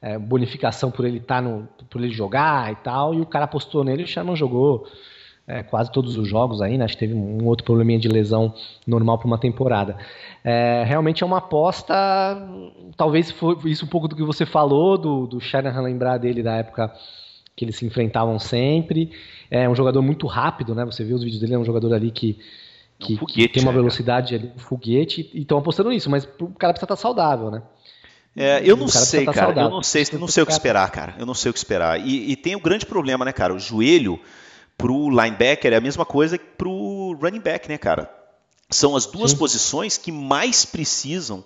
é, 0.00 0.18
bonificação 0.18 0.90
por 0.90 1.04
ele 1.04 1.18
estar 1.18 1.36
tá 1.36 1.42
no, 1.42 1.68
por 1.90 2.00
ele 2.00 2.10
jogar 2.10 2.72
e 2.72 2.76
tal, 2.76 3.14
e 3.14 3.20
o 3.20 3.26
cara 3.26 3.44
apostou 3.44 3.84
nele 3.84 4.04
o 4.04 4.06
Sherman 4.06 4.36
jogou 4.36 4.86
é, 5.46 5.62
quase 5.62 5.90
todos 5.90 6.16
os 6.16 6.28
jogos 6.28 6.62
aí, 6.62 6.78
né? 6.78 6.84
Acho 6.84 6.94
que 6.94 7.00
teve 7.00 7.14
um 7.14 7.46
outro 7.46 7.64
probleminha 7.64 7.98
de 7.98 8.08
lesão 8.08 8.54
normal 8.86 9.18
para 9.18 9.26
uma 9.26 9.38
temporada. 9.38 9.96
É, 10.44 10.84
realmente 10.86 11.22
é 11.22 11.26
uma 11.26 11.38
aposta, 11.38 11.94
talvez 12.96 13.30
foi 13.30 13.56
isso 13.66 13.84
um 13.84 13.88
pouco 13.88 14.08
do 14.08 14.14
que 14.14 14.22
você 14.22 14.46
falou, 14.46 14.96
do, 14.96 15.26
do 15.26 15.38
lembrar 15.82 16.18
dele 16.18 16.42
da 16.42 16.56
época 16.56 16.92
que 17.58 17.64
eles 17.64 17.74
se 17.76 17.84
enfrentavam 17.84 18.38
sempre. 18.38 19.10
É 19.50 19.68
um 19.68 19.74
jogador 19.74 20.00
muito 20.00 20.28
rápido, 20.28 20.76
né? 20.76 20.84
Você 20.84 21.02
vê 21.02 21.12
os 21.12 21.24
vídeos 21.24 21.40
dele, 21.40 21.54
é 21.54 21.58
um 21.58 21.64
jogador 21.64 21.92
ali 21.92 22.12
que, 22.12 22.38
que, 23.00 23.14
um 23.14 23.18
foguete, 23.18 23.48
que 23.48 23.48
tem 23.48 23.62
uma 23.64 23.72
né, 23.72 23.78
velocidade 23.78 24.36
ali, 24.36 24.52
um 24.54 24.60
foguete, 24.60 25.28
e 25.34 25.40
estão 25.40 25.58
apostando 25.58 25.90
nisso, 25.90 26.08
mas 26.08 26.24
o 26.24 26.50
cara 26.50 26.72
precisa 26.72 26.84
estar 26.84 26.96
saudável, 26.96 27.50
né? 27.50 27.62
É, 28.36 28.62
eu 28.64 28.76
não 28.76 28.86
sei, 28.86 29.24
cara. 29.24 29.48
Saudável. 29.48 29.64
Eu 29.64 29.70
não 29.70 29.82
sei, 29.82 30.06
eu 30.12 30.18
não 30.20 30.28
sei 30.28 30.44
o 30.44 30.46
que 30.46 30.52
esperar, 30.52 30.88
cara. 30.92 31.16
Eu 31.18 31.26
não 31.26 31.34
sei 31.34 31.50
o 31.50 31.52
que 31.52 31.58
esperar. 31.58 32.00
E, 32.00 32.30
e 32.30 32.36
tem 32.36 32.54
o 32.54 32.58
um 32.58 32.62
grande 32.62 32.86
problema, 32.86 33.24
né, 33.24 33.32
cara? 33.32 33.52
O 33.52 33.58
joelho 33.58 34.20
pro 34.76 35.10
linebacker 35.10 35.72
é 35.72 35.76
a 35.76 35.80
mesma 35.80 36.06
coisa 36.06 36.38
que 36.38 36.44
pro 36.56 37.18
running 37.20 37.40
back, 37.40 37.68
né, 37.68 37.76
cara? 37.76 38.08
São 38.70 38.94
as 38.94 39.06
duas 39.06 39.32
Sim. 39.32 39.36
posições 39.36 39.98
que 39.98 40.12
mais 40.12 40.64
precisam 40.64 41.44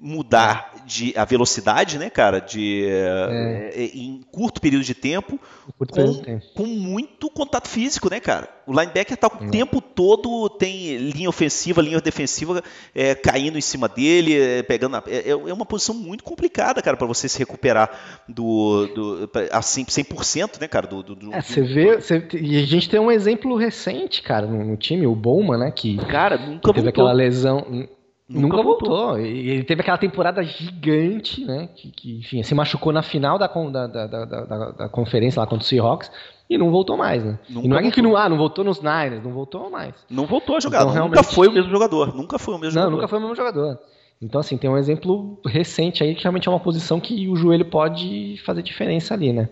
mudar 0.00 0.72
de 0.86 1.12
a 1.16 1.24
velocidade, 1.24 1.98
né, 1.98 2.08
cara, 2.08 2.40
de 2.40 2.86
é. 2.86 3.72
Eh, 3.74 3.90
em 3.94 4.22
curto 4.30 4.60
período 4.60 4.84
de 4.84 4.94
tempo, 4.94 5.38
curto 5.76 5.94
com, 5.94 6.12
de 6.12 6.22
tempo. 6.22 6.46
com 6.54 6.66
muito 6.66 7.30
contato 7.30 7.68
físico, 7.68 8.10
né, 8.10 8.18
cara. 8.18 8.48
O 8.66 8.72
linebacker 8.72 9.16
tá 9.16 9.28
o 9.28 9.44
é. 9.44 9.50
tempo 9.50 9.80
todo 9.80 10.48
tem 10.48 10.96
linha 10.96 11.28
ofensiva, 11.28 11.82
linha 11.82 12.00
defensiva 12.00 12.62
é, 12.94 13.14
caindo 13.14 13.58
em 13.58 13.60
cima 13.60 13.88
dele, 13.88 14.38
é, 14.38 14.62
pegando 14.62 14.96
a, 14.96 15.02
é, 15.06 15.30
é, 15.30 15.34
uma 15.34 15.66
posição 15.66 15.94
muito 15.94 16.24
complicada, 16.24 16.80
cara, 16.80 16.96
para 16.96 17.06
você 17.06 17.28
se 17.28 17.38
recuperar 17.38 17.90
do, 18.28 18.86
do 18.86 19.30
assim 19.52 19.84
100%, 19.84 20.60
né, 20.60 20.68
cara, 20.68 20.86
do, 20.86 21.02
do, 21.02 21.14
do 21.14 21.34
é, 21.34 21.42
você 21.42 21.62
vê, 21.62 21.96
você, 21.96 22.26
e 22.34 22.62
a 22.62 22.66
gente 22.66 22.88
tem 22.88 23.00
um 23.00 23.10
exemplo 23.10 23.56
recente, 23.56 24.22
cara, 24.22 24.46
no, 24.46 24.64
no 24.64 24.76
time, 24.76 25.06
o 25.06 25.14
Bowman, 25.14 25.58
né, 25.58 25.70
que 25.70 25.96
cara 26.06 26.38
nunca 26.38 26.72
teve 26.72 26.84
voltou. 26.84 26.88
aquela 26.88 27.12
lesão 27.12 27.88
Nunca, 28.30 28.46
Nunca 28.46 28.62
voltou. 28.62 28.88
voltou. 28.88 29.18
Ele 29.18 29.64
teve 29.64 29.80
aquela 29.80 29.98
temporada 29.98 30.40
gigante, 30.44 31.44
né? 31.44 31.68
Que, 31.74 31.90
que 31.90 32.18
enfim, 32.18 32.44
se 32.44 32.54
machucou 32.54 32.92
na 32.92 33.02
final 33.02 33.36
da, 33.36 33.48
da, 33.48 33.86
da, 33.88 34.06
da, 34.06 34.70
da 34.70 34.88
conferência 34.88 35.40
lá 35.40 35.48
contra 35.48 35.64
o 35.64 35.66
Seahawks 35.66 36.12
e 36.48 36.56
não 36.56 36.70
voltou 36.70 36.96
mais, 36.96 37.24
né? 37.24 37.40
Nunca 37.48 37.66
e 37.66 37.68
não 37.68 37.76
é 37.76 37.80
voltou. 37.80 37.92
que 37.92 38.02
não, 38.02 38.16
ah, 38.16 38.28
não 38.28 38.36
voltou 38.36 38.64
nos 38.64 38.80
Niners, 38.80 39.20
não 39.24 39.32
voltou 39.32 39.68
mais. 39.68 39.94
Não 40.08 40.26
voltou 40.26 40.56
a 40.56 40.60
jogar, 40.60 40.82
então, 40.82 40.92
realmente... 40.92 41.16
nunca 41.16 41.28
foi 41.28 41.48
o 41.48 41.52
mesmo 41.52 41.70
jogador. 41.72 42.14
Nunca 42.14 42.38
foi 42.38 42.54
o 42.54 42.58
mesmo 42.58 42.76
não, 42.76 42.82
jogador. 42.82 42.96
nunca 42.96 43.08
foi 43.08 43.18
o 43.18 43.20
mesmo 43.20 43.34
jogador. 43.34 43.78
Então, 44.22 44.40
assim, 44.40 44.56
tem 44.56 44.70
um 44.70 44.78
exemplo 44.78 45.40
recente 45.44 46.04
aí 46.04 46.14
que 46.14 46.22
realmente 46.22 46.46
é 46.46 46.52
uma 46.52 46.60
posição 46.60 47.00
que 47.00 47.26
o 47.26 47.34
joelho 47.34 47.64
pode 47.64 48.40
fazer 48.44 48.62
diferença 48.62 49.12
ali, 49.12 49.32
né? 49.32 49.48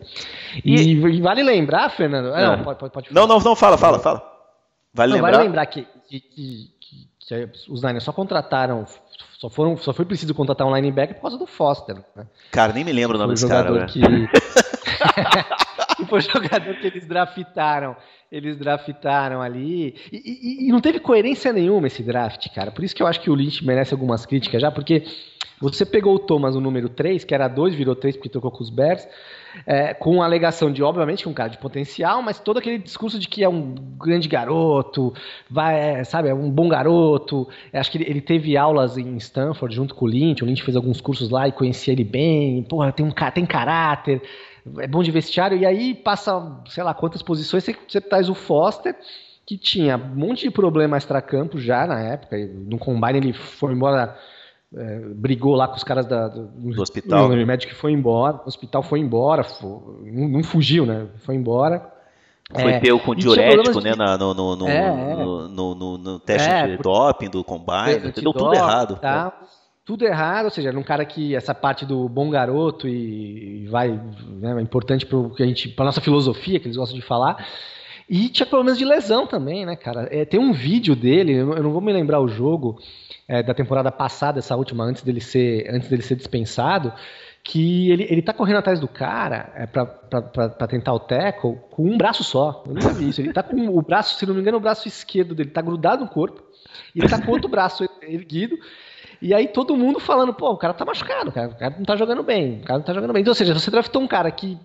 E, 0.64 0.92
e 0.92 1.20
vale 1.20 1.42
lembrar, 1.42 1.88
Fernando. 1.90 2.28
É. 2.28 2.46
Não, 2.46 2.62
pode, 2.62 2.78
pode, 2.78 2.92
pode 2.92 3.12
não, 3.12 3.26
não, 3.26 3.40
não, 3.40 3.56
fala, 3.56 3.76
fala, 3.76 3.98
fala. 3.98 4.22
Vale 4.94 5.10
não, 5.10 5.16
lembrar. 5.16 5.32
Vale 5.32 5.44
lembrar 5.44 5.66
que, 5.66 5.84
que 6.08 6.20
que 6.20 6.70
os 7.68 7.82
Niners 7.82 8.04
só 8.04 8.12
contrataram, 8.12 8.86
só, 9.38 9.50
foram, 9.50 9.76
só 9.76 9.92
foi 9.92 10.04
preciso 10.04 10.34
contratar 10.34 10.66
um 10.66 10.74
linebacker 10.74 11.16
por 11.16 11.22
causa 11.22 11.38
do 11.38 11.46
Foster. 11.46 11.96
Né? 12.16 12.26
Cara, 12.50 12.72
nem 12.72 12.84
me 12.84 12.92
lembro 12.92 13.16
o 13.16 13.20
nome 13.20 13.34
desse 13.34 13.46
cara. 13.46 13.86
Que... 13.86 14.00
foi 16.08 16.18
o 16.18 16.22
jogador 16.22 16.74
que 16.76 16.86
eles 16.86 17.06
draftaram. 17.06 17.96
Eles 18.30 18.56
draftaram 18.56 19.40
ali. 19.40 19.94
E, 20.12 20.16
e, 20.16 20.68
e, 20.68 20.72
não 20.72 20.80
teve 20.80 21.00
coerência 21.00 21.52
nenhuma 21.52 21.86
esse 21.86 22.02
draft, 22.02 22.46
cara. 22.54 22.70
Por 22.70 22.84
isso 22.84 22.94
que 22.94 23.02
eu 23.02 23.06
acho 23.06 23.20
que 23.20 23.30
o 23.30 23.34
Lynch 23.34 23.64
merece 23.64 23.94
algumas 23.94 24.26
críticas 24.26 24.60
já, 24.60 24.70
porque 24.70 25.04
você 25.60 25.84
pegou 25.84 26.14
o 26.14 26.18
Thomas, 26.18 26.54
o 26.54 26.60
número 26.60 26.88
3, 26.88 27.24
que 27.24 27.34
era 27.34 27.48
2, 27.48 27.74
virou 27.74 27.96
3 27.96 28.16
porque 28.16 28.28
trocou 28.28 28.50
com 28.50 28.62
os 28.62 28.70
Bears 28.70 29.06
é, 29.66 29.94
com 29.94 30.22
a 30.22 30.24
alegação 30.24 30.72
de, 30.72 30.82
obviamente, 30.82 31.22
que 31.22 31.28
é 31.28 31.30
um 31.30 31.34
cara 31.34 31.48
de 31.48 31.58
potencial, 31.58 32.22
mas 32.22 32.38
todo 32.38 32.58
aquele 32.58 32.78
discurso 32.78 33.18
de 33.18 33.28
que 33.28 33.42
é 33.42 33.48
um 33.48 33.74
grande 33.98 34.28
garoto, 34.28 35.12
vai, 35.50 36.00
é, 36.00 36.04
sabe, 36.04 36.28
é 36.28 36.34
um 36.34 36.50
bom 36.50 36.68
garoto. 36.68 37.48
Acho 37.72 37.90
que 37.90 37.98
ele, 37.98 38.10
ele, 38.10 38.20
teve 38.20 38.56
aulas 38.56 38.96
em 38.96 39.16
Stanford 39.16 39.74
junto 39.74 39.94
com 39.94 40.04
o 40.04 40.08
Lynch, 40.08 40.42
o 40.42 40.46
Lynch 40.46 40.62
fez 40.62 40.76
alguns 40.76 41.00
cursos 41.00 41.30
lá 41.30 41.48
e 41.48 41.52
conhecia 41.52 41.92
ele 41.92 42.04
bem, 42.04 42.62
porra, 42.62 42.92
tem, 42.92 43.04
um, 43.04 43.12
tem 43.32 43.46
caráter, 43.46 44.22
é 44.78 44.86
bom 44.86 45.02
de 45.02 45.10
vestiário, 45.10 45.56
e 45.56 45.64
aí 45.64 45.94
passa, 45.94 46.60
sei 46.66 46.82
lá, 46.82 46.92
quantas 46.94 47.22
posições, 47.22 47.64
você, 47.64 47.76
você 47.86 48.00
traz 48.00 48.28
o 48.28 48.34
Foster, 48.34 48.94
que 49.46 49.56
tinha 49.56 49.96
um 49.96 50.14
monte 50.14 50.42
de 50.42 50.50
problema 50.50 50.96
extra-campo 50.96 51.58
já 51.58 51.86
na 51.86 52.00
época, 52.00 52.36
no 52.36 52.78
combine 52.78 53.18
ele 53.18 53.32
foi 53.32 53.72
embora 53.72 54.14
é, 54.76 54.98
brigou 55.14 55.54
lá 55.54 55.66
com 55.66 55.76
os 55.76 55.84
caras 55.84 56.06
da, 56.06 56.28
do, 56.28 56.46
do 56.46 56.82
hospital. 56.82 57.30
O 57.30 57.46
médico 57.46 57.74
foi 57.74 57.92
embora, 57.92 58.40
o 58.44 58.48
hospital 58.48 58.82
foi 58.82 59.00
embora, 59.00 59.42
foi, 59.42 59.70
não, 60.10 60.28
não, 60.28 60.42
fugiu, 60.42 60.84
né? 60.84 61.06
Foi 61.24 61.34
embora. 61.34 61.90
Foi 62.52 62.72
é, 62.72 62.80
pego 62.80 62.98
com 63.00 63.14
diurético, 63.14 63.80
né? 63.80 63.94
Na, 63.94 64.16
no, 64.16 64.32
no, 64.34 64.56
no, 64.56 64.68
é, 64.68 64.90
no, 64.90 65.48
no, 65.48 65.98
no, 65.98 66.18
teste 66.18 66.48
é, 66.48 66.66
de 66.66 66.82
doping, 66.82 67.28
do 67.28 67.44
combine, 67.44 68.12
deu 68.14 68.32
tudo 68.32 68.54
errado. 68.54 68.96
Tá, 68.96 69.32
tudo 69.84 70.04
errado, 70.04 70.46
ou 70.46 70.50
seja, 70.50 70.68
era 70.68 70.78
um 70.78 70.82
cara 70.82 71.04
que 71.04 71.34
essa 71.34 71.54
parte 71.54 71.86
do 71.86 72.08
bom 72.08 72.28
garoto 72.28 72.86
e, 72.86 73.66
vai, 73.68 73.88
né, 73.88 74.54
é 74.58 74.60
importante 74.60 75.06
para 75.06 75.18
a 75.18 75.84
nossa 75.84 76.00
filosofia 76.00 76.60
que 76.60 76.66
eles 76.66 76.76
gostam 76.76 76.98
de 76.98 77.04
falar. 77.04 77.46
E 78.08 78.28
tinha 78.28 78.46
problemas 78.46 78.78
de 78.78 78.84
lesão 78.84 79.26
também, 79.26 79.66
né, 79.66 79.76
cara? 79.76 80.08
É, 80.10 80.24
tem 80.24 80.40
um 80.40 80.52
vídeo 80.52 80.94
dele, 80.96 81.34
eu 81.34 81.62
não 81.62 81.72
vou 81.72 81.80
me 81.80 81.92
lembrar 81.92 82.20
o 82.20 82.28
jogo 82.28 82.78
é, 83.28 83.42
da 83.42 83.52
temporada 83.52 83.92
passada, 83.92 84.38
essa 84.38 84.56
última, 84.56 84.84
antes 84.84 85.02
dele 85.02 85.20
ser, 85.20 85.68
antes 85.70 85.88
dele 85.88 86.02
ser 86.02 86.16
dispensado, 86.16 86.92
que 87.44 87.90
ele, 87.90 88.06
ele 88.10 88.22
tá 88.22 88.32
correndo 88.32 88.58
atrás 88.58 88.80
do 88.80 88.88
cara 88.88 89.52
é, 89.54 89.66
para 89.66 90.66
tentar 90.66 90.92
o 90.94 91.00
tackle 91.00 91.58
com 91.70 91.84
um 91.84 91.96
braço 91.96 92.24
só. 92.24 92.64
Eu 92.66 92.74
nunca 92.74 92.88
vi 92.90 93.10
isso. 93.10 93.20
Ele 93.20 93.32
tá 93.32 93.42
com 93.42 93.56
o 93.68 93.82
braço, 93.82 94.18
se 94.18 94.26
não 94.26 94.34
me 94.34 94.40
engano, 94.40 94.56
o 94.56 94.60
braço 94.60 94.88
esquerdo 94.88 95.34
dele 95.34 95.50
tá 95.50 95.60
grudado 95.60 96.04
no 96.04 96.10
corpo, 96.10 96.42
e 96.94 97.00
ele 97.00 97.08
tá 97.08 97.20
com 97.20 97.30
outro 97.30 97.48
braço 97.48 97.88
erguido. 98.02 98.58
E 99.20 99.34
aí 99.34 99.48
todo 99.48 99.76
mundo 99.76 100.00
falando, 100.00 100.32
pô, 100.32 100.50
o 100.50 100.56
cara 100.56 100.72
tá 100.72 100.84
machucado, 100.84 101.32
cara, 101.32 101.48
o 101.48 101.56
cara 101.56 101.74
não 101.76 101.84
tá 101.84 101.96
jogando 101.96 102.22
bem, 102.22 102.60
o 102.60 102.64
cara 102.64 102.78
não 102.78 102.86
tá 102.86 102.94
jogando 102.94 103.12
bem. 103.12 103.20
Então, 103.20 103.32
ou 103.32 103.34
seja, 103.34 103.52
você 103.52 103.70
draftou 103.70 104.00
um 104.00 104.06
cara 104.06 104.30
que 104.30 104.58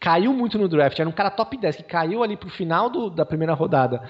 caiu 0.00 0.32
muito 0.32 0.58
no 0.58 0.68
draft, 0.68 0.98
era 0.98 1.08
um 1.08 1.12
cara 1.12 1.30
top 1.30 1.56
10 1.56 1.76
que 1.76 1.82
caiu 1.82 2.22
ali 2.22 2.36
pro 2.36 2.48
final 2.48 2.88
do, 2.88 3.10
da 3.10 3.24
primeira 3.24 3.54
rodada, 3.54 4.02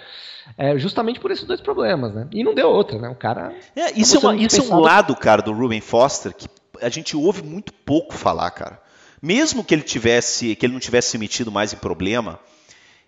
é, 0.56 0.78
justamente 0.78 1.20
por 1.20 1.30
esses 1.30 1.44
dois 1.44 1.60
problemas, 1.60 2.14
né? 2.14 2.26
E 2.32 2.44
não 2.44 2.54
deu 2.54 2.68
outra, 2.68 2.98
né? 2.98 3.08
O 3.08 3.14
cara. 3.14 3.54
É, 3.76 3.92
isso, 3.98 4.16
é, 4.16 4.18
uma, 4.20 4.36
isso 4.36 4.60
é 4.60 4.74
um 4.74 4.80
lado, 4.80 5.14
cara, 5.16 5.42
do 5.42 5.52
Ruben 5.52 5.80
Foster 5.80 6.34
que 6.34 6.48
a 6.80 6.88
gente 6.88 7.16
ouve 7.16 7.42
muito 7.42 7.72
pouco 7.72 8.14
falar, 8.14 8.50
cara. 8.50 8.80
Mesmo 9.20 9.64
que 9.64 9.74
ele 9.74 9.82
tivesse, 9.82 10.54
que 10.54 10.64
ele 10.64 10.72
não 10.72 10.80
tivesse 10.80 11.10
se 11.10 11.18
metido 11.18 11.50
mais 11.50 11.72
em 11.72 11.76
problema. 11.76 12.38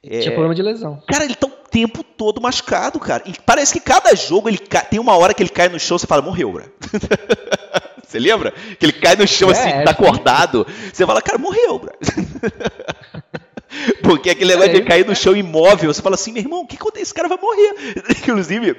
Tinha 0.03 0.23
é... 0.23 0.31
problema 0.31 0.55
de 0.55 0.63
lesão. 0.63 1.03
Cara, 1.07 1.25
ele 1.25 1.35
tá 1.35 1.47
o 1.47 1.51
tempo 1.51 2.03
todo 2.03 2.41
machucado, 2.41 2.99
cara. 2.99 3.23
E 3.27 3.33
parece 3.45 3.73
que 3.73 3.81
cada 3.81 4.15
jogo 4.17 4.49
ele 4.49 4.59
tem 4.59 4.99
uma 4.99 5.17
hora 5.17 5.33
que 5.35 5.43
ele 5.43 5.51
cai 5.51 5.69
no 5.69 5.79
chão, 5.79 5.99
você 5.99 6.07
fala, 6.07 6.23
morreu, 6.23 6.53
bro. 6.53 6.65
Você 8.11 8.19
lembra? 8.19 8.53
Que 8.77 8.87
ele 8.87 8.93
cai 8.93 9.15
no 9.15 9.27
chão 9.27 9.51
é, 9.51 9.53
assim, 9.53 9.69
é, 9.69 9.85
tá 9.85 9.93
acordado. 9.93 10.67
Você 10.93 11.07
fala, 11.07 11.23
cara, 11.23 11.39
morreu, 11.39 11.79
bro. 11.79 11.93
Porque 14.03 14.31
aquele 14.31 14.51
negócio 14.51 14.73
de 14.73 14.83
cair 14.83 15.07
no 15.07 15.15
chão 15.15 15.37
imóvel, 15.37 15.95
você 15.95 16.03
fala 16.03 16.17
assim, 16.17 16.33
meu 16.33 16.43
irmão, 16.43 16.63
o 16.63 16.67
que 16.67 16.75
acontece? 16.75 17.05
Esse 17.05 17.15
cara 17.15 17.29
vai 17.29 17.39
morrer. 17.41 17.95
Inclusive, 18.19 18.77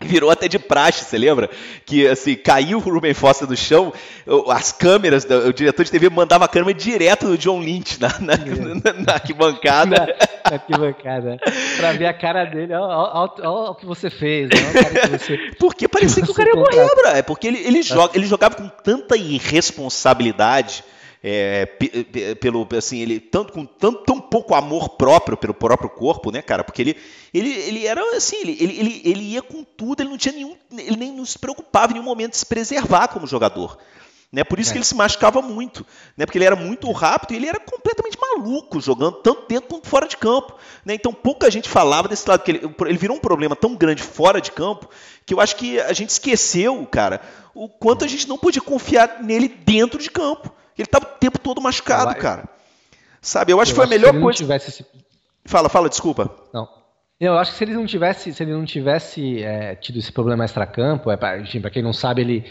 Virou 0.00 0.30
até 0.30 0.46
de 0.46 0.60
praxe, 0.60 1.04
você 1.04 1.18
lembra? 1.18 1.50
Que 1.84 2.06
assim, 2.06 2.36
caiu 2.36 2.78
o 2.78 2.80
Ruben 2.80 3.12
Foster 3.12 3.48
no 3.48 3.56
chão, 3.56 3.92
as 4.48 4.70
câmeras, 4.70 5.24
o 5.24 5.52
diretor 5.52 5.84
de 5.84 5.90
TV 5.90 6.08
mandava 6.08 6.44
a 6.44 6.48
câmera 6.48 6.72
direto 6.72 7.26
no 7.26 7.36
John 7.36 7.58
Lynch 7.58 8.00
na, 8.00 8.08
na, 8.20 8.36
na, 8.36 8.92
na 8.92 9.12
arquibancada. 9.14 9.96
Na, 9.96 10.06
na 10.06 10.56
arquibancada. 10.56 11.36
pra 11.76 11.92
ver 11.94 12.06
a 12.06 12.14
cara 12.14 12.44
dele, 12.44 12.74
olha 12.74 13.70
o 13.70 13.74
que 13.74 13.84
você 13.84 14.08
fez. 14.08 14.48
Você, 15.10 15.36
Porque 15.58 15.88
parecia 15.88 16.22
que, 16.22 16.26
que 16.26 16.32
o 16.32 16.34
cara 16.34 16.48
ia 16.48 16.54
morrer, 16.54 16.94
bro. 16.94 17.08
É 17.08 17.22
porque 17.22 17.48
ele, 17.48 17.58
ele, 17.58 17.82
joga, 17.82 18.16
ele 18.16 18.26
jogava 18.28 18.54
com 18.54 18.68
tanta 18.68 19.16
irresponsabilidade 19.16 20.84
é, 21.22 21.66
pelo 22.40 22.66
assim 22.76 23.00
ele 23.00 23.18
tanto 23.18 23.52
com 23.52 23.64
tanto, 23.64 24.04
tão 24.04 24.20
pouco 24.20 24.54
amor 24.54 24.90
próprio 24.90 25.36
pelo 25.36 25.54
próprio 25.54 25.90
corpo 25.90 26.30
né 26.30 26.40
cara? 26.40 26.62
Porque 26.62 26.82
ele 26.82 26.96
ele, 27.34 27.50
ele 27.50 27.86
era 27.86 28.00
assim 28.16 28.36
ele, 28.36 28.56
ele, 28.60 29.02
ele 29.04 29.22
ia 29.32 29.42
com 29.42 29.64
tudo 29.64 30.02
ele 30.02 30.10
não 30.10 30.18
tinha 30.18 30.34
nenhum 30.34 30.56
ele 30.72 30.96
nem 30.96 31.12
não 31.12 31.24
se 31.24 31.38
preocupava 31.38 31.90
em 31.90 31.94
nenhum 31.94 32.04
momento 32.04 32.32
de 32.32 32.38
se 32.38 32.46
preservar 32.46 33.08
como 33.08 33.26
jogador 33.26 33.78
né? 34.30 34.44
Por 34.44 34.60
isso 34.60 34.70
é. 34.70 34.72
que 34.72 34.78
ele 34.78 34.84
se 34.84 34.94
machucava 34.94 35.42
muito 35.42 35.84
né? 36.16 36.24
Porque 36.24 36.38
ele 36.38 36.44
era 36.44 36.54
muito 36.54 36.90
rápido 36.92 37.32
e 37.32 37.36
ele 37.36 37.48
era 37.48 37.58
completamente 37.58 38.16
maluco 38.20 38.80
jogando 38.80 39.16
tanto 39.16 39.48
dentro 39.48 39.68
quanto 39.70 39.88
fora 39.88 40.06
de 40.06 40.16
campo 40.16 40.54
né? 40.84 40.94
Então 40.94 41.12
pouca 41.12 41.50
gente 41.50 41.68
falava 41.68 42.06
desse 42.06 42.28
lado 42.28 42.44
que 42.44 42.52
ele, 42.52 42.74
ele 42.86 42.98
virou 42.98 43.16
um 43.16 43.20
problema 43.20 43.56
tão 43.56 43.74
grande 43.74 44.04
fora 44.04 44.40
de 44.40 44.52
campo 44.52 44.88
que 45.26 45.34
eu 45.34 45.40
acho 45.40 45.56
que 45.56 45.80
a 45.80 45.92
gente 45.92 46.10
esqueceu 46.10 46.86
cara 46.86 47.20
o 47.54 47.68
quanto 47.68 48.04
a 48.04 48.08
gente 48.08 48.28
não 48.28 48.38
podia 48.38 48.62
confiar 48.62 49.20
nele 49.20 49.48
dentro 49.48 50.00
de 50.00 50.10
campo 50.10 50.52
ele 50.82 50.86
estava 50.86 51.04
o 51.04 51.18
tempo 51.18 51.38
todo 51.38 51.60
machucado, 51.60 52.14
cara. 52.14 52.48
Sabe, 53.20 53.52
eu 53.52 53.60
acho 53.60 53.72
eu 53.72 53.74
que 53.74 53.76
foi 53.76 53.86
a 53.86 53.88
melhor 53.88 54.20
coisa. 54.20 54.56
Esse... 54.56 54.86
Fala, 55.44 55.68
fala, 55.68 55.88
desculpa. 55.88 56.30
Não. 56.52 56.68
Eu 57.20 57.36
acho 57.36 57.50
que 57.50 57.58
se 57.58 57.64
ele 57.64 57.74
não 57.74 57.84
tivesse, 57.84 58.32
se 58.32 58.42
ele 58.42 58.52
não 58.52 58.64
tivesse 58.64 59.42
é, 59.42 59.74
tido 59.74 59.98
esse 59.98 60.12
problema 60.12 60.44
extra-campo, 60.44 61.10
é, 61.10 61.16
para 61.16 61.70
quem 61.70 61.82
não 61.82 61.92
sabe, 61.92 62.20
ele, 62.20 62.44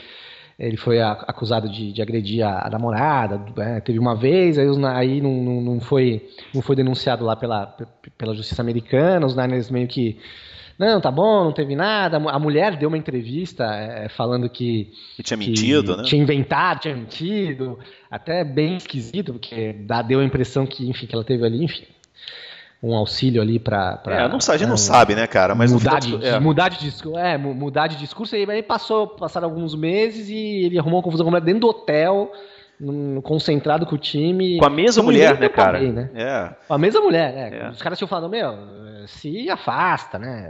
ele 0.60 0.76
foi 0.76 1.02
acusado 1.02 1.70
de, 1.70 1.94
de 1.94 2.02
agredir 2.02 2.46
a, 2.46 2.68
a 2.68 2.70
namorada, 2.70 3.42
é, 3.62 3.80
teve 3.80 3.98
uma 3.98 4.14
vez, 4.14 4.58
aí, 4.58 4.68
aí 4.94 5.22
não, 5.22 5.32
não, 5.32 5.62
não, 5.62 5.80
foi, 5.80 6.28
não 6.54 6.62
foi 6.62 6.76
denunciado 6.76 7.24
lá 7.24 7.36
pela, 7.38 7.78
pela 8.18 8.36
justiça 8.36 8.62
americana, 8.62 9.26
os 9.26 9.38
Niners 9.38 9.70
meio 9.70 9.88
que 9.88 10.20
não, 10.78 11.02
tá 11.02 11.10
bom, 11.10 11.46
não 11.46 11.52
teve 11.52 11.76
nada. 11.76 12.18
A 12.18 12.38
mulher 12.38 12.78
deu 12.78 12.88
uma 12.88 12.98
entrevista 12.98 13.66
é, 13.66 14.10
falando 14.10 14.48
que. 14.48 14.94
Que 15.16 15.24
tinha 15.24 15.38
mentido, 15.38 15.94
que 15.94 15.98
né? 15.98 16.04
Tinha 16.04 16.22
inventado, 16.22 16.82
tinha 16.82 16.96
mentido. 16.96 17.80
Até 18.12 18.44
bem 18.44 18.78
esquisito, 18.78 19.34
porque 19.34 19.74
dá, 19.74 20.02
deu 20.02 20.20
a 20.20 20.24
impressão 20.24 20.68
que, 20.68 20.88
enfim, 20.88 21.08
que 21.08 21.16
ela 21.16 21.24
teve 21.24 21.44
ali, 21.44 21.64
enfim, 21.64 21.86
um 22.82 22.94
auxílio 22.96 23.42
ali 23.42 23.58
para 23.58 24.02
é, 24.06 24.28
não, 24.30 24.38
a 24.38 24.58
gente 24.58 24.70
não 24.70 24.78
sabe, 24.78 25.16
né, 25.16 25.26
cara? 25.26 25.56
Mas 25.56 25.74
mudar, 25.74 26.00
de, 26.00 26.26
é. 26.26 26.40
mudar 26.40 26.70
de 26.70 26.80
discurso, 26.80 27.18
é, 27.18 27.38
mudar 27.38 27.88
de 27.88 27.96
discurso. 27.96 28.36
E 28.36 28.50
aí 28.50 28.62
passou, 28.62 29.08
passaram 29.08 29.48
alguns 29.48 29.74
meses 29.74 30.30
e 30.30 30.66
ele 30.66 30.78
arrumou 30.78 31.00
uma 31.00 31.04
confusão 31.04 31.26
com 31.26 31.30
a 31.30 31.32
mulher 31.32 31.46
dentro 31.46 31.62
do 31.62 31.70
hotel 31.70 32.32
concentrado 33.24 33.86
com 33.86 33.96
o 33.96 33.98
time. 33.98 34.60
Com 34.60 34.66
a 34.66 34.70
mesma 34.70 35.04
mulher, 35.04 35.40
né, 35.40 35.50
cara? 35.50 35.80
né? 35.80 36.10
É. 36.14 36.56
Com 36.68 36.74
a 36.74 36.78
mesma 36.78 37.02
mulher, 37.02 37.34
é. 37.36 37.58
é. 37.58 37.70
Os 37.70 37.82
caras 37.82 37.98
tinham 37.98 38.08
falado, 38.08 38.30
meu, 38.30 38.54
se 39.08 39.50
afasta, 39.50 40.20
né? 40.20 40.50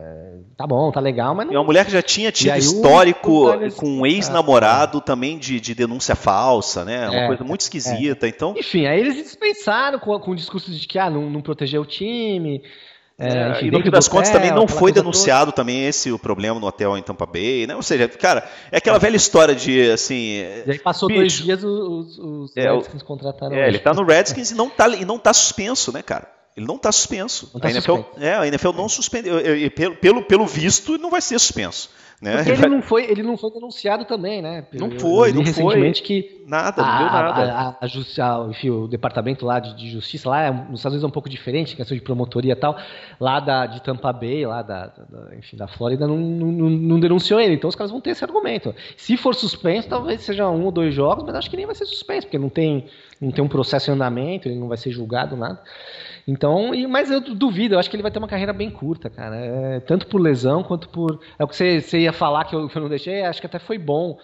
Tá 0.58 0.68
bom, 0.68 0.92
tá 0.92 1.00
legal, 1.00 1.34
mas 1.34 1.48
não. 1.48 1.54
É 1.54 1.58
uma 1.58 1.64
mulher 1.64 1.86
que 1.86 1.92
já 1.92 2.02
tinha 2.02 2.32
tido 2.32 2.58
histórico 2.58 3.46
com 3.78 3.88
um 3.88 4.06
ex-namorado 4.06 5.00
também 5.00 5.38
de, 5.38 5.60
de 5.60 5.74
denúncia 5.74 6.16
falsa, 6.16 6.84
né? 6.84 7.08
Uma 7.10 7.20
é, 7.20 7.28
coisa 7.28 7.44
muito 7.44 7.62
esquisita. 7.62 8.26
É. 8.26 8.30
Então. 8.30 8.56
Enfim, 8.58 8.86
aí 8.86 9.00
eles 9.00 9.16
dispensaram 9.16 10.00
com, 10.00 10.20
com 10.20 10.32
o 10.32 10.36
discurso 10.36 10.72
de 10.72 10.88
que 10.88 11.00
ah, 11.00 11.10
não, 11.10 11.30
não 11.30 11.42
protegeu 11.42 11.82
o 11.82 11.86
time. 11.86 12.62
É, 13.20 13.62
é, 13.62 13.64
e 13.66 13.72
no 13.72 13.82
fim 13.82 13.90
das 13.90 14.08
contas 14.08 14.30
hotel, 14.30 14.42
também 14.42 14.56
não 14.56 14.68
foi 14.68 14.92
denunciado 14.92 15.46
toda. 15.46 15.56
também 15.56 15.88
esse 15.88 16.12
o 16.12 16.20
problema 16.20 16.60
no 16.60 16.68
hotel 16.68 16.96
em 16.96 17.02
Tampa 17.02 17.26
Bay, 17.26 17.66
né? 17.66 17.76
Ou 17.76 17.82
seja, 17.82 18.08
cara, 18.08 18.48
é 18.72 18.78
aquela 18.78 19.00
velha 19.00 19.16
história 19.16 19.56
de 19.56 19.90
assim. 19.90 20.44
E 20.66 20.72
aí 20.72 20.78
passou 20.78 21.08
bicho, 21.08 21.20
dois 21.20 21.34
dias 21.34 21.64
os, 21.64 22.20
os 22.20 22.56
é, 22.56 22.72
Redskins 22.72 23.02
contrataram. 23.02 23.56
É, 23.56 23.68
ele 23.68 23.80
tá 23.80 23.92
no 23.92 24.06
Redskins 24.06 24.52
e 24.52 24.56
não 24.56 24.70
tá, 24.70 24.88
e 24.90 25.04
não 25.04 25.18
tá 25.18 25.34
suspenso, 25.34 25.92
né, 25.92 26.04
cara? 26.04 26.28
Ele 26.56 26.68
não 26.68 26.76
está 26.76 26.92
suspenso. 26.92 27.50
Não 27.54 27.60
tá 27.60 27.68
a, 27.68 27.72
NFL, 27.72 28.00
é, 28.20 28.34
a 28.36 28.48
NFL 28.48 28.72
não 28.74 28.88
suspendeu. 28.88 29.36
Pelo, 29.76 29.96
pelo, 29.96 30.24
pelo 30.24 30.46
visto, 30.46 30.98
não 31.00 31.10
vai 31.10 31.22
ser 31.22 31.40
suspenso. 31.40 31.90
Né? 32.20 32.38
Porque 32.38 32.52
ele 32.52 32.68
não, 32.68 32.82
foi, 32.82 33.04
ele 33.12 33.22
não 33.22 33.38
foi 33.38 33.52
denunciado 33.52 34.04
também, 34.04 34.42
né? 34.42 34.66
Não 34.74 34.90
foi, 35.00 35.32
não 35.32 35.44
recentemente 35.44 36.00
foi. 36.00 36.08
que 36.08 36.44
nada, 36.48 36.82
não 36.82 36.90
a, 36.90 36.98
deu 36.98 37.06
nada. 37.06 37.54
A, 37.54 37.68
a, 37.80 38.46
a, 38.46 38.50
enfim, 38.50 38.72
o 38.72 38.88
departamento 38.88 39.46
lá 39.46 39.60
de, 39.60 39.76
de, 39.76 39.92
justiça 39.92 40.28
lá, 40.28 40.46
é, 40.46 40.52
nos 40.52 40.80
Estados 40.80 40.96
Unidos 40.96 41.04
é 41.04 41.08
um 41.08 41.12
pouco 41.12 41.30
diferente, 41.30 41.76
questão 41.76 41.96
de 41.96 42.02
promotoria 42.02 42.54
e 42.54 42.56
tal, 42.56 42.76
lá 43.20 43.40
da, 43.40 43.68
de 43.68 43.84
Tampa 43.84 44.12
Bay, 44.12 44.48
lá 44.48 44.64
da, 44.64 44.88
da 44.88 45.36
enfim, 45.36 45.56
da 45.56 45.68
Flórida, 45.68 46.08
não, 46.08 46.18
não, 46.18 46.70
não, 46.72 47.00
denunciou 47.00 47.40
ele. 47.40 47.54
Então 47.54 47.68
os 47.68 47.76
caras 47.76 47.92
vão 47.92 48.02
ter 48.02 48.10
esse 48.10 48.24
argumento. 48.24 48.74
Se 48.96 49.16
for 49.16 49.36
suspenso, 49.36 49.88
talvez 49.88 50.22
seja 50.22 50.50
um 50.50 50.66
ou 50.66 50.72
dois 50.72 50.96
jogos, 50.96 51.24
mas 51.24 51.36
acho 51.36 51.52
que 51.52 51.58
nem 51.58 51.68
vai 51.68 51.76
ser 51.76 51.86
suspenso, 51.86 52.26
porque 52.26 52.40
não 52.40 52.50
tem, 52.50 52.88
não 53.22 53.30
tem 53.30 53.44
um 53.44 53.48
processo 53.48 53.92
em 53.92 53.94
andamento, 53.94 54.48
ele 54.48 54.58
não 54.58 54.68
vai 54.68 54.78
ser 54.78 54.90
julgado, 54.90 55.38
nada. 55.38 55.62
Então, 56.28 56.76
e, 56.76 56.86
mas 56.86 57.10
eu 57.10 57.22
duvido, 57.22 57.76
eu 57.76 57.80
acho 57.80 57.90
que 57.90 57.96
ele 57.96 58.04
vai 58.04 58.12
ter 58.12 58.20
uma 58.20 58.28
carreira 58.28 58.52
bem 58.52 58.70
curta, 58.70 59.10
cara. 59.10 59.38
É, 59.38 59.80
tanto 59.80 60.08
por 60.08 60.20
lesão 60.20 60.62
quanto 60.62 60.90
por. 60.90 61.22
É 61.40 61.44
o 61.44 61.48
que 61.48 61.56
você, 61.56 61.80
você 61.80 62.00
ia 62.00 62.12
falar 62.12 62.44
que 62.44 62.54
eu, 62.54 62.68
que 62.68 62.78
eu 62.78 62.82
não 62.82 62.90
deixei, 62.90 63.22
acho 63.24 63.40
que 63.40 63.46
até 63.46 63.60
foi 63.60 63.78
bom 63.78 64.18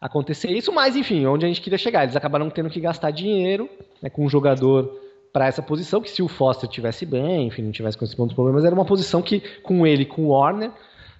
acontecer 0.00 0.50
isso, 0.50 0.72
mas 0.72 0.96
enfim, 0.96 1.26
onde 1.26 1.44
a 1.44 1.48
gente 1.48 1.60
queria 1.60 1.78
chegar. 1.78 2.04
Eles 2.04 2.14
acabaram 2.14 2.48
tendo 2.48 2.70
que 2.70 2.80
gastar 2.80 3.10
dinheiro 3.10 3.68
né, 4.00 4.08
com 4.08 4.24
um 4.24 4.28
jogador 4.28 4.98
para 5.32 5.46
essa 5.46 5.62
posição, 5.62 6.00
que 6.00 6.10
se 6.10 6.22
o 6.22 6.28
Foster 6.28 6.68
tivesse 6.68 7.04
bem, 7.04 7.48
enfim, 7.48 7.62
não 7.62 7.72
tivesse 7.72 7.98
com 7.98 8.04
esses 8.04 8.16
pontos 8.16 8.34
problemas, 8.34 8.64
era 8.64 8.74
uma 8.74 8.84
posição 8.84 9.20
que 9.20 9.40
com 9.62 9.86
ele, 9.86 10.04
com 10.04 10.22
o 10.22 10.28
Warner, 10.28 10.70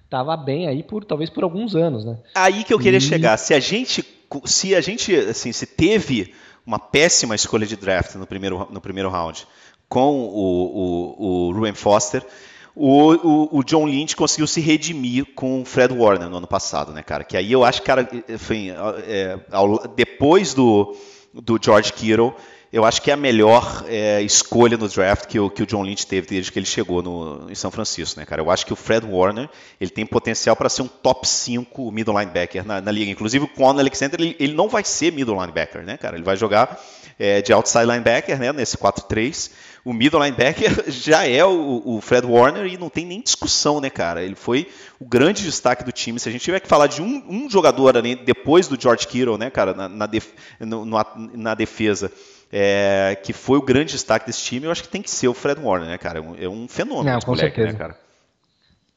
tava 0.09 0.35
bem 0.35 0.67
aí 0.67 0.81
por 0.81 1.05
talvez 1.05 1.29
por 1.29 1.43
alguns 1.43 1.75
anos, 1.75 2.03
né? 2.03 2.17
Aí 2.35 2.63
que 2.63 2.73
eu 2.73 2.79
queria 2.79 2.97
e... 2.97 3.01
chegar. 3.01 3.37
Se 3.37 3.53
a 3.53 3.59
gente, 3.59 4.03
se 4.45 4.75
a 4.75 4.81
gente, 4.81 5.15
assim, 5.15 5.51
se 5.51 5.65
teve 5.65 6.33
uma 6.65 6.79
péssima 6.79 7.35
escolha 7.35 7.65
de 7.65 7.75
draft 7.75 8.15
no 8.15 8.27
primeiro, 8.27 8.67
no 8.69 8.81
primeiro 8.81 9.09
round, 9.09 9.47
com 9.91 10.21
o, 10.21 11.17
o, 11.19 11.47
o 11.49 11.51
Ruben 11.51 11.73
Foster, 11.73 12.25
o, 12.73 13.11
o, 13.11 13.57
o, 13.57 13.63
John 13.65 13.85
Lynch 13.85 14.15
conseguiu 14.15 14.47
se 14.47 14.61
redimir 14.61 15.25
com 15.35 15.61
o 15.61 15.65
Fred 15.65 15.93
Warner 15.93 16.29
no 16.29 16.37
ano 16.37 16.47
passado, 16.47 16.93
né, 16.93 17.03
cara? 17.03 17.25
Que 17.25 17.35
aí 17.35 17.51
eu 17.51 17.65
acho 17.65 17.83
cara, 17.83 18.09
enfim, 18.29 18.71
é, 19.05 19.37
ao, 19.51 19.85
depois 19.89 20.53
do, 20.53 20.95
do 21.33 21.59
George 21.61 21.91
Kittle, 21.91 22.33
eu 22.71 22.85
acho 22.85 23.01
que 23.01 23.11
é 23.11 23.15
a 23.15 23.17
melhor 23.17 23.83
é, 23.85 24.21
escolha 24.21 24.77
no 24.77 24.87
draft 24.87 25.25
que 25.25 25.37
o, 25.37 25.49
que 25.49 25.61
o 25.61 25.65
John 25.65 25.83
Lynch 25.83 26.07
teve 26.07 26.25
desde 26.25 26.53
que 26.53 26.57
ele 26.57 26.65
chegou 26.65 27.03
no, 27.03 27.51
em 27.51 27.55
São 27.55 27.69
Francisco, 27.69 28.17
né, 28.17 28.25
cara? 28.25 28.41
Eu 28.41 28.49
acho 28.49 28.65
que 28.65 28.71
o 28.71 28.77
Fred 28.77 29.05
Warner 29.05 29.49
ele 29.79 29.91
tem 29.91 30.05
potencial 30.05 30.55
para 30.55 30.69
ser 30.69 30.83
um 30.83 30.87
top 30.87 31.27
5 31.27 31.91
middle 31.91 32.17
linebacker 32.17 32.65
na, 32.65 32.79
na 32.79 32.91
liga. 32.91 33.11
Inclusive, 33.11 33.49
o 33.57 33.65
Alexander, 33.65 34.17
ele, 34.21 34.37
ele 34.39 34.53
não 34.53 34.69
vai 34.69 34.85
ser 34.85 35.11
middle 35.11 35.37
linebacker, 35.37 35.83
né, 35.83 35.97
cara? 35.97 36.15
Ele 36.15 36.23
vai 36.23 36.37
jogar 36.37 36.81
é, 37.21 37.41
de 37.41 37.53
outside 37.53 37.85
linebacker, 37.85 38.39
né, 38.39 38.51
nesse 38.51 38.75
4-3 38.77 39.51
o 39.83 39.93
middle 39.93 40.23
linebacker 40.23 40.85
já 40.89 41.27
é 41.27 41.43
o, 41.43 41.81
o, 41.83 42.01
Fred 42.01 42.25
Warner 42.25 42.65
e 42.65 42.77
não 42.77 42.89
tem 42.89 43.05
nem 43.05 43.21
discussão, 43.21 43.81
né, 43.81 43.89
cara? 43.89 44.23
Ele 44.23 44.35
foi 44.35 44.69
o 44.99 45.05
grande 45.05 45.43
destaque 45.43 45.83
do 45.83 45.91
time. 45.91 46.19
Se 46.19 46.29
a 46.29 46.31
gente 46.31 46.43
tiver 46.43 46.59
que 46.59 46.67
falar 46.67 46.87
de 46.87 47.01
um, 47.01 47.23
um 47.27 47.49
jogador 47.49 47.97
ali, 47.97 48.15
depois 48.15 48.67
do 48.67 48.79
George 48.79 49.07
Kittle, 49.07 49.37
né, 49.37 49.49
cara, 49.49 49.73
na, 49.73 49.89
na, 49.89 50.05
def, 50.05 50.27
no, 50.59 50.85
na 51.33 51.55
defesa, 51.55 52.11
é, 52.51 53.17
que 53.23 53.33
foi 53.33 53.57
o 53.57 53.61
grande 53.61 53.93
destaque 53.93 54.25
desse 54.25 54.41
time, 54.41 54.65
eu 54.65 54.71
acho 54.71 54.83
que 54.83 54.89
tem 54.89 55.01
que 55.01 55.09
ser 55.09 55.27
o 55.27 55.33
Fred 55.33 55.59
Warner, 55.59 55.89
né, 55.89 55.97
cara? 55.97 56.19
É 56.19 56.47
um, 56.47 56.65
é 56.65 56.67
fenômeno 56.67 57.11
Não, 57.13 57.19
com 57.19 57.31
moleque, 57.31 57.59
né, 57.59 57.67
certeza. 57.67 57.73
né, 57.73 57.79
cara? 57.79 58.10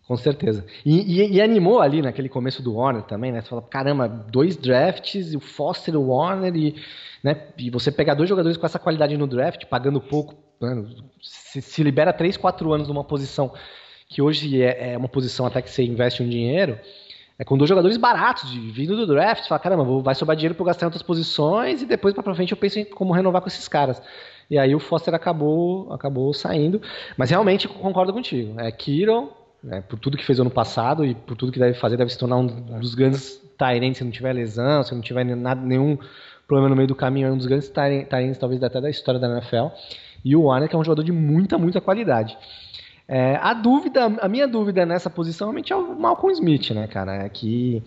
Com 0.06 0.16
certeza. 0.18 0.66
E, 0.84 1.20
e, 1.20 1.32
e, 1.36 1.40
animou 1.40 1.80
ali 1.80 2.02
naquele 2.02 2.28
começo 2.28 2.62
do 2.62 2.74
Warner 2.74 3.02
também, 3.04 3.32
né? 3.32 3.40
Você 3.40 3.48
fala, 3.48 3.62
caramba, 3.62 4.06
dois 4.06 4.54
drafts, 4.54 5.34
o 5.34 5.40
Foster 5.40 5.96
o 5.96 6.08
Warner, 6.08 6.54
e, 6.54 6.74
né? 7.22 7.48
e 7.56 7.70
você 7.70 7.90
pegar 7.90 8.12
dois 8.12 8.28
jogadores 8.28 8.58
com 8.58 8.66
essa 8.66 8.78
qualidade 8.78 9.16
no 9.16 9.26
draft, 9.26 9.64
pagando 9.64 10.02
pouco, 10.02 10.34
mano, 10.60 10.88
se, 11.22 11.62
se, 11.62 11.82
libera 11.82 12.12
3, 12.12 12.36
4 12.36 12.70
anos 12.72 12.86
numa 12.86 13.02
posição 13.02 13.54
que 14.06 14.20
hoje 14.20 14.62
é, 14.62 14.92
é, 14.92 14.98
uma 14.98 15.08
posição 15.08 15.46
até 15.46 15.62
que 15.62 15.70
você 15.70 15.82
investe 15.82 16.22
um 16.22 16.28
dinheiro, 16.28 16.78
é 17.38 17.42
com 17.44 17.56
dois 17.56 17.68
jogadores 17.70 17.96
baratos, 17.96 18.50
de, 18.50 18.60
vindo 18.60 18.94
do 18.94 19.06
draft, 19.06 19.42
você 19.42 19.48
fala, 19.48 19.58
caramba, 19.58 20.02
vai 20.02 20.14
sobrar 20.14 20.36
dinheiro 20.36 20.54
para 20.54 20.66
gastar 20.66 20.84
em 20.84 20.88
outras 20.88 21.02
posições, 21.02 21.80
e 21.80 21.86
depois 21.86 22.12
para 22.12 22.34
frente 22.34 22.52
eu 22.52 22.58
penso 22.58 22.78
em 22.78 22.84
como 22.84 23.14
renovar 23.14 23.40
com 23.40 23.48
esses 23.48 23.66
caras. 23.68 24.02
E 24.50 24.58
aí 24.58 24.74
o 24.74 24.78
Foster 24.78 25.14
acabou, 25.14 25.90
acabou 25.92 26.32
saindo. 26.34 26.80
Mas 27.16 27.30
realmente 27.30 27.66
concordo 27.66 28.12
contigo. 28.12 28.60
É 28.60 28.70
Kiro, 28.70 29.32
né, 29.64 29.80
por 29.80 29.98
tudo 29.98 30.16
que 30.16 30.24
fez 30.24 30.38
ano 30.38 30.50
passado 30.50 31.04
e 31.04 31.14
por 31.14 31.36
tudo 31.36 31.50
que 31.50 31.58
deve 31.58 31.74
fazer, 31.78 31.96
deve 31.96 32.10
se 32.10 32.18
tornar 32.18 32.36
um 32.36 32.46
dos 32.78 32.94
grandes 32.94 33.40
Tyrants 33.58 33.98
se 33.98 34.04
não 34.04 34.10
tiver 34.10 34.32
lesão, 34.34 34.82
se 34.82 34.94
não 34.94 35.00
tiver 35.00 35.24
nada, 35.24 35.60
nenhum 35.60 35.96
problema 36.46 36.68
no 36.68 36.76
meio 36.76 36.86
do 36.86 36.94
caminho, 36.94 37.28
é 37.28 37.32
um 37.32 37.36
dos 37.36 37.46
grandes 37.46 37.70
Tyrants 37.70 38.38
talvez 38.38 38.62
até 38.62 38.80
da 38.80 38.90
história 38.90 39.18
da 39.18 39.26
NFL. 39.28 39.68
E 40.22 40.36
o 40.36 40.42
Warner 40.42 40.68
que 40.68 40.76
é 40.76 40.78
um 40.78 40.84
jogador 40.84 41.02
de 41.02 41.12
muita, 41.12 41.56
muita 41.56 41.80
qualidade. 41.80 42.36
É, 43.08 43.36
a 43.36 43.54
dúvida, 43.54 44.04
a 44.04 44.28
minha 44.28 44.46
dúvida 44.46 44.84
nessa 44.84 45.08
posição 45.08 45.48
realmente 45.48 45.72
é 45.72 45.76
o 45.76 45.98
Malcolm 45.98 46.32
Smith, 46.32 46.70
né, 46.70 46.86
cara? 46.86 47.24
É 47.24 47.28
que 47.28 47.82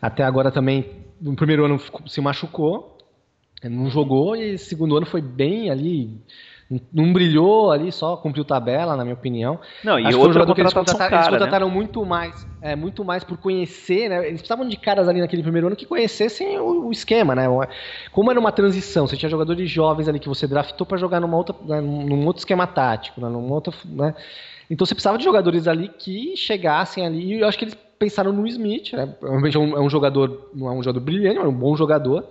até 0.00 0.24
agora 0.24 0.50
também, 0.50 1.04
no 1.20 1.36
primeiro 1.36 1.64
ano 1.64 1.80
se 2.06 2.20
machucou, 2.20 2.98
não 3.62 3.88
jogou, 3.90 4.34
e 4.34 4.58
segundo 4.58 4.96
ano 4.96 5.06
foi 5.06 5.22
bem 5.22 5.70
ali 5.70 6.20
não 6.92 7.12
brilhou 7.12 7.70
ali, 7.70 7.90
só 7.90 8.16
cumpriu 8.16 8.44
tabela, 8.44 8.96
na 8.96 9.04
minha 9.04 9.14
opinião. 9.14 9.58
Não, 9.82 9.98
e 9.98 10.06
Acho 10.06 10.32
jogador 10.32 10.54
que 10.54 10.60
eles 10.60 10.72
contrataram, 10.72 11.10
cara, 11.10 11.22
eles 11.22 11.28
contrataram 11.28 11.68
né? 11.68 11.74
muito 11.74 12.04
mais, 12.04 12.46
é, 12.60 12.76
muito 12.76 13.04
mais 13.04 13.24
por 13.24 13.36
conhecer, 13.36 14.08
né? 14.08 14.26
Eles 14.26 14.40
precisavam 14.40 14.68
de 14.68 14.76
caras 14.76 15.08
ali 15.08 15.20
naquele 15.20 15.42
primeiro 15.42 15.66
ano 15.66 15.76
que 15.76 15.86
conhecessem 15.86 16.58
o, 16.58 16.86
o 16.86 16.92
esquema, 16.92 17.34
né? 17.34 17.46
Como 18.12 18.30
era 18.30 18.38
uma 18.38 18.52
transição, 18.52 19.06
você 19.06 19.16
tinha 19.16 19.28
jogadores 19.28 19.70
jovens 19.70 20.08
ali 20.08 20.18
que 20.18 20.28
você 20.28 20.46
draftou 20.46 20.86
para 20.86 20.98
jogar 20.98 21.20
numa 21.20 21.36
outra, 21.36 21.54
né, 21.64 21.80
num 21.80 22.26
outro 22.26 22.40
esquema 22.40 22.66
tático, 22.66 23.20
né? 23.20 23.28
num 23.28 23.50
outro, 23.50 23.74
né? 23.84 24.14
Então 24.70 24.86
você 24.86 24.94
precisava 24.94 25.18
de 25.18 25.24
jogadores 25.24 25.68
ali 25.68 25.88
que 25.88 26.36
chegassem 26.36 27.04
ali, 27.04 27.34
e 27.34 27.40
eu 27.40 27.48
acho 27.48 27.58
que 27.58 27.64
eles 27.64 27.76
pensaram 27.98 28.32
no 28.32 28.46
Smith, 28.46 28.92
né? 28.94 29.14
É 29.22 29.58
um, 29.58 29.76
é 29.76 29.80
um 29.80 29.90
jogador, 29.90 30.50
não 30.54 30.68
é 30.68 30.72
um 30.72 30.82
jogador 30.82 31.00
brilhante, 31.00 31.38
é 31.38 31.42
um 31.42 31.52
bom 31.52 31.76
jogador, 31.76 32.26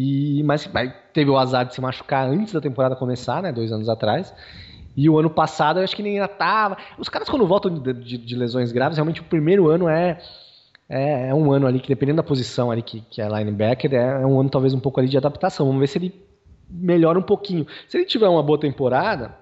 e, 0.00 0.44
mas 0.44 0.70
teve 1.12 1.28
o 1.28 1.36
azar 1.36 1.66
de 1.66 1.74
se 1.74 1.80
machucar 1.80 2.28
antes 2.28 2.52
da 2.52 2.60
temporada 2.60 2.94
começar, 2.94 3.42
né? 3.42 3.50
Dois 3.50 3.72
anos 3.72 3.88
atrás. 3.88 4.32
E 4.96 5.10
o 5.10 5.18
ano 5.18 5.28
passado 5.28 5.80
eu 5.80 5.82
acho 5.82 5.96
que 5.96 6.04
nem 6.04 6.12
ainda 6.12 6.28
tava. 6.28 6.78
Os 6.96 7.08
caras, 7.08 7.28
quando 7.28 7.44
voltam 7.48 7.74
de, 7.80 7.92
de, 7.94 8.16
de 8.16 8.36
lesões 8.36 8.70
graves, 8.70 8.96
realmente 8.96 9.20
o 9.20 9.24
primeiro 9.24 9.68
ano 9.68 9.88
é, 9.88 10.20
é, 10.88 11.30
é, 11.30 11.34
um 11.34 11.50
ano 11.50 11.66
ali 11.66 11.80
que, 11.80 11.88
dependendo 11.88 12.18
da 12.18 12.22
posição 12.22 12.70
ali 12.70 12.80
que, 12.80 13.00
que 13.10 13.20
é 13.20 13.28
linebacker, 13.28 13.92
é, 13.92 14.22
é 14.22 14.24
um 14.24 14.38
ano 14.38 14.48
talvez 14.48 14.72
um 14.72 14.78
pouco 14.78 15.00
ali 15.00 15.08
de 15.08 15.16
adaptação. 15.16 15.66
Vamos 15.66 15.80
ver 15.80 15.88
se 15.88 15.98
ele 15.98 16.14
melhora 16.70 17.18
um 17.18 17.22
pouquinho. 17.22 17.66
Se 17.88 17.96
ele 17.96 18.06
tiver 18.06 18.28
uma 18.28 18.42
boa 18.42 18.60
temporada, 18.60 19.34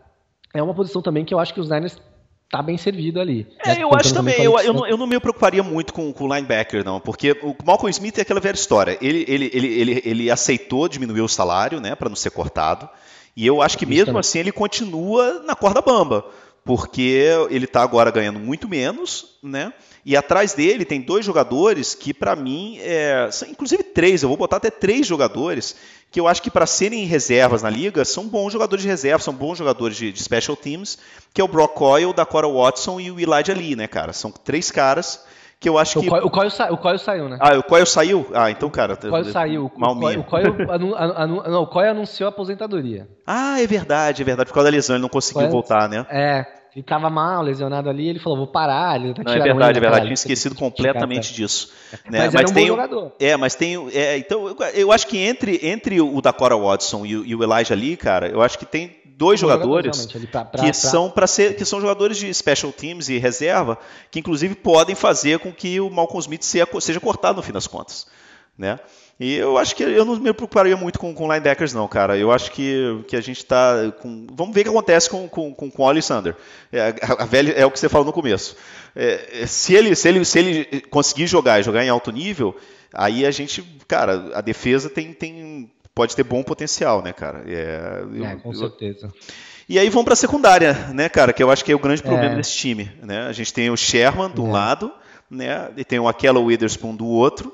é 0.55 0.63
uma 0.63 0.73
posição 0.73 1.03
também 1.03 1.27
que 1.27 1.35
eu 1.35 1.39
acho 1.39 1.53
que 1.53 1.61
os 1.61 1.69
Niners 1.69 2.01
tá 2.51 2.63
bem 2.63 2.79
servido 2.79 3.21
ali. 3.21 3.47
É, 3.65 3.75
né? 3.75 3.83
eu 3.83 3.95
acho 3.95 4.15
também, 4.15 4.41
eu, 4.41 4.59
eu, 4.59 4.73
não, 4.73 4.87
eu 4.87 4.97
não 4.97 5.07
me 5.07 5.19
preocuparia 5.19 5.63
muito 5.63 5.93
com, 5.93 6.15
o 6.19 6.35
linebacker, 6.35 6.85
não, 6.85 7.01
porque 7.01 7.33
o 7.43 7.55
Malcolm 7.65 7.91
Smith 7.91 8.19
é 8.19 8.23
aquela 8.23 8.41
velha 8.41 8.55
história. 8.55 8.99
Ele, 9.01 9.25
ele, 9.29 9.51
ele, 9.53 9.67
ele, 9.67 10.03
ele 10.05 10.31
aceitou 10.31 10.89
diminuir 10.89 11.21
o 11.21 11.29
salário, 11.29 11.81
né, 11.81 11.95
para 11.95 12.09
não 12.09 12.17
ser 12.17 12.31
cortado, 12.31 12.89
e 13.37 13.47
eu 13.47 13.61
acho 13.61 13.77
que 13.77 13.85
mesmo 13.85 14.19
assim 14.19 14.39
ele 14.39 14.53
continua 14.53 15.43
na 15.45 15.55
corda 15.55 15.83
bamba, 15.83 16.25
porque 16.65 17.29
ele 17.51 17.67
está 17.67 17.83
agora 17.83 18.11
ganhando 18.11 18.39
muito 18.39 18.69
menos, 18.69 19.37
né, 19.43 19.73
e 20.07 20.17
atrás 20.17 20.55
dele 20.55 20.85
tem 20.85 21.01
dois 21.01 21.25
jogadores 21.25 21.93
que, 21.93 22.15
para 22.15 22.37
mim, 22.37 22.79
é, 22.81 23.29
são, 23.33 23.49
inclusive 23.49 23.83
três, 23.83 24.23
eu 24.23 24.29
vou 24.29 24.39
botar 24.39 24.59
até 24.59 24.71
três 24.71 25.05
jogadores 25.05 25.75
que 26.13 26.21
eu 26.21 26.29
acho 26.29 26.41
que 26.41 26.49
para 26.49 26.65
serem 26.65 27.05
reservas 27.07 27.65
na 27.65 27.69
liga 27.69 28.05
são 28.05 28.29
bons 28.29 28.53
jogadores 28.53 28.85
de 28.85 28.89
reserva, 28.89 29.19
são 29.19 29.35
bons 29.35 29.59
jogadores 29.59 29.97
de, 29.97 30.13
de 30.13 30.23
special 30.23 30.57
teams, 30.57 30.97
que 31.35 31.41
é 31.41 31.45
o 31.45 31.49
Brock 31.49 31.75
Coyle, 31.75 32.15
da 32.15 32.25
Cora 32.25 32.47
Watson 32.47 33.01
e 33.01 33.11
o 33.11 33.19
Elijah 33.19 33.53
Lee, 33.53 33.75
né, 33.75 33.89
cara? 33.89 34.13
São 34.13 34.31
três 34.31 34.71
caras 34.71 35.27
que 35.59 35.69
eu 35.69 35.77
acho 35.77 35.99
o 35.99 36.03
que. 36.03 36.09
Coyle, 36.09 36.25
o, 36.25 36.31
Coyle 36.31 36.51
sa... 36.53 36.73
o 36.73 36.79
Coyle 36.79 36.99
saiu, 37.01 37.29
né? 37.29 37.39
Ah, 37.41 37.59
o 37.59 37.65
Coyle 37.65 37.87
saiu? 37.87 38.27
Ah, 38.33 38.49
então, 38.49 38.71
cara. 38.71 38.95
O 38.95 39.09
Coyle 39.09 39.33
saiu. 39.33 39.73
Mal 39.77 39.97
o 39.97 40.01
Coyle, 40.01 40.21
o 40.21 40.25
Coyle, 40.25 40.71
anu... 40.71 40.95
Anu... 40.95 41.43
não, 41.49 41.63
o 41.63 41.67
Coyle 41.67 41.91
anunciou 41.91 42.29
a 42.29 42.31
aposentadoria. 42.31 43.09
Ah, 43.27 43.61
é 43.61 43.67
verdade, 43.67 44.23
é 44.23 44.25
verdade. 44.25 44.51
Por 44.51 44.55
causa 44.55 44.71
da 44.71 44.77
lesão, 44.77 44.95
ele 44.95 45.03
não 45.03 45.09
conseguiu 45.09 45.51
voltar, 45.51 45.89
né? 45.89 46.07
É. 46.09 46.56
Ele 46.77 46.83
tava 46.83 47.09
mal, 47.09 47.43
lesionado 47.43 47.89
ali, 47.89 48.07
ele 48.07 48.19
falou, 48.19 48.37
vou 48.37 48.47
parar. 48.47 49.01
Ele 49.01 49.15
tá 49.15 49.23
não, 49.25 49.33
é 49.33 49.41
verdade, 49.41 49.79
é 49.79 49.81
verdade. 49.81 50.05
Tinha 50.05 50.13
esquecido 50.13 50.55
completamente 50.55 51.33
disso. 51.33 51.73
Né? 52.11 52.25
Mas, 52.25 52.35
mas, 52.35 52.51
um 52.51 52.55
tem, 52.55 52.67
jogador. 52.67 53.13
É, 53.19 53.37
mas 53.37 53.55
tem. 53.55 53.77
É, 53.93 54.19
então, 54.19 54.49
eu, 54.49 54.57
eu, 54.75 54.93
acho 54.93 55.07
que 55.07 55.17
entre, 55.19 55.61
entre 55.63 56.01
o 56.01 56.21
Dakota 56.21 56.57
Watson 56.57 57.07
e 57.07 57.17
o, 57.17 57.25
e 57.25 57.35
o 57.35 57.43
Elijah 57.43 57.75
Lee, 57.77 57.97
cara, 57.97 58.29
eu 58.29 58.43
acho 58.43 58.59
que 58.59 58.67
tem 58.67 58.97
dois 59.07 59.39
jogadores 59.39 60.03
jogador, 60.03 60.29
pra, 60.29 60.45
pra, 60.45 60.61
que 60.61 60.67
pra... 60.67 60.73
são 60.75 61.09
para 61.09 61.27
ser 61.29 61.57
que 61.57 61.65
são 61.65 61.81
jogadores 61.81 62.19
de 62.19 62.33
special 62.35 62.73
teams 62.73 63.09
e 63.09 63.19
reserva 63.19 63.79
que 64.11 64.19
inclusive 64.19 64.57
podem 64.57 64.97
fazer 64.97 65.39
com 65.39 65.53
que 65.53 65.81
o 65.81 65.89
Malcolm 65.89 66.21
Smith 66.21 66.43
seja, 66.43 66.69
seja 66.81 67.01
cortado 67.01 67.37
no 67.37 67.43
fim 67.43 67.53
das 67.53 67.69
contas, 67.69 68.07
né? 68.59 68.81
E 69.19 69.35
eu 69.35 69.57
acho 69.57 69.75
que 69.75 69.83
eu 69.83 70.05
não 70.05 70.17
me 70.17 70.33
preocuparia 70.33 70.77
muito 70.77 70.99
com, 70.99 71.15
com 71.15 71.27
linebackers, 71.27 71.73
não, 71.73 71.89
cara. 71.89 72.19
Eu 72.19 72.31
acho 72.31 72.53
que, 72.53 73.03
que 73.09 73.17
a 73.17 73.21
gente 73.21 73.39
está 73.39 73.91
com. 74.01 74.27
Vamos 74.31 74.55
ver 74.55 74.61
o 74.61 74.65
que 74.65 74.71
acontece 74.71 75.09
com, 75.09 75.27
com, 75.27 75.55
com, 75.55 75.71
com 75.71 75.83
o 75.83 75.89
Alexander. 75.89 76.37
É, 76.71 76.95
a, 77.01 77.23
a 77.23 77.25
velha, 77.25 77.53
é 77.53 77.65
o 77.65 77.71
que 77.71 77.81
você 77.81 77.89
falou 77.89 78.07
no 78.07 78.13
começo. 78.13 78.57
É, 78.95 79.43
é, 79.43 79.47
se, 79.47 79.75
ele, 79.75 79.95
se, 79.95 80.09
ele, 80.09 80.25
se 80.25 80.39
ele 80.39 80.81
conseguir 80.91 81.27
jogar 81.27 81.59
e 81.59 81.63
jogar 81.63 81.83
em 81.83 81.89
alto 81.89 82.13
nível, 82.13 82.55
aí 82.93 83.25
a 83.25 83.31
gente, 83.31 83.63
cara, 83.89 84.33
a 84.35 84.43
defesa 84.43 84.91
tem, 84.91 85.15
tem 85.15 85.71
pode 85.95 86.15
ter 86.15 86.23
bom 86.23 86.43
potencial, 86.43 87.01
né, 87.03 87.15
cara? 87.15 87.43
É, 87.47 88.05
eu, 88.15 88.25
é 88.27 88.37
com 88.37 88.53
certeza. 88.53 89.07
Eu, 89.07 89.13
e 89.69 89.79
aí 89.79 89.89
vamos 89.89 90.05
para 90.05 90.13
a 90.13 90.17
secundária, 90.17 90.75
né, 90.93 91.09
cara? 91.09 91.33
Que 91.33 91.43
eu 91.43 91.51
acho 91.51 91.65
que 91.65 91.73
é 91.73 91.75
o 91.75 91.79
grande 91.79 92.03
problema 92.03 92.35
é. 92.35 92.37
desse 92.37 92.55
time. 92.55 92.93
Né? 93.03 93.27
A 93.27 93.33
gente 93.33 93.53
tem 93.53 93.71
o 93.71 93.77
Sherman 93.77 94.31
de 94.31 94.41
um 94.41 94.49
é. 94.49 94.53
lado, 94.53 94.93
né? 95.29 95.71
E 95.77 95.85
tem 95.85 95.99
o 95.99 96.07
Aquela 96.07 96.39
Witherspoon 96.39 96.95
do 96.95 97.07
outro. 97.07 97.53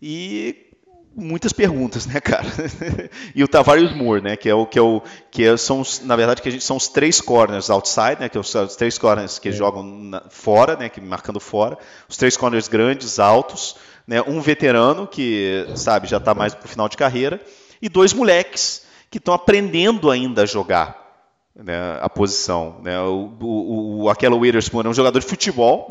E 0.00 0.71
muitas 1.14 1.52
perguntas, 1.52 2.06
né, 2.06 2.20
cara? 2.20 2.46
e 3.34 3.44
o 3.44 3.48
Tavares 3.48 3.94
Moore, 3.94 4.22
né, 4.22 4.36
que 4.36 4.48
é 4.48 4.54
o 4.54 4.66
que 4.66 4.78
é 4.78 4.82
o 4.82 5.02
que 5.30 5.44
é, 5.44 5.56
são 5.56 5.80
os, 5.80 6.00
na 6.00 6.16
verdade 6.16 6.40
que 6.40 6.48
a 6.48 6.52
gente 6.52 6.64
são 6.64 6.76
os 6.76 6.88
três 6.88 7.20
corners 7.20 7.70
outside, 7.70 8.16
né, 8.20 8.28
que 8.28 8.42
são 8.42 8.64
os 8.64 8.76
três 8.76 8.98
corners 8.98 9.38
que 9.38 9.50
é. 9.50 9.52
jogam 9.52 9.82
na, 9.82 10.22
fora, 10.30 10.76
né, 10.76 10.88
que 10.88 11.00
marcando 11.00 11.40
fora, 11.40 11.76
os 12.08 12.16
três 12.16 12.36
corners 12.36 12.68
grandes, 12.68 13.18
altos, 13.18 13.76
né, 14.06 14.22
um 14.26 14.40
veterano 14.40 15.06
que 15.06 15.66
sabe 15.76 16.08
já 16.08 16.16
está 16.16 16.34
mais 16.34 16.54
pro 16.54 16.68
final 16.68 16.88
de 16.88 16.96
carreira 16.96 17.40
e 17.80 17.88
dois 17.88 18.12
moleques 18.12 18.82
que 19.10 19.18
estão 19.18 19.34
aprendendo 19.34 20.10
ainda 20.10 20.42
a 20.42 20.46
jogar, 20.46 21.01
né, 21.54 21.98
a 22.00 22.08
posição. 22.08 22.80
Né? 22.82 22.98
O, 23.00 23.30
o, 23.40 24.02
o 24.02 24.10
Aquela 24.10 24.36
Witherspoon 24.36 24.82
é 24.82 24.88
um 24.88 24.94
jogador 24.94 25.20
de 25.20 25.26
futebol, 25.26 25.86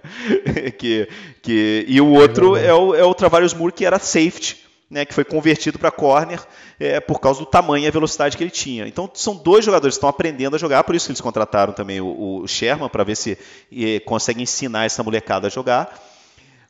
que, 0.78 1.08
que, 1.42 1.84
e 1.88 2.00
o 2.00 2.08
outro 2.08 2.56
é 2.56 2.72
o, 2.74 2.94
é 2.94 3.04
o 3.04 3.14
Travarius 3.14 3.54
Moore, 3.54 3.72
que 3.72 3.84
era 3.84 3.98
safety, 3.98 4.58
né, 4.90 5.06
que 5.06 5.14
foi 5.14 5.24
convertido 5.24 5.78
para 5.78 5.90
corner 5.90 6.38
é, 6.78 7.00
por 7.00 7.18
causa 7.18 7.40
do 7.40 7.46
tamanho 7.46 7.84
e 7.84 7.88
a 7.88 7.90
velocidade 7.90 8.36
que 8.36 8.44
ele 8.44 8.50
tinha. 8.50 8.86
Então 8.86 9.10
são 9.14 9.34
dois 9.34 9.64
jogadores 9.64 9.94
que 9.94 9.98
estão 9.98 10.10
aprendendo 10.10 10.54
a 10.54 10.58
jogar, 10.58 10.84
por 10.84 10.94
isso 10.94 11.10
eles 11.10 11.20
contrataram 11.20 11.72
também 11.72 12.00
o, 12.00 12.42
o 12.42 12.46
Sherman 12.46 12.90
para 12.90 13.02
ver 13.02 13.16
se 13.16 13.38
e, 13.70 14.00
consegue 14.00 14.42
ensinar 14.42 14.84
essa 14.84 15.02
molecada 15.02 15.46
a 15.46 15.50
jogar. 15.50 15.98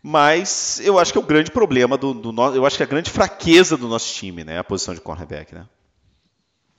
Mas 0.00 0.80
eu 0.84 0.98
acho 0.98 1.12
que 1.12 1.18
é 1.18 1.20
o 1.20 1.24
grande 1.24 1.50
problema 1.50 1.96
do, 1.96 2.12
do 2.12 2.54
eu 2.54 2.66
acho 2.66 2.76
que 2.76 2.82
é 2.82 2.86
a 2.86 2.88
grande 2.88 3.10
fraqueza 3.10 3.76
do 3.76 3.88
nosso 3.88 4.12
time, 4.14 4.44
né, 4.44 4.58
a 4.58 4.64
posição 4.64 4.94
de 4.94 5.00
cornerback, 5.00 5.54
né? 5.54 5.66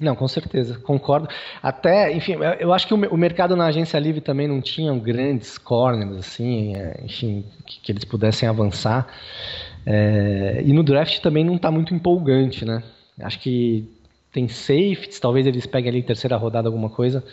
Não, 0.02 0.16
com 0.16 0.28
certeza, 0.28 0.80
concordo. 0.80 1.28
Até, 1.62 2.12
enfim, 2.12 2.36
eu 2.60 2.74
acho 2.74 2.88
que 2.88 2.94
o 2.94 3.18
mercado 3.18 3.56
na 3.56 3.68
agência 3.68 4.00
livre 4.00 4.22
também 4.22 4.48
não 4.48 4.60
tinha 4.60 4.94
grandes 4.96 5.58
corners, 5.58 6.18
assim, 6.18 6.76
é, 6.76 7.00
enfim, 7.04 7.46
que, 7.66 7.92
eles 7.92 8.04
pudessem 8.04 8.50
avançar. 8.50 9.08
É, 9.86 10.62
e 10.66 10.74
no 10.74 10.84
draft 10.84 11.20
também 11.20 11.46
não 11.46 11.56
está 11.56 11.70
muito 11.70 11.94
empolgante, 11.94 12.66
né? 12.66 12.82
Acho 13.22 13.40
que 13.40 13.88
tem 14.32 14.48
safeties, 14.48 15.20
talvez 15.20 15.46
eles 15.46 15.68
peguem 15.68 15.92
ali 15.92 16.04
terceira 16.04 16.36
rodada 16.38 16.68
alguma 16.68 16.90
coisa. 16.90 17.24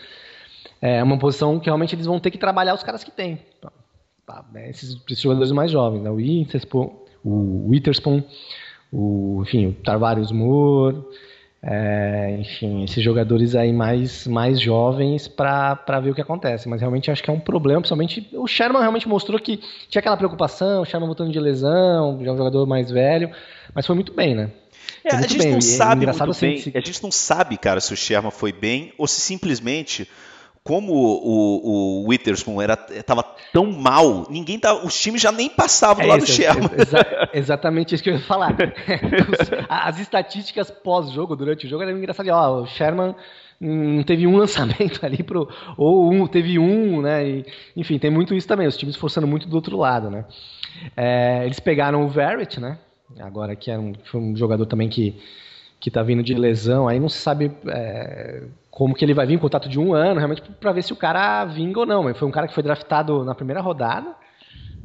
É 0.83 1.03
uma 1.03 1.19
posição 1.19 1.59
que 1.59 1.67
realmente 1.67 1.95
eles 1.95 2.07
vão 2.07 2.21
ter 2.21 2.31
que 2.31 2.39
trabalhar 2.39 2.75
os 2.75 2.83
caras 2.83 3.03
que 3.03 3.11
têm. 3.11 3.39
Tá, 4.27 4.45
né? 4.53 4.71
esses, 4.71 4.97
esses, 5.09 5.21
jogadores 5.21 5.51
mais 5.51 5.71
jovens, 5.71 6.03
né? 6.03 6.11
o 6.11 6.15
Witherspoon, 6.15 6.95
o, 7.25 9.39
o, 9.39 9.43
enfim, 9.43 9.69
o 9.69 9.73
Tarvarius 9.73 10.31
Moore, 10.31 11.03
é, 11.63 12.37
enfim, 12.39 12.85
esses 12.85 13.05
jogadores 13.05 13.55
aí 13.55 13.73
mais, 13.73 14.27
mais 14.27 14.59
jovens 14.59 15.29
para 15.29 16.01
ver 16.03 16.11
o 16.11 16.15
que 16.15 16.21
acontece. 16.21 16.69
Mas 16.69 16.81
realmente 16.81 17.11
acho 17.11 17.23
que 17.23 17.31
é 17.31 17.33
um 17.33 17.41
problema, 17.41 17.81
principalmente 17.81 18.29
o 18.33 18.47
Sherman 18.47 18.81
realmente 18.81 19.09
mostrou 19.09 19.39
que 19.39 19.59
tinha 19.89 20.01
aquela 20.01 20.17
preocupação, 20.17 20.83
o 20.83 20.85
Sherman 20.85 21.07
voltando 21.07 21.33
de 21.33 21.39
lesão, 21.39 22.19
já 22.23 22.31
é 22.31 22.33
um 22.33 22.37
jogador 22.37 22.67
mais 22.67 22.91
velho, 22.91 23.31
mas 23.75 23.87
foi 23.87 23.95
muito 23.95 24.13
bem, 24.15 24.35
né? 24.35 24.51
É, 25.05 25.15
a 25.15 25.23
gente 25.23 25.39
bem. 25.39 25.51
não 25.51 25.59
é 25.59 25.61
sabe 25.61 26.07
muito 26.07 26.31
assim, 26.31 26.47
bem. 26.47 26.59
Se... 26.59 26.73
A 26.75 26.81
gente 26.81 27.03
não 27.03 27.11
sabe, 27.11 27.57
cara, 27.57 27.81
se 27.81 27.93
o 27.93 27.97
Sherman 27.97 28.31
foi 28.31 28.53
bem 28.53 28.93
ou 28.97 29.07
se 29.07 29.21
simplesmente 29.21 30.09
como 30.63 30.93
o, 30.93 32.03
o 32.03 32.09
Witherspoon 32.09 32.61
era 32.61 32.79
estava 32.91 33.25
tão 33.53 33.73
mal, 33.73 34.27
ninguém 34.29 34.59
tá, 34.59 34.75
os 34.85 34.99
times 35.01 35.21
já 35.21 35.33
nem 35.33 35.49
passavam 35.49 36.03
do 36.03 36.03
é 36.03 36.07
lado 36.07 36.25
isso, 36.25 36.33
do 36.33 36.37
Sherman. 36.37 36.71
Exa, 36.77 37.07
exatamente 37.33 37.95
isso 37.95 38.05
que 38.05 38.11
eu 38.11 38.15
ia 38.15 38.21
falar. 38.21 38.55
As 39.69 39.99
estatísticas 39.99 40.71
pós-jogo, 40.71 41.35
durante 41.35 41.67
o 41.67 41.69
jogo, 41.69 41.83
eram 41.83 41.97
engraçadas. 41.97 42.33
Ó, 42.33 42.63
o 42.63 42.67
Sherman 42.67 43.15
não 43.61 44.03
teve 44.03 44.27
um 44.27 44.37
lançamento 44.39 45.05
ali 45.05 45.23
pro 45.23 45.49
ou 45.77 46.13
um 46.13 46.27
teve 46.27 46.59
um, 46.59 47.01
né? 47.01 47.27
E, 47.27 47.47
enfim, 47.77 47.99
tem 47.99 48.11
muito 48.11 48.35
isso 48.35 48.47
também. 48.47 48.67
Os 48.67 48.77
times 48.77 48.97
forçando 48.97 49.27
muito 49.27 49.49
do 49.49 49.57
outro 49.57 49.77
lado, 49.77 50.11
né? 50.11 50.25
É, 50.97 51.45
eles 51.45 51.59
pegaram 51.59 52.05
o 52.05 52.09
Verrett, 52.09 52.61
né? 52.61 52.79
Agora 53.19 53.57
que 53.57 53.71
é 53.71 53.79
um, 53.79 53.93
foi 54.05 54.21
um 54.21 54.37
jogador 54.37 54.67
também 54.67 54.89
que 54.89 55.21
que 55.81 55.91
tá 55.91 56.03
vindo 56.03 56.23
de 56.23 56.35
lesão, 56.35 56.87
aí 56.87 57.01
não 57.01 57.09
se 57.09 57.19
sabe 57.19 57.51
é, 57.67 58.43
como 58.71 58.95
que 58.95 59.03
ele 59.03 59.15
vai 59.15 59.27
vir 59.27 59.35
em 59.35 59.39
contato 59.39 59.69
de 59.69 59.81
um 59.81 59.95
ano, 59.95 60.19
realmente 60.19 60.43
para 60.43 60.73
ver 60.73 60.83
se 60.83 60.93
o 60.93 60.97
cara 60.97 61.45
vinga 61.47 61.81
ou 61.81 61.87
não. 61.87 62.03
Mas 62.03 62.19
foi 62.19 62.29
um 62.29 62.31
cara 62.31 62.47
que 62.47 62.55
foi 62.55 62.63
draftado 62.63 63.25
na 63.25 63.35
primeira 63.35 63.63
rodada, 63.63 64.15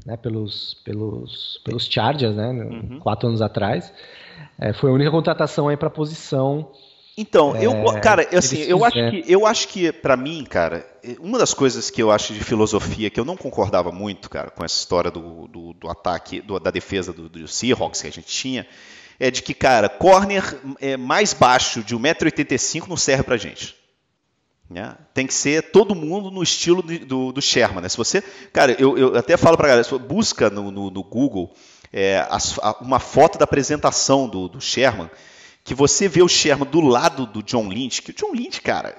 né, 0.06 0.16
pelos, 0.16 0.76
pelos, 0.86 1.62
pelos 1.66 1.86
Chargers, 1.86 2.34
né, 2.34 2.48
uhum. 2.48 3.00
quatro 3.00 3.28
anos 3.28 3.42
atrás. 3.42 3.94
É, 4.58 4.72
foi 4.72 4.90
a 4.90 4.94
única 4.94 5.12
contratação 5.12 5.68
aí 5.68 5.76
para 5.76 5.90
posição. 5.90 6.72
Então, 7.18 7.56
eu, 7.58 7.72
é, 7.72 8.00
cara, 8.00 8.28
assim, 8.38 8.60
eu 8.62 8.84
acho 8.84 9.10
que, 9.10 9.24
eu 9.28 9.46
acho 9.46 9.68
que 9.68 9.92
para 9.92 10.16
mim, 10.16 10.44
cara, 10.44 10.86
uma 11.20 11.38
das 11.38 11.54
coisas 11.54 11.90
que 11.90 12.02
eu 12.02 12.12
acho 12.12 12.34
de 12.34 12.44
filosofia 12.44 13.10
que 13.10 13.20
eu 13.20 13.24
não 13.26 13.38
concordava 13.38 13.92
muito, 13.92 14.30
cara, 14.30 14.50
com 14.50 14.64
essa 14.64 14.78
história 14.78 15.12
do, 15.12 15.48
do, 15.48 15.74
do 15.74 15.90
ataque, 15.90 16.42
do, 16.42 16.60
da 16.60 16.72
defesa 16.72 17.14
do, 17.14 17.30
do 17.30 17.48
Seahawks 17.48 18.02
que 18.02 18.08
a 18.08 18.12
gente 18.12 18.28
tinha, 18.28 18.68
é 19.20 19.32
de 19.32 19.42
que, 19.42 19.54
cara, 19.54 19.90
corner 19.90 20.60
é 20.80 20.98
mais 20.98 21.34
baixo 21.34 21.84
de 21.84 21.96
1,85m 21.96 22.88
não 22.88 22.98
serve 22.98 23.24
pra 23.24 23.38
gente. 23.38 23.76
Né? 24.70 24.96
Tem 25.14 25.28
que 25.28 25.34
ser 25.34 25.72
todo 25.72 25.96
mundo 25.96 26.32
no 26.32 26.42
estilo 26.42 26.82
do, 26.82 27.32
do 27.32 27.42
Sherman. 27.42 27.82
Né? 27.82 27.90
Se 27.90 27.98
você, 27.98 28.22
cara, 28.52 28.76
eu, 28.80 28.98
eu 28.98 29.16
até 29.16 29.38
falo 29.38 29.58
para 29.58 29.68
galera, 29.68 29.98
busca 30.00 30.50
no, 30.50 30.72
no, 30.72 30.90
no 30.90 31.04
Google 31.04 31.54
é, 31.94 32.20
a, 32.30 32.76
uma 32.82 33.00
foto 33.00 33.38
da 33.38 33.46
apresentação 33.46 34.28
do, 34.28 34.50
do, 34.50 34.60
Sherman, 34.60 35.10
que 35.66 35.74
você 35.74 36.08
vê 36.08 36.22
o 36.22 36.28
Sherman 36.30 36.70
do 36.70 36.80
lado 36.80 37.26
do 37.26 37.44
John 37.44 37.68
Lynch, 37.68 38.02
que 38.02 38.12
o 38.12 38.14
John 38.14 38.32
Lynch, 38.32 38.62
cara, 38.62 38.96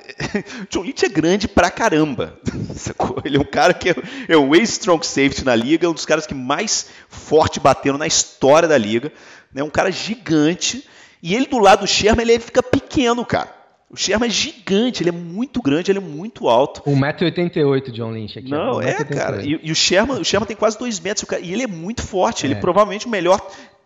o 0.62 0.66
John 0.68 0.82
Lynch 0.82 1.06
é 1.06 1.08
grande 1.08 1.48
pra 1.48 1.70
caramba. 1.70 2.38
Ele 3.24 3.38
é 3.38 3.40
um 3.40 3.44
cara 3.44 3.72
que 3.72 3.88
é, 3.88 3.94
é 4.28 4.36
o 4.36 4.54
ex-strong 4.54 5.06
safety 5.06 5.44
na 5.44 5.54
liga, 5.54 5.88
um 5.88 5.94
dos 5.94 6.04
caras 6.04 6.26
que 6.26 6.34
mais 6.34 6.88
forte 7.08 7.58
bateram 7.58 7.96
na 7.96 8.06
história 8.06 8.68
da 8.68 8.76
liga 8.76 9.10
né? 9.56 9.62
Um 9.62 9.70
cara 9.70 9.90
gigante. 9.90 10.84
E 11.22 11.34
ele 11.34 11.46
do 11.46 11.58
lado 11.58 11.80
do 11.80 11.86
Sherman, 11.86 12.22
ele 12.28 12.38
fica 12.38 12.62
pequeno, 12.62 13.24
cara. 13.24 13.56
O 13.88 13.96
Sherman 13.96 14.28
é 14.28 14.30
gigante, 14.30 15.02
ele 15.02 15.08
é 15.08 15.12
muito 15.12 15.62
grande, 15.62 15.90
ele 15.90 15.98
é 15.98 16.02
muito 16.02 16.48
alto. 16.48 16.82
1,88m 16.82 17.90
John 17.92 18.10
Lynch 18.10 18.38
aqui. 18.38 18.50
Não, 18.50 18.82
é, 18.82 19.02
cara. 19.04 19.42
E, 19.42 19.58
e, 19.62 19.72
o, 19.72 19.74
Sherman, 19.74 20.20
o 20.20 20.24
Sherman 20.24 20.46
tem 20.46 20.56
quase 20.56 20.78
2 20.78 21.00
metros, 21.00 21.26
e 21.40 21.52
ele 21.52 21.62
é 21.62 21.66
muito 21.66 22.02
forte. 22.02 22.44
É. 22.44 22.46
Ele 22.48 22.54
é 22.54 22.60
provavelmente 22.60 23.06
o 23.06 23.08
melhor 23.08 23.40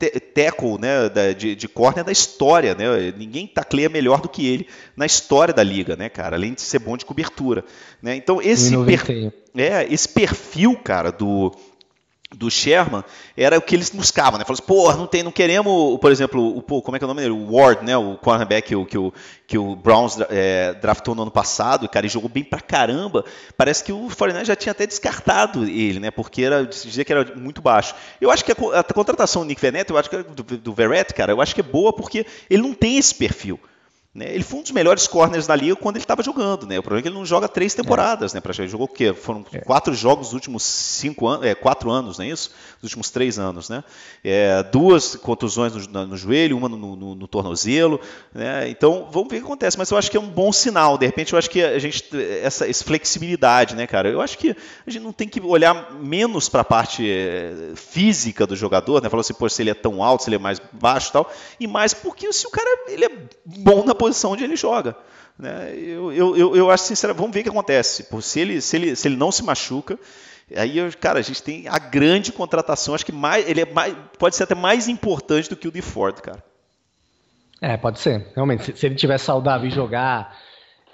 tackle 0.08 0.78
né, 0.78 1.08
da, 1.08 1.32
de, 1.32 1.54
de 1.54 1.68
corner 1.68 2.04
da 2.04 2.12
história. 2.12 2.74
Né? 2.74 3.12
Ninguém 3.16 3.46
tacleia 3.46 3.88
melhor 3.88 4.20
do 4.20 4.28
que 4.28 4.46
ele 4.46 4.66
na 4.96 5.06
história 5.06 5.52
da 5.52 5.62
liga, 5.62 5.96
né, 5.96 6.08
cara? 6.08 6.36
Além 6.36 6.54
de 6.54 6.62
ser 6.62 6.78
bom 6.78 6.96
de 6.96 7.04
cobertura. 7.04 7.64
Né? 8.02 8.16
Então, 8.16 8.40
esse, 8.40 8.76
per, 8.84 9.32
é, 9.54 9.86
esse 9.92 10.08
perfil, 10.08 10.76
cara, 10.76 11.10
do, 11.10 11.54
do 12.34 12.48
Sherman 12.50 13.02
era 13.36 13.58
o 13.58 13.62
que 13.62 13.74
eles 13.74 13.90
buscavam, 13.90 14.38
né? 14.38 14.44
Falaram 14.44 14.62
assim, 14.62 14.66
pô, 14.66 14.92
não 14.94 15.06
tem, 15.06 15.22
não 15.22 15.32
queremos, 15.32 15.98
por 15.98 16.12
exemplo, 16.12 16.56
o 16.56 16.62
como 16.62 16.96
é 16.96 16.98
que 16.98 17.04
é 17.04 17.06
o 17.06 17.08
nome 17.08 17.22
dele? 17.22 17.32
O 17.32 17.56
Ward, 17.56 17.84
né? 17.84 17.96
O 17.96 18.16
cornerback 18.16 18.68
que, 18.68 18.84
que, 18.84 18.98
o, 18.98 19.12
que 19.46 19.58
o 19.58 19.74
Browns 19.74 20.16
é, 20.28 20.74
draftou 20.74 21.14
no 21.14 21.22
ano 21.22 21.30
passado, 21.30 21.88
cara, 21.88 22.06
ele 22.06 22.12
jogou 22.12 22.28
bem 22.28 22.44
pra 22.44 22.60
caramba. 22.60 23.24
Parece 23.56 23.82
que 23.82 23.92
o 23.92 24.08
49 24.08 24.44
já 24.44 24.54
tinha 24.54 24.70
até 24.70 24.86
descartado 24.86 25.64
ele, 25.64 25.98
né? 25.98 26.10
Porque 26.10 26.42
era 26.42 26.64
dizia 26.64 27.04
que 27.04 27.12
era 27.12 27.34
muito 27.34 27.60
baixo. 27.60 27.94
Eu 28.20 28.30
acho 28.30 28.44
que 28.44 28.52
a, 28.52 28.80
a 28.80 28.84
contratação 28.84 29.42
do 29.42 29.48
Nick 29.48 29.60
Veneto, 29.60 29.92
eu 29.92 29.98
acho 29.98 30.08
que 30.08 30.16
é 30.16 30.22
do, 30.22 30.42
do 30.42 30.72
Verrett, 30.72 31.12
cara, 31.12 31.32
eu 31.32 31.40
acho 31.40 31.54
que 31.54 31.60
é 31.60 31.64
boa 31.64 31.92
porque 31.92 32.24
ele 32.48 32.62
não 32.62 32.74
tem 32.74 32.96
esse 32.96 33.14
perfil. 33.14 33.58
Né? 34.12 34.34
Ele 34.34 34.42
foi 34.42 34.58
um 34.58 34.62
dos 34.62 34.72
melhores 34.72 35.06
corners 35.06 35.46
da 35.46 35.54
liga 35.54 35.76
quando 35.76 35.94
ele 35.94 36.02
estava 36.02 36.20
jogando. 36.20 36.66
Né? 36.66 36.78
O 36.78 36.82
problema 36.82 36.98
é 36.98 37.02
que 37.02 37.08
ele 37.08 37.14
não 37.14 37.24
joga 37.24 37.48
três 37.48 37.74
temporadas. 37.74 38.34
É. 38.34 38.36
Né, 38.36 38.42
Ele 38.58 38.68
jogou 38.68 38.86
o 38.86 38.88
quê? 38.88 39.14
Foram 39.14 39.46
é. 39.52 39.60
quatro 39.60 39.94
jogos 39.94 40.26
nos 40.26 40.34
últimos 40.34 40.64
cinco 40.64 41.28
anos, 41.28 41.46
é, 41.46 41.54
quatro 41.54 41.90
anos, 41.92 42.18
não 42.18 42.24
é 42.24 42.28
isso? 42.28 42.50
Nos 42.82 42.90
últimos 42.90 43.10
três 43.10 43.38
anos. 43.38 43.68
Né? 43.68 43.84
É, 44.24 44.64
duas 44.64 45.14
contusões 45.14 45.86
no, 45.86 46.06
no, 46.08 46.16
joelho, 46.16 46.56
uma 46.56 46.68
no, 46.68 46.96
no, 46.96 47.14
no 47.14 47.28
tornozelo. 47.28 48.00
Né? 48.34 48.68
Então, 48.68 49.08
vamos 49.12 49.30
ver 49.30 49.36
o 49.36 49.40
que 49.40 49.46
acontece. 49.46 49.78
Mas 49.78 49.88
eu 49.92 49.96
acho 49.96 50.10
que 50.10 50.16
é 50.16 50.20
um 50.20 50.28
bom 50.28 50.50
sinal. 50.50 50.98
De 50.98 51.06
repente, 51.06 51.32
eu 51.32 51.38
acho 51.38 51.48
que 51.48 51.62
a 51.62 51.78
gente. 51.78 52.04
Essa, 52.42 52.68
essa 52.68 52.84
flexibilidade, 52.84 53.76
né, 53.76 53.86
cara? 53.86 54.08
Eu 54.08 54.20
acho 54.20 54.36
que 54.38 54.56
a 54.84 54.90
gente 54.90 55.02
não 55.04 55.12
tem 55.12 55.28
que 55.28 55.40
olhar 55.40 55.92
menos 55.94 56.48
para 56.48 56.62
a 56.62 56.64
parte 56.64 57.08
é, 57.08 57.74
física 57.76 58.44
do 58.44 58.56
jogador, 58.56 59.00
né? 59.00 59.08
Falou 59.08 59.20
assim, 59.20 59.34
pô, 59.34 59.48
se 59.48 59.62
ele 59.62 59.70
é 59.70 59.74
tão 59.74 60.02
alto, 60.02 60.24
se 60.24 60.30
ele 60.30 60.36
é 60.36 60.38
mais 60.40 60.60
baixo 60.72 61.10
e 61.10 61.12
tal. 61.12 61.32
E 61.60 61.66
mais 61.68 61.94
porque 61.94 62.32
se 62.32 62.44
o 62.44 62.50
cara 62.50 62.68
ele 62.88 63.04
é 63.04 63.10
bom 63.44 63.84
na 63.84 63.94
posição 64.00 64.32
onde 64.32 64.42
ele 64.42 64.56
joga. 64.56 64.96
Né? 65.38 65.74
Eu, 65.76 66.12
eu, 66.12 66.56
eu, 66.56 66.70
acho 66.70 66.84
sincero, 66.84 67.14
vamos 67.14 67.32
ver 67.32 67.40
o 67.40 67.42
que 67.42 67.48
acontece. 67.50 68.06
Se 68.22 68.40
ele, 68.40 68.60
se, 68.60 68.76
ele, 68.76 68.96
se 68.96 69.06
ele 69.06 69.16
não 69.16 69.30
se 69.30 69.44
machuca, 69.44 69.98
aí, 70.56 70.76
cara, 70.98 71.18
a 71.18 71.22
gente 71.22 71.42
tem 71.42 71.68
a 71.68 71.78
grande 71.78 72.32
contratação, 72.32 72.94
acho 72.94 73.04
que 73.04 73.12
mais, 73.12 73.48
ele 73.48 73.60
é 73.60 73.66
mais, 73.66 73.94
pode 74.18 74.36
ser 74.36 74.44
até 74.44 74.54
mais 74.54 74.88
importante 74.88 75.50
do 75.50 75.56
que 75.56 75.68
o 75.68 75.72
de 75.72 75.82
Ford, 75.82 76.18
cara. 76.20 76.42
É, 77.60 77.76
pode 77.76 78.00
ser. 78.00 78.26
Realmente, 78.34 78.64
se, 78.64 78.76
se 78.76 78.86
ele 78.86 78.94
tiver 78.94 79.18
saudável 79.18 79.68
e 79.68 79.70
jogar. 79.70 80.34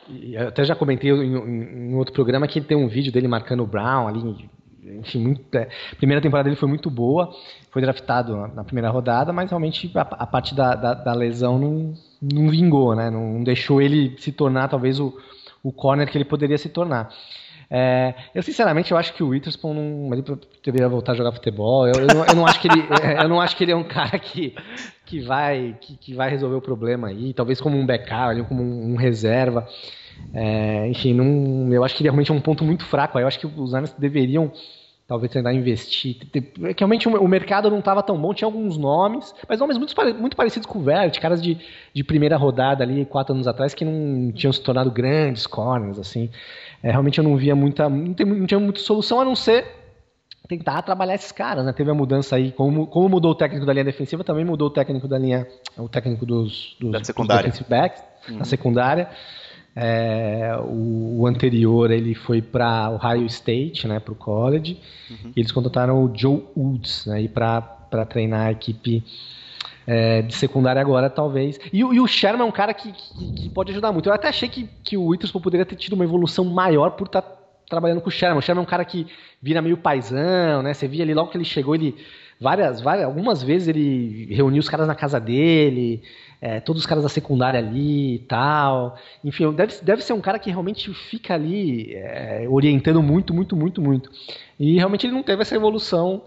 Eu 0.08 0.48
até 0.48 0.64
já 0.64 0.74
comentei 0.74 1.10
em, 1.10 1.36
em, 1.36 1.90
em, 1.90 1.94
outro 1.94 2.12
programa 2.12 2.46
que 2.46 2.60
tem 2.60 2.76
um 2.76 2.88
vídeo 2.88 3.12
dele 3.12 3.28
marcando 3.28 3.62
o 3.62 3.66
Brown 3.66 4.08
ali. 4.08 4.48
Enfim, 4.84 5.20
muito, 5.20 5.56
é, 5.56 5.68
a 5.92 5.96
primeira 5.96 6.20
temporada 6.20 6.48
dele 6.48 6.58
foi 6.58 6.68
muito 6.68 6.90
boa. 6.90 7.32
Foi 7.70 7.82
draftado 7.82 8.36
na, 8.36 8.48
na 8.48 8.64
primeira 8.64 8.90
rodada, 8.90 9.32
mas 9.32 9.50
realmente 9.50 9.90
a, 9.94 10.02
a 10.02 10.26
parte 10.26 10.54
da, 10.54 10.74
da, 10.74 10.94
da 10.94 11.12
lesão 11.12 11.58
não, 11.58 11.94
não 12.20 12.48
vingou, 12.50 12.94
né? 12.94 13.10
Não, 13.10 13.42
deixou 13.42 13.80
ele 13.80 14.16
se 14.18 14.32
tornar 14.32 14.68
talvez 14.68 14.98
o, 15.00 15.16
o 15.62 15.72
corner 15.72 16.10
que 16.10 16.16
ele 16.16 16.24
poderia 16.24 16.58
se 16.58 16.68
tornar. 16.68 17.10
É, 17.68 18.14
eu 18.32 18.42
sinceramente 18.42 18.92
eu 18.92 18.96
acho 18.96 19.12
que 19.12 19.24
o 19.24 19.28
Witherspoon 19.28 19.74
não, 19.74 20.14
ele 20.14 20.22
deveria 20.64 20.88
voltar 20.88 21.12
a 21.12 21.14
jogar 21.14 21.32
futebol. 21.32 21.86
Eu, 21.86 21.94
eu, 21.94 22.06
não, 22.06 22.24
eu, 22.24 22.36
não, 22.36 22.46
acho 22.46 22.60
que 22.60 22.68
ele, 22.68 22.80
é, 23.02 23.24
eu 23.24 23.28
não 23.28 23.40
acho 23.40 23.56
que 23.56 23.64
ele 23.64 23.72
é 23.72 23.76
um 23.76 23.84
cara 23.84 24.18
que, 24.18 24.54
que 25.04 25.20
vai 25.20 25.76
que, 25.80 25.96
que 25.96 26.14
vai 26.14 26.30
resolver 26.30 26.56
o 26.56 26.60
problema 26.60 27.08
aí. 27.08 27.34
Talvez 27.34 27.60
como 27.60 27.76
um 27.76 27.84
backup, 27.84 28.40
como 28.44 28.62
um, 28.62 28.92
um 28.92 28.96
reserva. 28.96 29.66
É, 30.32 30.86
enfim, 30.88 31.12
não, 31.12 31.72
eu 31.72 31.84
acho 31.84 31.94
que 31.94 32.02
ele 32.02 32.08
realmente 32.08 32.30
é 32.30 32.34
um 32.34 32.40
ponto 32.40 32.64
muito 32.64 32.84
fraco. 32.84 33.18
Eu 33.18 33.26
acho 33.26 33.38
que 33.38 33.46
os 33.46 33.72
Niners 33.72 33.92
deveriam 33.98 34.52
talvez 35.06 35.32
tentar 35.32 35.52
investir. 35.52 36.16
Realmente 36.76 37.08
o 37.08 37.28
mercado 37.28 37.70
não 37.70 37.78
estava 37.78 38.02
tão 38.02 38.20
bom, 38.20 38.34
tinha 38.34 38.46
alguns 38.46 38.76
nomes, 38.76 39.34
mas 39.48 39.60
nomes 39.60 39.78
muito, 39.78 39.94
muito 40.18 40.36
parecidos 40.36 40.66
com 40.66 40.78
o 40.78 40.82
Vert, 40.82 41.18
caras 41.20 41.40
de, 41.40 41.56
de 41.94 42.04
primeira 42.04 42.36
rodada 42.36 42.82
ali, 42.82 43.04
quatro 43.04 43.34
anos 43.34 43.46
atrás, 43.46 43.72
que 43.72 43.84
não 43.84 44.32
tinham 44.32 44.52
se 44.52 44.60
tornado 44.60 44.90
grandes 44.90 45.46
corners, 45.46 45.98
assim. 45.98 46.28
É, 46.82 46.90
realmente 46.90 47.18
eu 47.18 47.24
não 47.24 47.36
via 47.36 47.54
muita. 47.54 47.88
Não, 47.88 48.12
tem, 48.14 48.26
não 48.26 48.46
tinha 48.46 48.58
muita 48.58 48.80
solução 48.80 49.20
a 49.20 49.24
não 49.24 49.36
ser 49.36 49.64
tentar 50.48 50.82
trabalhar 50.82 51.14
esses 51.14 51.32
caras, 51.32 51.64
né? 51.64 51.72
Teve 51.72 51.90
a 51.90 51.94
mudança 51.94 52.36
aí, 52.36 52.52
como, 52.52 52.86
como 52.86 53.08
mudou 53.08 53.32
o 53.32 53.34
técnico 53.34 53.66
da 53.66 53.72
linha 53.72 53.84
defensiva, 53.84 54.22
também 54.22 54.44
mudou 54.44 54.68
o 54.68 54.70
técnico 54.70 55.08
da 55.08 55.18
linha. 55.18 55.46
O 55.76 55.88
técnico 55.88 56.24
dos, 56.24 56.76
dos, 56.80 56.92
da 56.92 57.04
secundária. 57.04 57.50
Dos 57.50 57.60
backs, 57.60 58.02
uhum. 58.28 58.38
na 58.38 58.44
secundária. 58.44 59.08
É, 59.78 60.56
o, 60.64 61.20
o, 61.20 61.26
anterior 61.26 61.90
ele 61.90 62.14
foi 62.14 62.40
para 62.40 62.90
Ohio 62.90 63.26
State, 63.26 63.86
né, 63.86 64.00
para 64.00 64.12
o 64.12 64.16
college. 64.16 64.80
Uhum. 65.10 65.32
E 65.36 65.40
eles 65.40 65.52
contrataram 65.52 66.02
o 66.02 66.10
Joe 66.16 66.42
Woods 66.56 67.04
né, 67.04 67.28
para 67.28 68.06
treinar 68.08 68.46
a 68.46 68.52
equipe 68.52 69.04
é, 69.86 70.22
de 70.22 70.34
secundária 70.34 70.80
agora, 70.80 71.10
talvez. 71.10 71.60
E, 71.70 71.80
e, 71.80 72.00
o 72.00 72.06
Sherman 72.06 72.46
é 72.46 72.48
um 72.48 72.52
cara 72.52 72.72
que, 72.72 72.90
que, 72.90 73.32
que, 73.34 73.48
pode 73.50 73.70
ajudar 73.70 73.92
muito. 73.92 74.08
Eu 74.08 74.14
até 74.14 74.28
achei 74.28 74.48
que, 74.48 74.66
que 74.82 74.96
o 74.96 75.08
Witherspoon 75.08 75.42
poderia 75.42 75.66
ter 75.66 75.76
tido 75.76 75.92
uma 75.92 76.04
evolução 76.04 76.44
maior 76.44 76.92
por 76.92 77.06
estar 77.06 77.20
tá 77.20 77.36
trabalhando 77.68 78.00
com 78.00 78.08
o 78.08 78.12
Sherman. 78.12 78.38
O 78.38 78.42
Sherman 78.42 78.62
é 78.62 78.66
um 78.66 78.70
cara 78.70 78.84
que 78.84 79.06
vira 79.42 79.60
meio 79.60 79.76
paisão, 79.76 80.62
né? 80.62 80.72
Você 80.72 80.88
via 80.88 81.04
ali 81.04 81.12
logo 81.12 81.30
que 81.30 81.36
ele 81.36 81.44
chegou, 81.44 81.74
ele 81.74 81.94
várias, 82.40 82.80
várias 82.80 83.06
algumas 83.06 83.42
vezes 83.42 83.68
ele 83.68 84.34
reuniu 84.34 84.60
os 84.60 84.68
caras 84.68 84.86
na 84.86 84.94
casa 84.94 85.18
dele 85.20 86.02
é, 86.40 86.60
todos 86.60 86.82
os 86.82 86.86
caras 86.86 87.02
da 87.02 87.08
secundária 87.08 87.58
ali 87.58 88.16
e 88.16 88.18
tal. 88.20 88.96
Enfim, 89.24 89.50
deve, 89.52 89.74
deve 89.82 90.02
ser 90.02 90.12
um 90.12 90.20
cara 90.20 90.38
que 90.38 90.50
realmente 90.50 90.92
fica 90.92 91.34
ali 91.34 91.94
é, 91.94 92.46
orientando 92.48 93.02
muito, 93.02 93.32
muito, 93.32 93.56
muito, 93.56 93.80
muito. 93.80 94.10
E 94.58 94.76
realmente 94.76 95.06
ele 95.06 95.14
não 95.14 95.22
teve 95.22 95.42
essa 95.42 95.54
evolução 95.54 96.22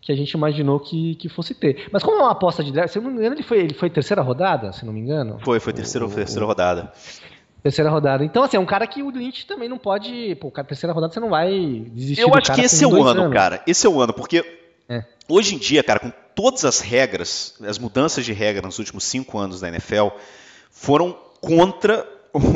que 0.00 0.12
a 0.12 0.14
gente 0.14 0.32
imaginou 0.32 0.78
que, 0.78 1.14
que 1.14 1.28
fosse 1.28 1.54
ter. 1.54 1.88
Mas 1.90 2.02
como 2.02 2.18
é 2.18 2.22
uma 2.22 2.32
aposta 2.32 2.62
de 2.62 2.70
draft, 2.70 2.92
se 2.92 3.00
não 3.00 3.10
me 3.10 3.16
engano, 3.16 3.36
ele 3.36 3.42
foi, 3.42 3.58
ele 3.58 3.74
foi 3.74 3.88
terceira 3.88 4.20
rodada, 4.20 4.70
se 4.72 4.84
não 4.84 4.92
me 4.92 5.00
engano? 5.00 5.38
Foi, 5.40 5.58
foi 5.58 5.72
terceira, 5.72 6.06
o, 6.06 6.10
terceira 6.10 6.44
rodada. 6.44 6.92
Terceira 7.62 7.90
rodada. 7.90 8.22
Então, 8.22 8.42
assim, 8.42 8.58
é 8.58 8.60
um 8.60 8.66
cara 8.66 8.86
que 8.86 9.02
o 9.02 9.08
Lynch 9.08 9.46
também 9.46 9.68
não 9.68 9.78
pode. 9.78 10.34
Pô, 10.34 10.50
cara, 10.50 10.68
terceira 10.68 10.92
rodada 10.92 11.12
você 11.12 11.20
não 11.20 11.30
vai 11.30 11.86
desistir. 11.90 12.20
Eu 12.20 12.34
acho 12.34 12.52
que 12.52 12.60
esse 12.60 12.84
é 12.84 12.86
o 12.86 13.02
ano, 13.02 13.22
anos. 13.22 13.32
cara. 13.32 13.62
Esse 13.66 13.86
é 13.86 13.90
o 13.90 14.00
ano, 14.00 14.12
porque. 14.12 14.63
Hoje 15.28 15.54
em 15.54 15.58
dia, 15.58 15.82
cara, 15.82 16.00
com 16.00 16.12
todas 16.34 16.64
as 16.64 16.80
regras, 16.80 17.54
as 17.66 17.78
mudanças 17.78 18.24
de 18.24 18.32
regra 18.32 18.62
nos 18.62 18.78
últimos 18.78 19.04
cinco 19.04 19.38
anos 19.38 19.60
da 19.60 19.68
NFL, 19.68 20.08
foram 20.70 21.16
contra 21.40 22.06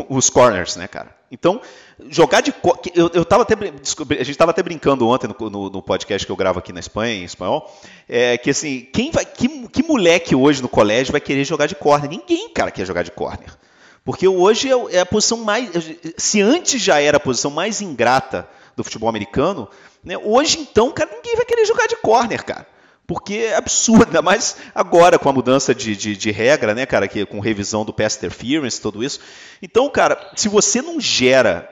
os 0.09 0.29
corners, 0.29 0.77
né, 0.77 0.89
cara? 0.89 1.17
Então, 1.31 1.61
jogar 2.09 2.41
de. 2.41 2.53
Eu, 2.95 3.11
eu 3.13 3.25
tava 3.25 3.43
até, 3.43 3.55
a 3.55 4.25
gente 4.25 4.31
estava 4.31 4.51
até 4.51 4.63
brincando 4.63 5.07
ontem 5.07 5.29
no, 5.29 5.51
no, 5.51 5.71
no, 5.71 5.83
podcast 5.83 6.27
que 6.27 6.33
eu 6.33 6.37
gravo 6.37 6.59
aqui 6.59 6.73
na 6.73 6.81
Espanha, 6.81 7.15
em 7.15 7.25
espanhol, 7.25 7.71
é, 8.09 8.37
que 8.39 8.51
assim, 8.51 8.89
quem 8.93 9.11
vai. 9.11 9.25
Que, 9.25 9.69
que 9.69 9.83
moleque 9.83 10.35
hoje 10.35 10.63
no 10.63 10.69
colégio 10.69 11.13
vai 11.13 11.21
querer 11.21 11.45
jogar 11.45 11.67
de 11.67 11.75
corner? 11.75 12.09
Ninguém, 12.09 12.49
cara, 12.49 12.71
quer 12.71 12.87
jogar 12.87 13.03
de 13.03 13.11
corner. 13.11 13.57
Porque 14.05 14.27
hoje 14.27 14.71
é, 14.71 14.97
é 14.97 15.01
a 15.01 15.07
posição 15.07 15.39
mais. 15.45 15.71
Se 16.17 16.41
antes 16.41 16.81
já 16.81 17.01
era 17.01 17.19
a 17.19 17.21
posição 17.21 17.51
mais 17.51 17.83
ingrata 17.83 18.49
do 18.75 18.83
futebol 18.83 19.09
americano, 19.09 19.69
né, 20.05 20.17
hoje 20.19 20.59
então, 20.61 20.91
cara, 20.93 21.11
ninguém 21.13 21.37
vai 21.37 21.45
querer 21.45 21.65
jogar 21.65 21.87
de 21.87 21.97
corner, 21.97 22.45
cara. 22.45 22.67
Porque 23.07 23.35
é 23.35 23.57
absurdo, 23.57 24.05
ainda 24.09 24.23
mais 24.23 24.57
agora 24.75 25.19
com 25.19 25.29
a 25.29 25.33
mudança 25.33 25.75
de, 25.75 25.97
de, 25.97 26.17
de, 26.17 26.31
regra, 26.31 26.75
né, 26.75 26.85
cara, 26.85 27.09
que, 27.09 27.25
com 27.25 27.41
revisão 27.41 27.85
do 27.85 27.93
pass 27.93 28.17
interference, 28.17 28.81
tudo 28.81 29.03
isso. 29.03 29.21
Então, 29.63 29.89
cara, 29.89 30.31
se 30.37 30.49
você 30.49 30.83
não 30.83 31.01
gera 31.01 31.69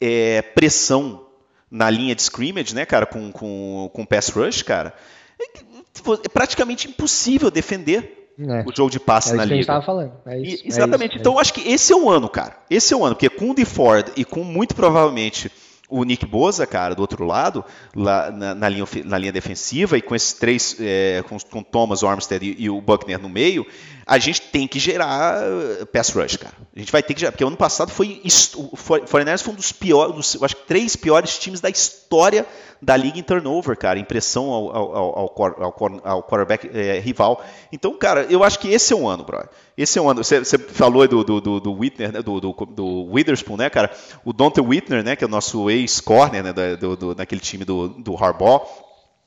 é, 0.00 0.40
pressão 0.42 1.26
na 1.70 1.90
linha 1.90 2.14
de 2.14 2.22
scrimmage, 2.22 2.74
né, 2.74 2.86
cara, 2.86 3.06
com, 3.06 3.32
com, 3.32 3.90
com 3.92 4.06
pass 4.06 4.28
rush, 4.28 4.62
cara, 4.62 4.94
é, 5.40 5.44
é 5.44 6.28
praticamente 6.28 6.88
impossível 6.88 7.50
defender 7.50 8.30
é. 8.38 8.62
o 8.64 8.74
jogo 8.74 8.90
de 8.90 9.00
passe 9.00 9.32
é 9.32 9.36
na 9.36 9.44
liga. 9.44 9.60
Estava 9.60 9.84
falando. 9.84 10.12
É 10.24 10.38
isso, 10.38 10.64
e, 10.64 10.68
exatamente. 10.68 11.16
É 11.16 11.20
então, 11.20 11.34
eu 11.34 11.38
acho 11.40 11.52
que 11.52 11.68
esse 11.68 11.92
é 11.92 11.96
o 11.96 12.08
ano, 12.08 12.28
cara. 12.28 12.56
Esse 12.70 12.94
é 12.94 12.96
o 12.96 13.04
ano, 13.04 13.16
porque 13.16 13.28
com 13.28 13.50
o 13.50 13.54
DeFord 13.54 14.12
e 14.16 14.24
com 14.24 14.44
muito 14.44 14.76
provavelmente 14.76 15.50
o 15.88 16.04
Nick 16.04 16.26
Boza, 16.26 16.66
cara, 16.66 16.94
do 16.94 17.00
outro 17.00 17.24
lado, 17.24 17.64
lá 17.96 18.30
na, 18.30 18.54
na, 18.54 18.68
linha, 18.68 18.86
na 19.04 19.16
linha 19.16 19.32
defensiva, 19.32 19.96
e 19.96 20.02
com 20.02 20.14
esses 20.14 20.34
três, 20.34 20.76
é, 20.78 21.24
com, 21.26 21.38
com 21.38 21.62
Thomas, 21.62 22.04
Armstead 22.04 22.44
e, 22.44 22.64
e, 22.64 22.70
o 22.70 22.80
Buckner 22.80 23.18
no 23.18 23.28
meio, 23.28 23.66
a 24.06 24.18
gente 24.18 24.42
tem 24.42 24.68
que 24.68 24.78
gerar 24.78 25.42
uh, 25.42 25.86
pass 25.86 26.10
rush, 26.10 26.36
cara. 26.36 26.54
A 26.74 26.78
gente 26.78 26.92
vai 26.92 27.02
ter 27.02 27.14
que 27.14 27.20
gerar, 27.20 27.32
porque 27.32 27.44
ano 27.44 27.56
passado 27.56 27.90
foi. 27.90 28.20
O 28.54 28.76
49ers 28.76 29.42
foi 29.42 29.52
um 29.52 29.56
dos 29.56 29.72
piores, 29.72 30.14
dos, 30.14 30.42
acho 30.42 30.56
que 30.56 30.66
três 30.66 30.94
piores 30.94 31.38
times 31.38 31.60
da 31.60 31.70
história 31.70 32.46
da 32.80 32.96
liga 32.96 33.18
em 33.18 33.22
turnover, 33.22 33.76
cara, 33.76 33.98
impressão 33.98 34.50
ao, 34.50 34.76
ao, 34.76 34.94
ao, 34.96 35.34
ao, 35.38 36.00
ao 36.04 36.22
quarterback 36.22 36.70
é, 36.72 37.00
rival. 37.00 37.44
Então, 37.72 37.96
cara, 37.98 38.26
eu 38.30 38.44
acho 38.44 38.58
que 38.58 38.68
esse 38.68 38.92
é 38.92 38.96
o 38.96 39.08
ano, 39.08 39.24
brother. 39.24 39.48
Esse 39.78 39.96
é 39.96 40.02
o 40.02 40.10
ano. 40.10 40.24
Você, 40.24 40.40
você 40.40 40.58
falou 40.58 41.06
do, 41.06 41.22
do, 41.22 41.40
do, 41.40 41.60
do 41.60 41.72
Whitner, 41.72 42.12
né, 42.12 42.20
do, 42.20 42.40
do, 42.40 42.52
do, 42.52 43.12
Witherspoon, 43.12 43.56
né, 43.56 43.70
cara? 43.70 43.96
O 44.24 44.32
Dante 44.32 44.60
Whitner, 44.60 45.04
né, 45.04 45.14
que 45.14 45.22
é 45.22 45.26
o 45.26 45.30
nosso 45.30 45.70
ex-corner, 45.70 46.42
né, 46.42 46.52
do, 46.52 46.96
do, 46.96 47.14
daquele 47.14 47.40
time 47.40 47.64
do, 47.64 47.86
do 47.86 48.16
Harbaugh, 48.16 48.66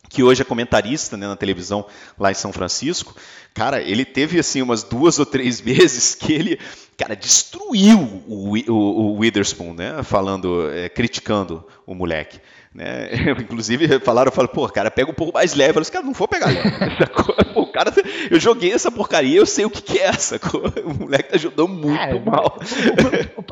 que 0.10 0.22
hoje 0.22 0.41
é 0.41 0.45
comentarista 0.45 1.16
né, 1.16 1.26
na 1.26 1.38
televisão 1.38 1.86
lá 2.20 2.32
em 2.32 2.34
São 2.34 2.52
Francisco. 2.52 3.16
Cara, 3.54 3.82
ele 3.82 4.04
teve 4.04 4.38
assim 4.39 4.62
umas 4.62 4.84
duas 4.84 5.20
ou 5.20 5.26
três 5.26 5.62
vezes 5.62 6.16
que 6.16 6.34
ele, 6.34 6.60
cara, 6.97 7.16
destruiu 7.16 7.99
o, 8.28 8.58
o, 8.58 8.74
o 8.74 9.18
Witherspoon, 9.20 9.74
né? 9.74 10.04
Falando, 10.04 10.70
é, 10.70 10.89
criticando 10.89 11.66
o 11.88 11.95
moleque. 11.95 12.41
Né? 12.74 13.09
Inclusive 13.39 13.99
falaram, 13.99 14.32
falaram, 14.32 14.53
pô, 14.53 14.67
cara, 14.69 14.89
pega 14.89 15.11
um 15.11 15.13
pouco 15.13 15.34
mais 15.34 15.53
leve. 15.53 15.72
Eu 15.72 15.74
falei, 15.74 15.89
cara, 15.91 16.05
não 16.05 16.13
vou 16.13 16.28
pegar 16.28 16.47
leve. 16.47 16.72
pô, 17.53 17.67
cara, 17.67 17.91
eu 18.30 18.39
joguei 18.39 18.72
essa 18.72 18.89
porcaria, 18.89 19.38
eu 19.38 19.45
sei 19.45 19.65
o 19.65 19.69
que, 19.69 19.82
que 19.82 19.99
é 19.99 20.05
essa. 20.05 20.39
O 20.86 20.93
moleque 20.93 21.30
tá 21.30 21.36
ajudando 21.36 21.69
muito 21.69 21.99
é, 21.99 22.19
mal. 22.19 22.57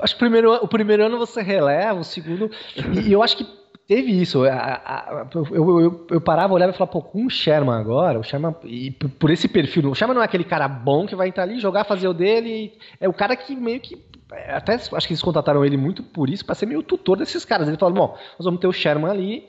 acho 0.02 0.16
que 0.16 0.16
o 0.16 0.20
primeiro, 0.20 0.54
o 0.54 0.68
primeiro 0.68 1.06
ano 1.06 1.18
você 1.18 1.42
releva, 1.42 2.00
o 2.00 2.04
segundo. 2.04 2.50
E, 2.94 3.10
e 3.10 3.12
eu 3.12 3.22
acho 3.22 3.38
que 3.38 3.46
teve 3.88 4.12
isso. 4.12 4.46
A, 4.46 4.54
a, 4.54 5.28
eu, 5.34 5.80
eu, 5.82 6.08
eu, 6.12 6.22
parava, 6.22 6.54
olhava 6.54 6.72
e 6.72 6.78
falava, 6.78 6.92
pô, 6.92 7.02
com 7.02 7.26
o 7.26 7.30
Sherman 7.30 7.76
agora, 7.76 8.20
o 8.20 8.24
Sherman, 8.24 8.56
e 8.64 8.92
por 8.92 9.32
esse 9.32 9.48
perfil, 9.48 9.90
o 9.90 9.96
Sherman 9.96 10.16
não 10.16 10.22
é 10.22 10.26
aquele 10.26 10.44
cara 10.44 10.68
bom 10.68 11.06
que 11.06 11.16
vai 11.16 11.28
entrar 11.28 11.44
ali, 11.44 11.60
jogar, 11.60 11.84
fazer 11.84 12.08
o 12.08 12.14
dele. 12.14 12.74
É 13.00 13.10
o 13.10 13.14
cara 13.14 13.36
que 13.36 13.56
meio 13.56 13.80
que 13.80 13.98
até 14.32 14.74
acho 14.74 15.08
que 15.08 15.14
eles 15.14 15.22
contrataram 15.22 15.66
ele 15.66 15.78
muito 15.78 16.04
por 16.04 16.30
isso, 16.30 16.46
para 16.46 16.56
ser 16.56 16.66
meio 16.66 16.84
tutor 16.84 17.18
desses 17.18 17.44
caras. 17.44 17.68
Ele 17.68 17.78
falou: 17.78 17.94
bom, 17.94 18.18
nós 18.38 18.46
vamos 18.46 18.60
ter 18.60 18.68
o 18.68 18.74
Sherman 18.74 19.10
ali, 19.10 19.46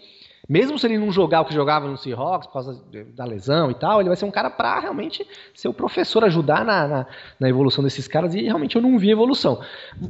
mesmo 0.49 0.79
se 0.79 0.87
ele 0.87 0.99
não 0.99 1.13
jogar 1.13 1.43
o 1.43 1.45
que 1.45 1.55
jogava 1.55 1.87
no 1.87 1.97
Seahawks 1.97 2.47
por 2.47 2.55
causa 2.55 2.83
da 3.15 3.25
lesão 3.25 3.71
e 3.71 3.75
tal, 3.75 4.01
ele 4.01 4.09
vai 4.09 4.17
ser 4.17 4.25
um 4.25 4.31
cara 4.31 4.49
para 4.51 4.81
realmente 4.81 5.27
ser 5.55 5.69
o 5.69 5.73
professor, 5.73 6.25
ajudar 6.25 6.65
na, 6.65 6.89
na, 6.89 7.07
na, 7.39 7.49
evolução 7.49 7.85
desses 7.85 8.09
caras, 8.09 8.35
e 8.35 8.43
realmente 8.43 8.75
eu 8.75 8.83
não 8.83 8.99
vi 8.99 9.11
evolução. 9.11 9.61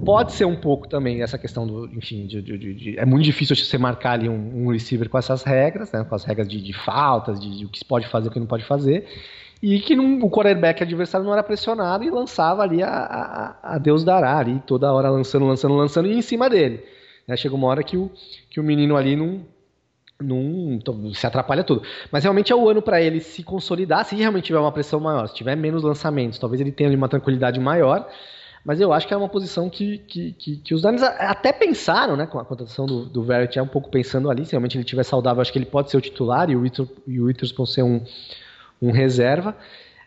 Pode 0.05 0.33
ser 0.33 0.45
um 0.45 0.57
pouco 0.57 0.89
também 0.89 1.23
essa 1.23 1.37
questão 1.37 1.67
do, 1.67 1.87
enfim, 1.87 2.27
de, 2.27 2.41
de, 2.41 2.75
de, 2.75 2.99
é 2.99 3.05
muito 3.05 3.25
difícil 3.25 3.57
você 3.57 3.77
marcar 3.77 4.13
ali 4.13 4.29
um, 4.29 4.65
um, 4.65 4.71
receiver 4.71 5.09
com 5.09 5.19
essas 5.19 5.43
regras, 5.43 5.93
né, 5.93 6.05
com 6.05 6.15
as 6.15 6.25
regras 6.25 6.49
de, 6.49 6.73
faltas, 6.73 7.41
de, 7.41 7.65
o 7.65 7.69
que 7.69 7.79
se 7.79 7.85
pode 7.85 8.07
fazer 8.07 8.29
e 8.29 8.31
o 8.31 8.33
que 8.33 8.41
não 8.41 8.47
pode 8.47 8.65
fazer 8.65 9.07
e 9.63 9.79
que 9.81 9.95
não, 9.95 10.19
o 10.21 10.31
quarterback 10.31 10.83
adversário 10.83 11.25
não 11.25 11.33
era 11.33 11.43
pressionado 11.43 12.03
e 12.03 12.11
lançava 12.11 12.63
ali 12.63 12.83
a, 12.83 12.89
a, 12.89 13.75
a, 13.75 13.79
Deus 13.79 14.03
dará 14.05 14.39
ali, 14.39 14.63
toda 14.67 14.93
hora 14.93 15.11
lançando, 15.11 15.47
lançando, 15.47 15.75
lançando 15.75 16.09
e 16.09 16.15
em 16.15 16.23
cima 16.23 16.49
dele. 16.49 16.83
Né? 17.29 17.37
Chega 17.37 17.55
uma 17.55 17.67
hora 17.67 17.83
que 17.83 17.97
o, 17.97 18.11
que 18.49 18.59
o 18.59 18.65
menino 18.65 18.97
ali 18.97 19.17
não, 19.17 19.45
não 20.19 21.13
se 21.13 21.27
atrapalha 21.27 21.63
tudo. 21.63 21.83
Mas 22.11 22.25
realmente 22.25 22.51
é 22.53 22.57
o 22.57 22.69
ano 22.69 22.81
para 22.81 23.03
ele 23.03 23.21
se 23.21 23.43
consolidar, 23.43 24.05
se 24.07 24.17
realmente 24.17 24.45
tiver 24.45 24.59
uma 24.59 24.73
pressão 24.73 24.99
maior, 24.99 25.27
se 25.29 25.35
tiver 25.35 25.57
menos 25.57 25.83
lançamentos, 25.83 26.39
talvez 26.39 26.61
ele 26.61 26.73
tenha 26.73 26.89
ali 26.89 26.97
uma 26.97 27.09
tranquilidade 27.09 27.61
maior. 27.61 28.09
Mas 28.65 28.81
eu 28.81 28.93
acho 28.93 29.09
que 29.09 29.15
é 29.15 29.17
uma 29.17 29.29
posição 29.29 29.71
que, 29.71 29.99
que, 29.99 30.33
que, 30.33 30.57
que 30.57 30.75
os 30.75 30.83
Niners 30.85 31.03
até 31.03 31.51
pensaram, 31.51 32.15
né? 32.15 32.27
Com 32.27 32.39
a 32.39 32.45
contratação 32.45 32.85
do, 32.85 33.07
do 33.07 33.23
Verrett, 33.23 33.59
é 33.59 33.63
um 33.63 33.67
pouco 33.67 33.91
pensando 33.91 34.31
ali. 34.31 34.45
Se 34.45 34.53
realmente 34.53 34.77
ele 34.77 34.85
estiver 34.85 35.03
saudável, 35.03 35.41
acho 35.41 35.51
que 35.51 35.59
ele 35.59 35.65
pode 35.65 35.91
ser 35.91 35.97
o 35.97 36.01
titular 36.01 36.51
e 36.51 36.57
o 36.57 37.25
Witherspoon 37.25 37.65
ser 37.65 37.83
um, 37.83 38.05
um 38.81 38.91
reserva. 38.91 39.57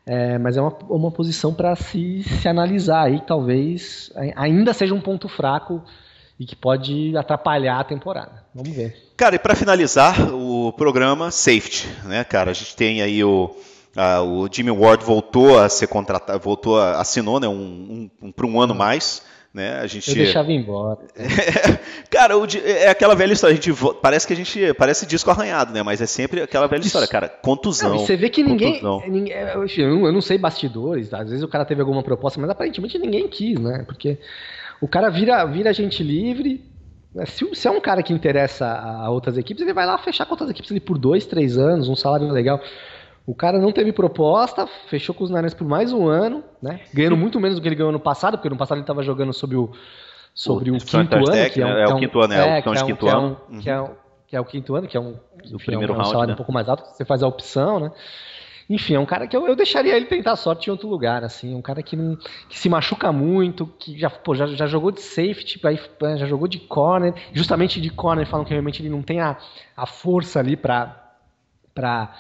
É, 0.05 0.37
mas 0.37 0.57
é 0.57 0.61
uma, 0.61 0.77
uma 0.89 1.11
posição 1.11 1.53
para 1.53 1.75
se, 1.75 2.23
se 2.23 2.47
analisar 2.47 3.03
aí, 3.03 3.21
talvez 3.25 4.11
ainda 4.35 4.73
seja 4.73 4.93
um 4.93 4.99
ponto 4.99 5.29
fraco 5.29 5.81
e 6.37 6.45
que 6.45 6.55
pode 6.55 7.15
atrapalhar 7.15 7.79
a 7.79 7.83
temporada. 7.83 8.43
Vamos 8.53 8.75
ver. 8.75 9.11
Cara, 9.15 9.35
e 9.35 9.39
para 9.39 9.55
finalizar 9.55 10.33
o 10.33 10.73
programa, 10.73 11.31
safety, 11.31 11.87
né, 12.03 12.23
cara? 12.23 12.51
A 12.51 12.53
gente 12.53 12.75
tem 12.75 13.01
aí 13.01 13.23
o, 13.23 13.55
o 14.25 14.47
Jimmy 14.51 14.71
Ward 14.71 15.05
voltou 15.05 15.59
a 15.59 15.69
ser 15.69 15.87
contratado, 15.87 16.39
voltou 16.39 16.79
a, 16.79 16.99
assinou, 16.99 17.39
né, 17.39 17.47
um, 17.47 18.09
um, 18.21 18.27
um 18.27 18.31
para 18.31 18.45
um 18.45 18.59
ano 18.59 18.75
mais. 18.75 19.21
Né? 19.53 19.79
A 19.79 19.85
gente... 19.85 20.09
Eu 20.09 20.15
deixava 20.15 20.51
embora. 20.51 20.99
cara, 22.09 22.33
é 22.65 22.89
aquela 22.89 23.13
velha 23.13 23.33
história. 23.33 23.53
A 23.53 23.55
gente 23.55 23.71
parece 24.01 24.25
que 24.25 24.33
a 24.33 24.35
gente 24.35 24.73
parece 24.73 25.05
disco 25.05 25.29
arranhado, 25.29 25.71
né? 25.71 25.83
Mas 25.83 26.01
é 26.01 26.07
sempre 26.07 26.41
aquela 26.41 26.65
velha 26.65 26.81
história, 26.81 27.07
cara. 27.07 27.29
Contusão. 27.29 27.99
Você 27.99 28.15
vê 28.15 28.29
que 28.29 28.41
ninguém, 28.41 28.81
ninguém 29.07 29.33
eu 29.77 30.11
não 30.11 30.21
sei 30.21 30.39
bastidores. 30.39 31.13
Às 31.13 31.29
vezes 31.29 31.43
o 31.43 31.47
cara 31.47 31.65
teve 31.65 31.81
alguma 31.81 32.01
proposta, 32.01 32.41
mas 32.41 32.49
aparentemente 32.49 32.97
ninguém 32.97 33.27
quis, 33.27 33.59
né? 33.59 33.83
Porque 33.85 34.17
o 34.81 34.87
cara 34.87 35.09
vira 35.09 35.45
vira 35.45 35.71
gente 35.71 36.01
livre. 36.01 36.59
Né? 37.13 37.27
Se, 37.27 37.47
se 37.53 37.67
é 37.67 37.71
um 37.71 37.79
cara 37.79 38.01
que 38.01 38.11
interessa 38.11 38.65
a 38.65 39.11
outras 39.11 39.37
equipes, 39.37 39.61
ele 39.61 39.73
vai 39.73 39.85
lá 39.85 39.99
fechar 39.99 40.25
com 40.25 40.31
outras 40.31 40.49
equipes 40.49 40.71
ali 40.71 40.79
por 40.79 40.97
dois, 40.97 41.27
três 41.27 41.59
anos, 41.59 41.87
um 41.87 41.95
salário 41.95 42.27
legal. 42.31 42.59
O 43.25 43.33
cara 43.33 43.57
não 43.57 43.71
teve 43.71 43.93
proposta, 43.93 44.67
fechou 44.87 45.15
com 45.15 45.23
os 45.23 45.29
Niners 45.29 45.53
por 45.53 45.65
mais 45.65 45.93
um 45.93 46.07
ano, 46.07 46.43
né? 46.61 46.81
Ganhando 46.93 47.15
muito 47.15 47.39
menos 47.39 47.57
do 47.57 47.61
que 47.61 47.67
ele 47.67 47.75
ganhou 47.75 47.91
no 47.91 47.99
passado, 47.99 48.37
porque 48.37 48.49
no 48.49 48.57
passado 48.57 48.77
ele 48.77 48.83
estava 48.83 49.01
jogando 49.01 49.31
sobre 49.31 49.55
o, 49.55 49.71
sobre 50.33 50.71
o, 50.71 50.75
o 50.75 50.77
quinto 50.77 51.15
ano, 51.15 51.49
que 51.49 51.61
é, 51.61 51.65
um, 51.65 51.69
é, 51.69 51.83
é 51.83 51.87
o 51.87 51.95
quinto 51.95 52.19
ano, 52.19 52.33
é, 52.33 52.57
é, 52.57 52.61
que 52.61 52.67
é, 52.67 52.71
um, 52.71 52.85
quinto 52.85 53.07
ano. 53.07 53.37
Que 53.61 53.69
é, 53.69 53.81
um, 53.81 53.89
que 54.27 54.35
é 54.35 54.41
o 54.41 54.45
quinto 54.45 54.75
ano, 54.75 54.87
que 54.87 54.97
é 54.97 54.99
um, 54.99 55.15
o 55.51 55.57
primeiro 55.57 55.93
é 55.93 55.95
um, 55.95 55.99
round, 55.99 56.09
salário 56.09 56.27
né? 56.29 56.33
um 56.33 56.37
pouco 56.37 56.51
mais 56.51 56.67
alto, 56.67 56.83
você 56.85 57.05
faz 57.05 57.23
a 57.23 57.27
opção, 57.27 57.79
né? 57.79 57.91
Enfim, 58.69 58.95
é 58.95 58.99
um 58.99 59.05
cara 59.05 59.27
que 59.27 59.35
eu, 59.35 59.47
eu 59.47 59.55
deixaria 59.55 59.95
ele 59.95 60.05
tentar 60.05 60.35
sorte 60.35 60.67
em 60.67 60.71
outro 60.71 60.87
lugar, 60.87 61.23
assim, 61.23 61.53
um 61.53 61.61
cara 61.61 61.83
que, 61.83 61.95
não, 61.95 62.17
que 62.49 62.57
se 62.57 62.67
machuca 62.69 63.11
muito, 63.11 63.67
que 63.79 63.97
já, 63.97 64.09
pô, 64.09 64.33
já, 64.33 64.47
já 64.47 64.65
jogou 64.65 64.89
de 64.89 65.01
safety, 65.01 65.59
aí, 65.65 65.79
né, 66.01 66.17
já 66.17 66.25
jogou 66.25 66.47
de 66.47 66.59
corner, 66.59 67.13
justamente 67.33 67.79
de 67.79 67.89
corner 67.89 68.25
falam 68.25 68.45
que 68.45 68.51
realmente 68.51 68.81
ele 68.81 68.89
não 68.89 69.01
tem 69.01 69.19
a, 69.19 69.37
a 69.77 69.85
força 69.85 70.39
ali 70.39 70.57
para 70.57 70.99
para 71.73 72.13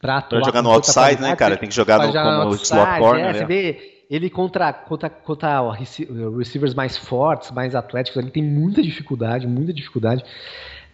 pra. 0.00 0.22
Pra 0.22 0.42
jogar 0.42 0.62
no 0.62 0.70
outside, 0.70 1.20
né, 1.20 1.34
cara? 1.36 1.56
Tem 1.56 1.68
que 1.68 1.74
jogar 1.74 1.98
no, 1.98 2.12
como 2.12 2.28
outside, 2.28 2.80
slot 2.80 2.98
corner. 2.98 3.24
É, 3.24 3.32
né? 3.32 3.38
Você 3.38 3.44
vê 3.44 3.96
ele 4.08 4.30
contra, 4.30 4.72
contra, 4.72 5.10
contra 5.10 5.72
receivers 5.72 6.74
mais 6.74 6.96
fortes, 6.96 7.50
mais 7.50 7.74
atléticos, 7.74 8.20
ele 8.22 8.30
tem 8.30 8.42
muita 8.42 8.80
dificuldade, 8.82 9.46
muita 9.46 9.72
dificuldade. 9.72 10.24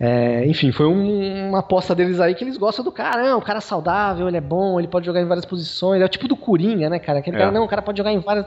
É, 0.01 0.45
enfim, 0.47 0.73
foi 0.73 0.87
um, 0.87 1.49
uma 1.51 1.61
aposta 1.61 1.95
deles 1.95 2.19
aí 2.19 2.35
que 2.35 2.43
eles 2.43 2.57
gostam 2.57 2.85
do 2.85 2.91
cara. 2.91 3.23
Não, 3.23 3.39
o 3.39 3.43
cara 3.43 3.59
é 3.59 3.61
saudável, 3.61 4.27
ele 4.27 4.37
é 4.37 4.41
bom, 4.41 4.81
ele 4.81 4.89
pode 4.89 5.07
jogar 5.07 5.21
em 5.21 5.27
várias 5.27 5.45
posições. 5.45 6.03
É 6.03 6.05
o 6.05 6.09
tipo 6.09 6.27
do 6.27 6.35
Coringa, 6.35 6.91
né, 6.91 6.99
cara? 6.99 7.21
Aquele 7.21 7.37
é. 7.37 7.41
cara, 7.41 7.53
não, 7.53 7.65
o 7.65 7.69
cara 7.69 7.83
pode 7.83 7.99
jogar 7.99 8.13
em 8.13 8.19
várias. 8.19 8.47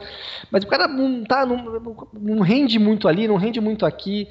Mas 0.51 0.63
o 0.63 0.67
cara 0.67 0.87
não, 0.87 1.23
tá, 1.23 1.45
não, 1.45 2.09
não 2.13 2.41
rende 2.41 2.77
muito 2.77 3.07
ali, 3.07 3.27
não 3.27 3.37
rende 3.37 3.61
muito 3.61 3.85
aqui. 3.85 4.27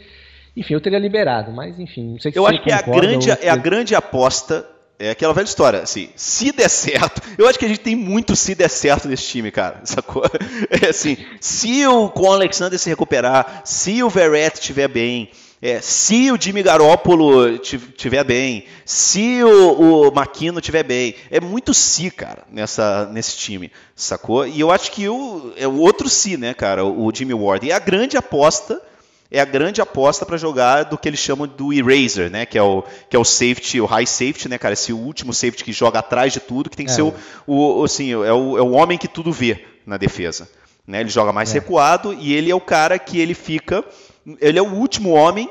Enfim, 0.56 0.74
eu 0.74 0.80
teria 0.80 0.98
liberado, 0.98 1.50
mas 1.50 1.80
enfim, 1.80 2.12
não 2.12 2.20
sei 2.20 2.30
se 2.30 2.38
Eu 2.38 2.46
acho 2.46 2.62
que 2.62 2.70
é 2.70 2.74
a, 2.74 2.82
grande, 2.82 3.30
é 3.30 3.48
a 3.48 3.56
grande 3.56 3.94
aposta 3.94 4.64
é 4.98 5.10
aquela 5.10 5.34
velha 5.34 5.44
história, 5.44 5.82
assim, 5.82 6.08
se 6.16 6.52
der 6.52 6.68
certo, 6.68 7.20
eu 7.36 7.48
acho 7.48 7.58
que 7.58 7.64
a 7.64 7.68
gente 7.68 7.80
tem 7.80 7.96
muito 7.96 8.36
se 8.36 8.54
der 8.54 8.68
certo 8.68 9.08
nesse 9.08 9.24
time, 9.24 9.50
cara, 9.50 9.80
sacou? 9.84 10.24
É 10.70 10.88
assim, 10.88 11.16
se 11.40 11.86
o 11.86 12.08
Con 12.08 12.32
Alexander 12.32 12.78
se 12.78 12.88
recuperar, 12.88 13.62
se 13.64 14.02
o 14.02 14.08
Verrett 14.08 14.58
estiver 14.58 14.88
bem, 14.88 15.30
É, 15.62 15.80
se 15.80 16.30
o 16.30 16.38
Jimmy 16.38 16.62
Garoppolo 16.62 17.56
tiver 17.58 18.22
bem, 18.22 18.66
se 18.84 19.42
o, 19.42 20.08
o 20.08 20.14
Maquino 20.14 20.60
tiver 20.60 20.82
bem, 20.82 21.14
é 21.30 21.40
muito 21.40 21.72
si, 21.72 22.10
cara, 22.10 22.44
nessa, 22.52 23.06
nesse 23.06 23.34
time, 23.38 23.72
sacou? 23.96 24.46
E 24.46 24.60
eu 24.60 24.70
acho 24.70 24.92
que 24.92 25.08
o, 25.08 25.54
é 25.56 25.66
o 25.66 25.78
outro 25.78 26.06
si, 26.06 26.36
né, 26.36 26.52
cara, 26.52 26.84
o, 26.84 27.06
o 27.06 27.14
Jimmy 27.14 27.32
Ward. 27.32 27.66
E 27.66 27.72
a 27.72 27.78
grande 27.78 28.14
aposta 28.14 28.78
é 29.36 29.40
a 29.40 29.44
grande 29.44 29.80
aposta 29.80 30.24
para 30.24 30.36
jogar 30.36 30.84
do 30.84 30.96
que 30.96 31.08
eles 31.08 31.20
chamam 31.20 31.46
do 31.46 31.72
eraser, 31.72 32.30
né? 32.30 32.46
Que 32.46 32.56
é 32.56 32.62
o 32.62 32.82
que 33.08 33.16
é 33.16 33.18
o 33.18 33.24
safety, 33.24 33.80
o 33.80 33.86
high 33.86 34.06
safety, 34.06 34.48
né, 34.48 34.58
cara? 34.58 34.74
Esse 34.74 34.92
último 34.92 35.32
safety 35.32 35.64
que 35.64 35.72
joga 35.72 35.98
atrás 35.98 36.32
de 36.32 36.40
tudo, 36.40 36.70
que 36.70 36.76
tem 36.76 36.86
que 36.86 36.92
é. 36.92 36.94
ser 36.94 37.02
o, 37.02 37.14
o, 37.46 37.84
assim, 37.84 38.12
é 38.12 38.16
o, 38.16 38.58
é 38.58 38.62
o 38.62 38.70
homem 38.70 38.96
que 38.96 39.08
tudo 39.08 39.32
vê 39.32 39.64
na 39.86 39.96
defesa. 39.96 40.48
Né? 40.86 41.00
Ele 41.00 41.08
joga 41.10 41.32
mais 41.32 41.50
é. 41.50 41.54
recuado 41.54 42.14
e 42.14 42.32
ele 42.32 42.50
é 42.50 42.54
o 42.54 42.60
cara 42.60 42.98
que 42.98 43.18
ele 43.18 43.34
fica 43.34 43.84
ele 44.40 44.58
é 44.58 44.62
o 44.62 44.72
último 44.72 45.10
homem 45.10 45.48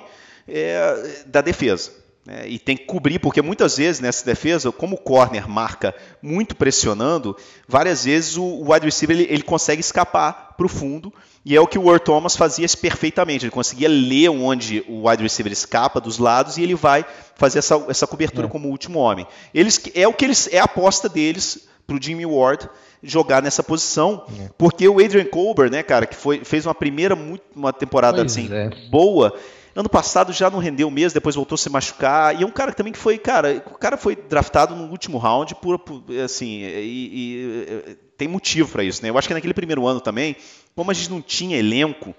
é, 0.47 1.23
da 1.25 1.41
defesa. 1.41 1.91
Né? 2.25 2.47
E 2.47 2.59
tem 2.59 2.75
que 2.75 2.85
cobrir, 2.85 3.19
porque 3.19 3.41
muitas 3.41 3.77
vezes 3.77 4.01
nessa 4.01 4.25
defesa, 4.25 4.71
como 4.71 4.95
o 4.95 4.99
corner 4.99 5.47
marca 5.47 5.93
muito 6.21 6.55
pressionando, 6.55 7.35
várias 7.67 8.05
vezes 8.05 8.37
o, 8.37 8.43
o 8.43 8.71
wide 8.71 8.85
receiver 8.85 9.15
ele, 9.15 9.27
ele 9.29 9.43
consegue 9.43 9.81
escapar 9.81 10.55
para 10.57 10.65
o 10.65 10.69
fundo. 10.69 11.13
E 11.45 11.55
é 11.55 11.59
o 11.59 11.67
que 11.67 11.77
o 11.77 11.89
Earl 11.89 11.99
Thomas 11.99 12.35
fazia 12.37 12.65
perfeitamente. 12.81 13.45
Ele 13.45 13.51
conseguia 13.51 13.89
ler 13.89 14.29
onde 14.29 14.83
o 14.87 15.07
wide 15.07 15.23
receiver 15.23 15.51
escapa 15.51 15.99
dos 15.99 16.17
lados 16.17 16.57
e 16.57 16.63
ele 16.63 16.75
vai 16.75 17.05
fazer 17.35 17.59
essa, 17.59 17.75
essa 17.89 18.07
cobertura 18.07 18.47
é. 18.47 18.49
como 18.49 18.69
último 18.69 18.99
homem. 18.99 19.27
Eles, 19.53 19.81
é 19.93 20.07
o 20.07 20.13
que 20.13 20.23
eles 20.23 20.47
é 20.51 20.59
a 20.59 20.63
aposta 20.63 21.09
deles 21.09 21.67
para 21.85 21.97
o 21.97 22.01
Jimmy 22.01 22.25
Ward 22.25 22.69
jogar 23.03 23.41
nessa 23.41 23.61
posição, 23.61 24.25
é. 24.39 24.49
porque 24.57 24.87
o 24.87 25.03
Adrian 25.03 25.25
Colbert, 25.25 25.69
né, 25.69 25.83
cara, 25.83 26.05
que 26.05 26.15
foi, 26.15 26.45
fez 26.45 26.65
uma 26.65 26.73
primeira 26.73 27.15
muito, 27.15 27.43
uma 27.53 27.73
temporada 27.73 28.17
pois 28.17 28.31
assim 28.31 28.47
é. 28.49 28.69
boa. 28.89 29.37
Ano 29.75 29.89
passado 29.89 30.31
já 30.31 30.49
não 30.49 30.59
rendeu 30.59 30.89
mesmo, 30.89 31.15
depois 31.15 31.35
voltou 31.35 31.55
a 31.55 31.57
se 31.57 31.69
machucar. 31.69 32.39
E 32.39 32.43
é 32.43 32.45
um 32.45 32.51
cara 32.51 32.71
também 32.71 32.93
que 32.93 32.99
foi, 32.99 33.17
cara, 33.17 33.61
o 33.65 33.77
cara 33.77 33.97
foi 33.97 34.15
draftado 34.15 34.75
no 34.75 34.89
último 34.89 35.17
round 35.17 35.55
por, 35.55 35.79
por 35.79 36.03
assim, 36.23 36.61
e, 36.61 37.09
e, 37.11 37.97
tem 38.15 38.27
motivo 38.27 38.71
para 38.71 38.83
isso, 38.83 39.01
né? 39.01 39.09
Eu 39.09 39.17
acho 39.17 39.27
que 39.27 39.33
naquele 39.33 39.53
primeiro 39.53 39.85
ano 39.87 39.99
também, 39.99 40.35
como 40.75 40.91
a 40.91 40.93
gente 40.93 41.09
não 41.09 41.21
tinha 41.21 41.57
elenco, 41.57 42.13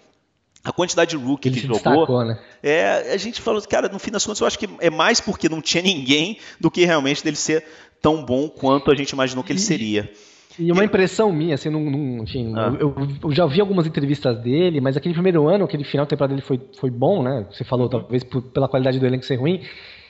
a 0.65 0.73
quantidade 0.73 1.11
de 1.11 1.17
rookie 1.23 1.49
Ele 1.49 1.61
que 1.61 1.67
jogou. 1.67 1.77
Destacou, 1.77 2.25
né? 2.25 2.39
É, 2.63 3.13
a 3.13 3.17
gente 3.19 3.41
falou, 3.41 3.61
cara, 3.63 3.89
no 3.89 3.99
fim 3.99 4.11
das 4.11 4.25
contas, 4.25 4.41
eu 4.41 4.47
acho 4.47 4.59
que 4.59 4.69
é 4.81 4.89
mais 4.89 5.21
porque 5.21 5.49
não 5.49 5.61
tinha 5.61 5.83
ninguém 5.83 6.39
do 6.59 6.71
que 6.71 6.85
realmente 6.87 7.23
dele 7.23 7.37
ser 7.37 7.65
tão 8.01 8.25
bom 8.25 8.49
quanto 8.49 8.91
a 8.91 8.95
gente 8.95 9.11
imaginou 9.11 9.45
que 9.45 9.53
ele 9.53 9.59
seria. 9.59 10.11
E 10.59 10.71
uma 10.71 10.85
impressão 10.85 11.33
minha, 11.33 11.57
assim, 11.57 11.69
num, 11.69 11.91
num, 11.91 12.23
enfim, 12.23 12.53
ah. 12.57 12.73
eu, 12.79 12.95
eu, 13.25 13.33
já 13.33 13.45
vi 13.45 13.61
algumas 13.61 13.87
entrevistas 13.87 14.39
dele, 14.39 14.81
mas 14.81 14.97
aquele 14.97 15.13
primeiro 15.13 15.49
ano, 15.49 15.65
aquele 15.65 15.83
final 15.83 16.07
de 16.07 16.11
temporada 16.11 16.33
dele 16.33 16.47
foi, 16.47 16.61
foi 16.79 16.91
bom, 16.91 17.23
né? 17.25 17.45
Você 17.51 17.65
falou, 17.65 17.89
talvez 17.89 18.23
por, 18.23 18.41
pela 18.41 18.69
qualidade 18.69 19.01
do 19.01 19.07
elenco 19.07 19.25
ser 19.25 19.35
ruim. 19.35 19.63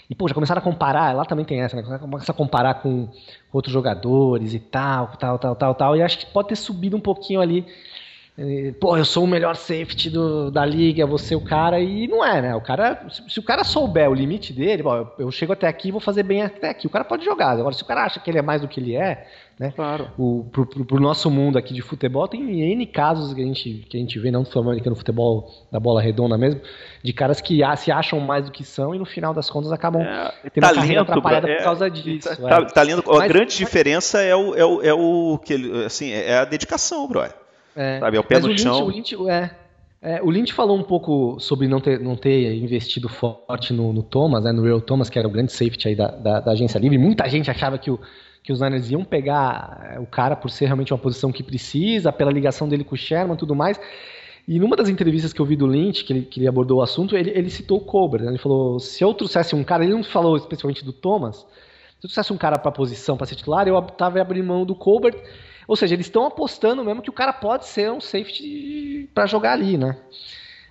E, 0.08 0.14
pô, 0.14 0.28
já 0.28 0.34
começaram 0.34 0.60
a 0.60 0.62
comparar, 0.62 1.14
lá 1.14 1.24
também 1.24 1.46
tem 1.46 1.62
essa, 1.62 1.74
né? 1.74 1.98
Começa 1.98 2.30
a 2.30 2.34
comparar 2.34 2.74
com 2.74 3.08
outros 3.50 3.72
jogadores 3.72 4.52
e 4.52 4.58
tal, 4.58 5.12
tal, 5.18 5.38
tal, 5.38 5.56
tal, 5.56 5.74
tal. 5.74 5.96
E 5.96 6.02
acho 6.02 6.18
que 6.18 6.26
pode 6.26 6.48
ter 6.48 6.56
subido 6.56 6.94
um 6.94 7.00
pouquinho 7.00 7.40
ali 7.40 7.64
Pô, 8.80 8.96
eu 8.96 9.04
sou 9.04 9.22
o 9.22 9.28
melhor 9.28 9.54
safety 9.54 10.10
do, 10.10 10.50
da 10.50 10.66
liga, 10.66 11.06
você 11.06 11.36
o 11.36 11.40
cara, 11.40 11.78
e 11.78 12.08
não 12.08 12.24
é, 12.24 12.42
né? 12.42 12.54
O 12.56 12.60
cara, 12.60 13.06
se, 13.08 13.22
se 13.28 13.38
o 13.38 13.42
cara 13.44 13.62
souber 13.62 14.10
o 14.10 14.14
limite 14.14 14.52
dele, 14.52 14.82
bom, 14.82 14.96
eu, 14.96 15.12
eu, 15.20 15.30
chego 15.30 15.52
até 15.52 15.68
aqui 15.68 15.88
e 15.88 15.92
vou 15.92 16.00
fazer 16.00 16.24
bem 16.24 16.42
até 16.42 16.70
aqui. 16.70 16.84
O 16.88 16.90
cara 16.90 17.04
pode 17.04 17.24
jogar. 17.24 17.50
Agora, 17.50 17.72
se 17.72 17.84
o 17.84 17.86
cara 17.86 18.02
acha 18.02 18.18
que 18.18 18.28
ele 18.28 18.38
é 18.38 18.42
mais 18.42 18.60
do 18.60 18.66
que 18.66 18.80
ele 18.80 18.96
é, 18.96 19.28
né? 19.56 19.72
Claro. 19.76 20.10
O, 20.18 20.48
pro, 20.50 20.66
pro, 20.66 20.84
pro 20.84 21.00
nosso 21.00 21.30
mundo 21.30 21.56
aqui 21.56 21.72
de 21.72 21.80
futebol, 21.80 22.26
tem 22.26 22.60
N 22.72 22.86
casos 22.86 23.32
que 23.32 23.40
a 23.40 23.44
gente, 23.44 23.86
que 23.88 23.96
a 23.96 24.00
gente 24.00 24.18
vê, 24.18 24.32
não 24.32 24.42
do 24.42 24.58
americano, 24.58 24.96
futebol 24.96 25.48
da 25.70 25.78
bola 25.78 26.02
redonda 26.02 26.36
mesmo, 26.36 26.60
de 27.04 27.12
caras 27.12 27.40
que 27.40 27.60
se 27.76 27.92
acham 27.92 28.18
mais 28.18 28.46
do 28.46 28.50
que 28.50 28.64
são 28.64 28.96
e 28.96 28.98
no 28.98 29.04
final 29.04 29.32
das 29.32 29.48
contas 29.48 29.70
acabam 29.70 30.02
é, 30.02 30.50
tendo 30.52 30.60
talento, 30.60 30.78
a 30.78 30.80
carreira 30.80 31.02
atrapalhada 31.02 31.48
é, 31.48 31.56
por 31.58 31.62
causa 31.62 31.88
disso. 31.88 32.36
Tá, 32.36 32.62
é. 32.62 32.64
talento, 32.64 33.12
a 33.12 33.28
grande 33.28 33.44
mas, 33.44 33.54
diferença 33.54 34.20
é 34.20 34.34
o, 34.34 34.56
é 34.56 34.64
o, 34.64 34.82
é 34.82 34.92
o 34.92 35.38
que 35.38 35.84
assim, 35.86 36.10
é 36.10 36.38
a 36.38 36.44
dedicação, 36.44 37.06
bro. 37.06 37.22
É, 37.76 37.98
Sabe, 38.00 38.16
é 38.16 38.20
o 38.20 38.24
pé 38.24 38.38
no 38.38 38.46
o 38.46 38.48
Lynch, 38.48 38.62
chão. 38.62 38.86
O 38.86 38.90
Lynch, 38.90 39.16
é, 39.28 39.50
é, 40.06 40.22
o 40.22 40.30
Lynch 40.30 40.52
falou 40.52 40.76
um 40.76 40.82
pouco 40.82 41.40
sobre 41.40 41.66
não 41.66 41.80
ter, 41.80 41.98
não 41.98 42.14
ter 42.14 42.54
investido 42.54 43.08
forte 43.08 43.72
no, 43.72 43.90
no 43.90 44.02
Thomas, 44.02 44.44
né, 44.44 44.52
no 44.52 44.62
Real 44.62 44.78
Thomas, 44.80 45.08
que 45.08 45.18
era 45.18 45.26
o 45.26 45.30
grande 45.30 45.50
safety 45.50 45.88
aí 45.88 45.96
da, 45.96 46.08
da, 46.08 46.40
da, 46.40 46.52
agência 46.52 46.78
livre. 46.78 46.98
Muita 46.98 47.26
gente 47.26 47.50
achava 47.50 47.78
que, 47.78 47.90
o, 47.90 47.98
que 48.42 48.52
os 48.52 48.60
Niners 48.60 48.90
iam 48.90 49.02
pegar 49.02 49.92
é, 49.94 49.98
o 49.98 50.04
cara 50.04 50.36
por 50.36 50.50
ser 50.50 50.66
realmente 50.66 50.92
uma 50.92 50.98
posição 50.98 51.32
que 51.32 51.42
precisa, 51.42 52.12
pela 52.12 52.30
ligação 52.30 52.68
dele 52.68 52.84
com 52.84 52.94
o 52.94 52.98
Sherman 52.98 53.34
e 53.34 53.38
tudo 53.38 53.54
mais. 53.54 53.80
E 54.46 54.58
numa 54.58 54.76
das 54.76 54.90
entrevistas 54.90 55.32
que 55.32 55.40
eu 55.40 55.46
vi 55.46 55.56
do 55.56 55.66
Lynch, 55.66 56.04
que 56.04 56.12
ele, 56.12 56.22
que 56.22 56.38
ele 56.38 56.48
abordou 56.48 56.80
o 56.80 56.82
assunto, 56.82 57.16
ele, 57.16 57.30
ele 57.30 57.48
citou 57.48 57.78
o 57.78 57.80
Cobra. 57.80 58.24
Né? 58.24 58.32
Ele 58.32 58.38
falou: 58.38 58.78
se 58.78 59.02
eu 59.02 59.14
trouxesse 59.14 59.54
um 59.54 59.64
cara, 59.64 59.84
ele 59.84 59.94
não 59.94 60.04
falou 60.04 60.36
especialmente 60.36 60.84
do 60.84 60.92
Thomas, 60.92 61.36
se 61.36 61.44
eu 61.96 62.00
trouxesse 62.02 62.30
um 62.30 62.36
cara 62.36 62.58
para 62.58 62.68
a 62.68 62.74
posição, 62.74 63.16
para 63.16 63.26
ser 63.26 63.36
titular, 63.36 63.66
eu 63.66 63.78
estava 63.78 64.20
abrindo 64.20 64.46
mão 64.46 64.66
do 64.66 64.74
Colbert 64.74 65.16
ou 65.66 65.76
seja, 65.76 65.94
eles 65.94 66.06
estão 66.06 66.26
apostando 66.26 66.84
mesmo 66.84 67.02
que 67.02 67.10
o 67.10 67.12
cara 67.12 67.32
pode 67.32 67.66
ser 67.66 67.90
um 67.90 68.00
safety 68.00 69.08
para 69.14 69.26
jogar 69.26 69.52
ali, 69.52 69.76
né? 69.78 69.96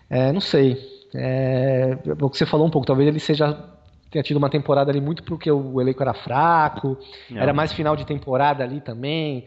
É, 0.10 0.32
não 0.32 0.42
sei. 0.42 0.78
É, 1.16 1.98
o 2.22 2.30
que 2.30 2.38
você 2.38 2.46
falou 2.46 2.68
um 2.68 2.70
pouco, 2.70 2.88
talvez 2.88 3.08
ele 3.08 3.20
seja 3.20 3.70
tenha 4.14 4.22
tido 4.22 4.38
uma 4.38 4.50
temporada 4.50 4.92
ali 4.92 5.02
muito 5.02 5.24
porque 5.24 5.52
o 5.52 5.82
elenco 5.82 6.04
era 6.04 6.14
fraco, 6.14 6.96
é. 7.34 7.40
era 7.40 7.52
mais 7.52 7.74
final 7.74 7.96
de 7.96 8.06
temporada 8.06 8.64
ali 8.64 8.80
também. 8.80 9.46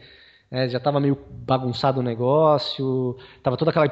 É, 0.51 0.67
já 0.69 0.77
estava 0.77 0.99
meio 0.99 1.17
bagunçado 1.45 1.99
o 1.99 2.03
negócio, 2.03 3.17
tava 3.43 3.57
toda 3.57 3.71
aquela, 3.71 3.85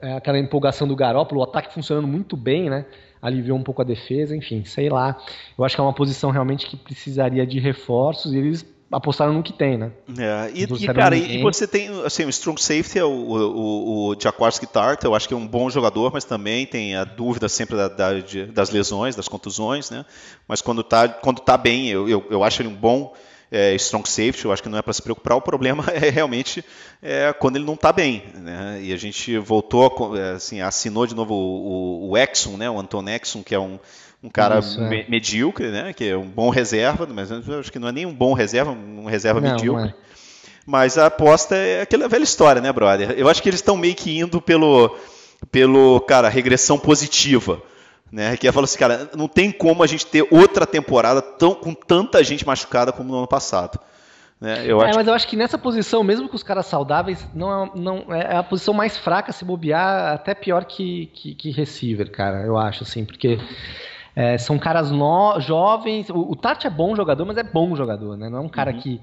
é, 0.00 0.14
aquela 0.14 0.38
empolgação 0.38 0.88
do 0.88 0.96
Garópolo, 0.96 1.40
o 1.40 1.44
ataque 1.44 1.72
funcionando 1.72 2.06
muito 2.06 2.34
bem, 2.34 2.70
né? 2.70 2.86
Aliviou 3.20 3.58
um 3.58 3.62
pouco 3.62 3.82
a 3.82 3.84
defesa, 3.84 4.34
enfim, 4.34 4.64
sei 4.64 4.88
lá. 4.88 5.18
Eu 5.56 5.64
acho 5.64 5.74
que 5.74 5.80
é 5.80 5.84
uma 5.84 5.92
posição 5.92 6.30
realmente 6.30 6.66
que 6.66 6.76
precisaria 6.76 7.46
de 7.46 7.58
reforços 7.60 8.32
e 8.32 8.38
eles 8.38 8.62
apostaram 8.92 9.32
no 9.32 9.42
que 9.42 9.52
tem, 9.52 9.78
né? 9.78 9.90
É, 10.18 10.50
e, 10.54 10.64
e 10.64 10.86
cara, 10.86 11.16
e, 11.16 11.42
você 11.42 11.66
tem, 11.66 11.88
assim, 12.04 12.24
o 12.24 12.28
strong 12.28 12.60
safety 12.60 12.98
é 12.98 13.04
o, 13.04 13.08
o, 13.08 14.08
o 14.10 14.16
Jaworski 14.20 14.66
Tart, 14.66 15.02
eu 15.02 15.14
acho 15.14 15.26
que 15.26 15.34
é 15.34 15.36
um 15.36 15.46
bom 15.46 15.70
jogador, 15.70 16.12
mas 16.12 16.24
também 16.24 16.66
tem 16.66 16.94
a 16.94 17.04
dúvida 17.04 17.48
sempre 17.48 17.76
da, 17.76 17.88
da, 17.88 18.20
de, 18.20 18.46
das 18.46 18.70
lesões, 18.70 19.16
das 19.16 19.28
contusões, 19.28 19.90
né? 19.90 20.04
Mas 20.46 20.60
quando 20.60 20.84
tá, 20.84 21.08
quando 21.08 21.40
tá 21.40 21.56
bem, 21.56 21.88
eu, 21.88 22.08
eu, 22.08 22.24
eu 22.30 22.44
acho 22.44 22.60
ele 22.60 22.68
um 22.68 22.74
bom 22.74 23.14
é, 23.52 23.74
strong 23.74 24.08
safety, 24.08 24.46
eu 24.46 24.52
acho 24.52 24.62
que 24.62 24.68
não 24.68 24.78
é 24.78 24.82
para 24.82 24.94
se 24.94 25.02
preocupar, 25.02 25.36
o 25.36 25.42
problema 25.42 25.84
é 25.92 26.08
realmente 26.08 26.64
é, 27.02 27.32
quando 27.34 27.56
ele 27.56 27.66
não 27.66 27.74
está 27.74 27.92
bem, 27.92 28.24
né? 28.34 28.80
E 28.82 28.92
a 28.92 28.96
gente 28.96 29.36
voltou, 29.38 30.16
é, 30.16 30.32
assim, 30.32 30.62
assinou 30.62 31.06
de 31.06 31.14
novo 31.14 31.34
o, 31.34 32.08
o, 32.08 32.10
o 32.10 32.18
Exxon, 32.18 32.56
né? 32.56 32.70
O 32.70 32.80
Anton 32.80 33.04
Exxon, 33.08 33.42
que 33.42 33.54
é 33.54 33.60
um 33.60 33.78
um 34.22 34.30
cara 34.30 34.60
Isso, 34.60 34.80
é. 34.80 34.88
me 34.88 35.04
medíocre, 35.08 35.68
né? 35.68 35.92
Que 35.92 36.10
é 36.10 36.16
um 36.16 36.28
bom 36.28 36.48
reserva, 36.48 37.08
mas 37.12 37.32
acho 37.32 37.72
que 37.72 37.78
não 37.78 37.88
é 37.88 37.92
nem 37.92 38.06
um 38.06 38.14
bom 38.14 38.34
reserva, 38.34 38.70
um 38.70 39.04
reserva 39.06 39.40
não, 39.40 39.50
medíocre. 39.50 39.82
Não 39.82 39.90
é. 39.90 39.94
Mas 40.64 40.96
a 40.96 41.06
aposta 41.06 41.56
é 41.56 41.82
aquela 41.82 42.06
velha 42.06 42.22
história, 42.22 42.62
né, 42.62 42.72
brother? 42.72 43.14
Eu 43.16 43.28
acho 43.28 43.42
que 43.42 43.48
eles 43.48 43.58
estão 43.58 43.76
meio 43.76 43.96
que 43.96 44.16
indo 44.16 44.40
pelo, 44.40 44.96
pelo, 45.50 46.00
cara, 46.02 46.28
regressão 46.28 46.78
positiva. 46.78 47.60
Né, 48.12 48.36
que 48.36 48.46
é 48.46 48.52
falar 48.52 48.64
assim, 48.64 48.78
cara, 48.78 49.10
não 49.16 49.26
tem 49.26 49.50
como 49.50 49.82
a 49.82 49.86
gente 49.86 50.06
ter 50.06 50.28
outra 50.30 50.66
temporada 50.66 51.22
tão, 51.22 51.54
com 51.54 51.72
tanta 51.72 52.22
gente 52.22 52.46
machucada 52.46 52.92
como 52.92 53.10
no 53.10 53.16
ano 53.16 53.26
passado. 53.26 53.80
Né? 54.38 54.64
Eu 54.66 54.82
é, 54.82 54.88
acho... 54.88 54.98
mas 54.98 55.08
eu 55.08 55.14
acho 55.14 55.26
que 55.26 55.34
nessa 55.34 55.56
posição, 55.56 56.04
mesmo 56.04 56.28
com 56.28 56.36
os 56.36 56.42
caras 56.42 56.66
saudáveis, 56.66 57.26
não, 57.32 57.64
é, 57.64 57.70
não 57.74 58.14
é 58.14 58.36
a 58.36 58.42
posição 58.42 58.74
mais 58.74 58.98
fraca 58.98 59.32
se 59.32 59.46
bobear, 59.46 60.12
até 60.12 60.34
pior 60.34 60.66
que, 60.66 61.06
que, 61.14 61.34
que 61.34 61.50
receiver, 61.52 62.10
cara, 62.10 62.42
eu 62.42 62.58
acho, 62.58 62.82
assim, 62.82 63.02
porque 63.02 63.38
é, 64.14 64.36
são 64.36 64.58
caras 64.58 64.90
no, 64.90 65.40
jovens. 65.40 66.10
O, 66.10 66.32
o 66.32 66.36
Tart 66.36 66.64
é 66.64 66.70
bom 66.70 66.94
jogador, 66.94 67.24
mas 67.24 67.36
é 67.36 67.42
bom 67.42 67.74
jogador, 67.74 68.16
né? 68.16 68.28
Não 68.28 68.38
é 68.38 68.42
um 68.42 68.48
cara 68.48 68.72
uhum. 68.72 68.78
que. 68.78 69.00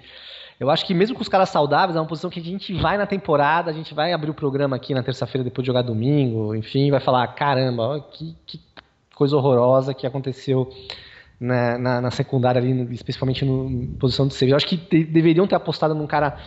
Eu 0.60 0.70
acho 0.70 0.86
que 0.86 0.93
mesmo 0.93 1.16
com 1.16 1.22
os 1.22 1.30
caras 1.30 1.47
saudáveis, 1.49 1.95
é 1.95 2.01
uma 2.01 2.05
posição 2.05 2.30
que 2.30 2.41
a 2.41 2.43
gente 2.43 2.74
vai 2.74 2.97
na 2.97 3.05
temporada, 3.05 3.72
a 3.72 3.74
gente 3.74 3.93
vai 3.93 4.12
abrir 4.12 4.30
o 4.30 4.34
programa 4.34 4.76
aqui 4.76 4.93
na 4.93 5.01
terça-feira 5.01 5.41
depois 5.41 5.64
de 5.64 5.68
jogar 5.68 5.84
domingo, 5.84 6.53
enfim, 6.53 6.91
vai 6.91 6.99
falar: 6.99 7.26
caramba, 7.28 8.05
que, 8.12 8.36
que 8.45 8.57
coisa 9.20 9.36
horrorosa 9.36 9.94
que 9.94 10.08
aconteceu 10.08 10.70
na, 11.38 11.78
na, 11.78 12.02
na 12.02 12.10
secundária 12.10 12.62
ali, 12.62 12.88
especialmente 12.94 13.44
no 13.44 13.86
posição 14.00 14.26
de 14.26 14.34
safety. 14.34 14.52
Eu 14.52 14.56
acho 14.56 14.66
que 14.66 14.78
te, 14.78 15.04
deveriam 15.04 15.46
ter 15.46 15.56
apostado 15.56 15.94
num 15.94 16.08
cara 16.08 16.38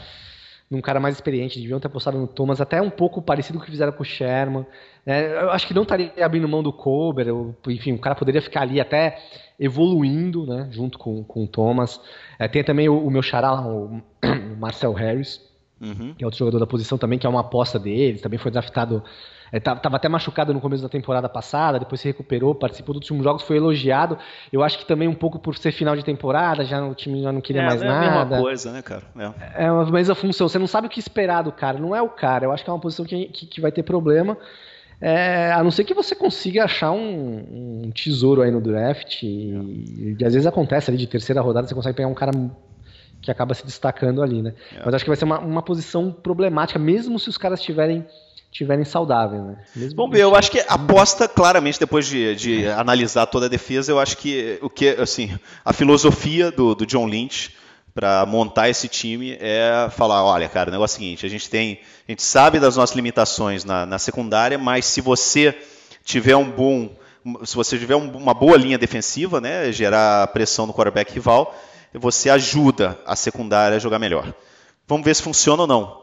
num 0.71 0.81
cara 0.81 0.99
mais 0.99 1.15
experiente, 1.15 1.61
deviam 1.61 1.79
ter 1.79 1.89
apostado 1.89 2.17
no 2.17 2.27
Thomas, 2.27 2.59
até 2.59 2.81
um 2.81 2.89
pouco 2.89 3.21
parecido 3.21 3.59
com 3.59 3.63
o 3.63 3.67
que 3.67 3.71
fizeram 3.71 3.93
com 3.93 4.03
o 4.03 4.07
Sherman. 4.07 4.65
É, 5.05 5.43
eu 5.43 5.51
acho 5.51 5.67
que 5.67 5.75
não 5.75 5.83
estaria 5.83 6.11
abrindo 6.25 6.49
mão 6.49 6.63
do 6.63 6.73
Colbert, 6.73 7.27
enfim, 7.69 7.93
o 7.93 7.99
cara 7.99 8.15
poderia 8.15 8.41
ficar 8.41 8.63
ali 8.63 8.81
até 8.81 9.19
evoluindo, 9.61 10.47
né, 10.47 10.69
junto 10.71 10.99
com, 10.99 11.23
com 11.25 11.45
o 11.45 11.47
Thomas. 11.47 12.01
É, 12.39 12.49
tem 12.49 12.65
também 12.65 12.89
o, 12.89 13.07
o 13.07 13.11
meu 13.11 13.21
xará, 13.21 13.61
o, 13.61 14.01
o 14.25 14.57
Marcel 14.59 14.95
Harris, 14.95 15.43
uhum. 15.79 16.15
que 16.15 16.25
é 16.25 16.27
outro 16.27 16.39
jogador 16.39 16.59
da 16.59 16.67
posição 16.67 16.97
também, 16.97 17.19
que 17.19 17.27
é 17.27 17.29
uma 17.29 17.41
aposta 17.41 17.79
deles, 17.79 18.23
também 18.23 18.39
foi 18.39 18.51
draftado 18.51 19.05
Estava 19.53 19.81
é, 19.95 19.97
até 19.97 20.09
machucado 20.09 20.55
no 20.55 20.61
começo 20.61 20.83
da 20.83 20.89
temporada 20.89 21.29
passada, 21.29 21.79
depois 21.79 22.01
se 22.01 22.09
recuperou, 22.09 22.55
participou 22.55 22.95
dos 22.95 23.03
últimos 23.03 23.23
jogos, 23.23 23.43
foi 23.43 23.59
elogiado. 23.59 24.17
Eu 24.51 24.63
acho 24.63 24.79
que 24.79 24.87
também 24.87 25.07
um 25.07 25.15
pouco 25.15 25.39
por 25.39 25.57
ser 25.59 25.73
final 25.73 25.95
de 25.95 26.03
temporada, 26.03 26.65
já 26.65 26.83
o 26.83 26.95
time 26.95 27.23
já 27.23 27.31
não 27.31 27.41
queria 27.43 27.63
é, 27.63 27.67
mais 27.67 27.83
é 27.83 27.87
nada. 27.87 28.05
É 28.05 28.09
a 28.09 28.25
mesma 28.25 28.43
coisa, 28.43 28.73
né, 28.73 28.81
cara? 28.81 29.03
É. 29.55 29.67
é 29.67 29.73
uma 29.73 29.85
mesma 29.91 30.15
função. 30.15 30.49
Você 30.49 30.59
não 30.59 30.67
sabe 30.67 30.87
o 30.87 30.91
que 30.91 30.99
esperar 30.99 31.43
do 31.43 31.53
cara. 31.53 31.79
Não 31.79 31.95
é 31.95 32.01
o 32.01 32.09
cara. 32.09 32.47
Eu 32.47 32.53
acho 32.53 32.65
que 32.65 32.71
é 32.71 32.73
uma 32.73 32.81
posição 32.81 33.05
que, 33.05 33.27
que, 33.27 33.47
que 33.47 33.61
vai 33.61 33.71
ter 33.71 33.83
problema. 33.83 34.39
É, 34.99 35.53
a 35.53 35.63
não 35.63 35.71
ser 35.71 35.85
que 35.85 35.93
você 35.93 36.15
consiga 36.15 36.65
achar 36.65 36.93
um, 36.93 37.83
um 37.85 37.91
tesouro 37.91 38.41
aí 38.41 38.51
no 38.51 38.61
draft. 38.61 39.23
E, 39.23 40.17
e, 40.19 40.25
às 40.25 40.33
vezes 40.33 40.47
acontece 40.47 40.91
ali 40.91 40.97
de 40.97 41.07
terceira 41.07 41.43
rodada, 41.43 41.67
você 41.67 41.75
consegue 41.75 41.97
pegar 41.97 42.09
um 42.09 42.15
cara 42.15 42.33
que 43.21 43.31
acaba 43.31 43.53
se 43.53 43.67
destacando 43.67 44.23
ali, 44.23 44.41
né? 44.41 44.55
É. 44.75 44.83
Mas 44.85 44.95
acho 44.95 45.05
que 45.05 45.11
vai 45.11 45.17
ser 45.17 45.25
uma, 45.25 45.41
uma 45.41 45.63
posição 45.63 46.11
problemática, 46.11 46.79
mesmo 46.79 47.19
se 47.19 47.29
os 47.29 47.37
caras 47.37 47.61
tiverem 47.61 48.07
tiverem 48.53 48.85
saudáveis, 48.85 49.43
né? 49.43 49.57
Mesmo 49.75 49.97
Vamos 49.97 50.13
ver, 50.15 50.23
eu 50.23 50.37
acho 50.37 50.51
que 50.51 50.63
aposta 50.69 51.27
claramente, 51.27 51.81
depois 51.81 52.07
de, 52.07 52.37
de 52.37 52.67
analisar 52.69 53.25
toda 53.27 53.47
a 53.47 53.49
defesa, 53.49 53.91
eu 53.91 53.99
acho 53.99 54.19
que 54.19 54.59
o 54.61 54.69
que, 54.69 54.91
assim, 54.91 55.37
a 55.65 55.73
filosofia 55.73 56.53
do, 56.53 56.75
do 56.75 56.85
John 56.85 57.07
Lynch 57.07 57.57
para 57.95 58.25
montar 58.27 58.69
esse 58.69 58.89
time 58.89 59.37
é 59.41 59.89
falar, 59.91 60.23
olha, 60.23 60.49
cara, 60.51 60.69
o 60.69 60.73
negócio 60.73 60.95
é 60.95 60.97
o 60.97 61.01
seguinte, 61.01 61.27
a 61.27 61.29
gente 61.31 61.49
tem, 61.49 61.81
a 62.07 62.13
gente 62.13 62.23
sabe 62.23 62.61
das 62.61 62.77
nossas 62.77 62.95
limitações 62.95 63.65
na, 63.65 63.87
na 63.87 63.99
secundária, 63.99 64.59
mas 64.59 64.85
se 64.85 65.01
você 65.01 65.57
tiver 66.05 66.37
um 66.37 66.51
bom, 66.51 66.91
se 67.45 67.57
você 67.57 67.79
tiver 67.79 67.95
uma 67.95 68.35
boa 68.35 68.59
linha 68.59 68.77
defensiva, 68.77 69.41
né, 69.41 69.73
gerar 69.73 70.27
pressão 70.29 70.67
no 70.67 70.75
quarterback 70.75 71.13
rival, 71.15 71.55
você 71.95 72.29
ajuda 72.29 72.99
a 73.07 73.17
secundária 73.17 73.77
a 73.77 73.81
jogar 73.81 73.99
melhor. 73.99 74.35
Vamos 74.87 75.05
ver 75.05 75.15
se 75.15 75.23
funciona 75.23 75.63
ou 75.63 75.69
não. 75.69 76.02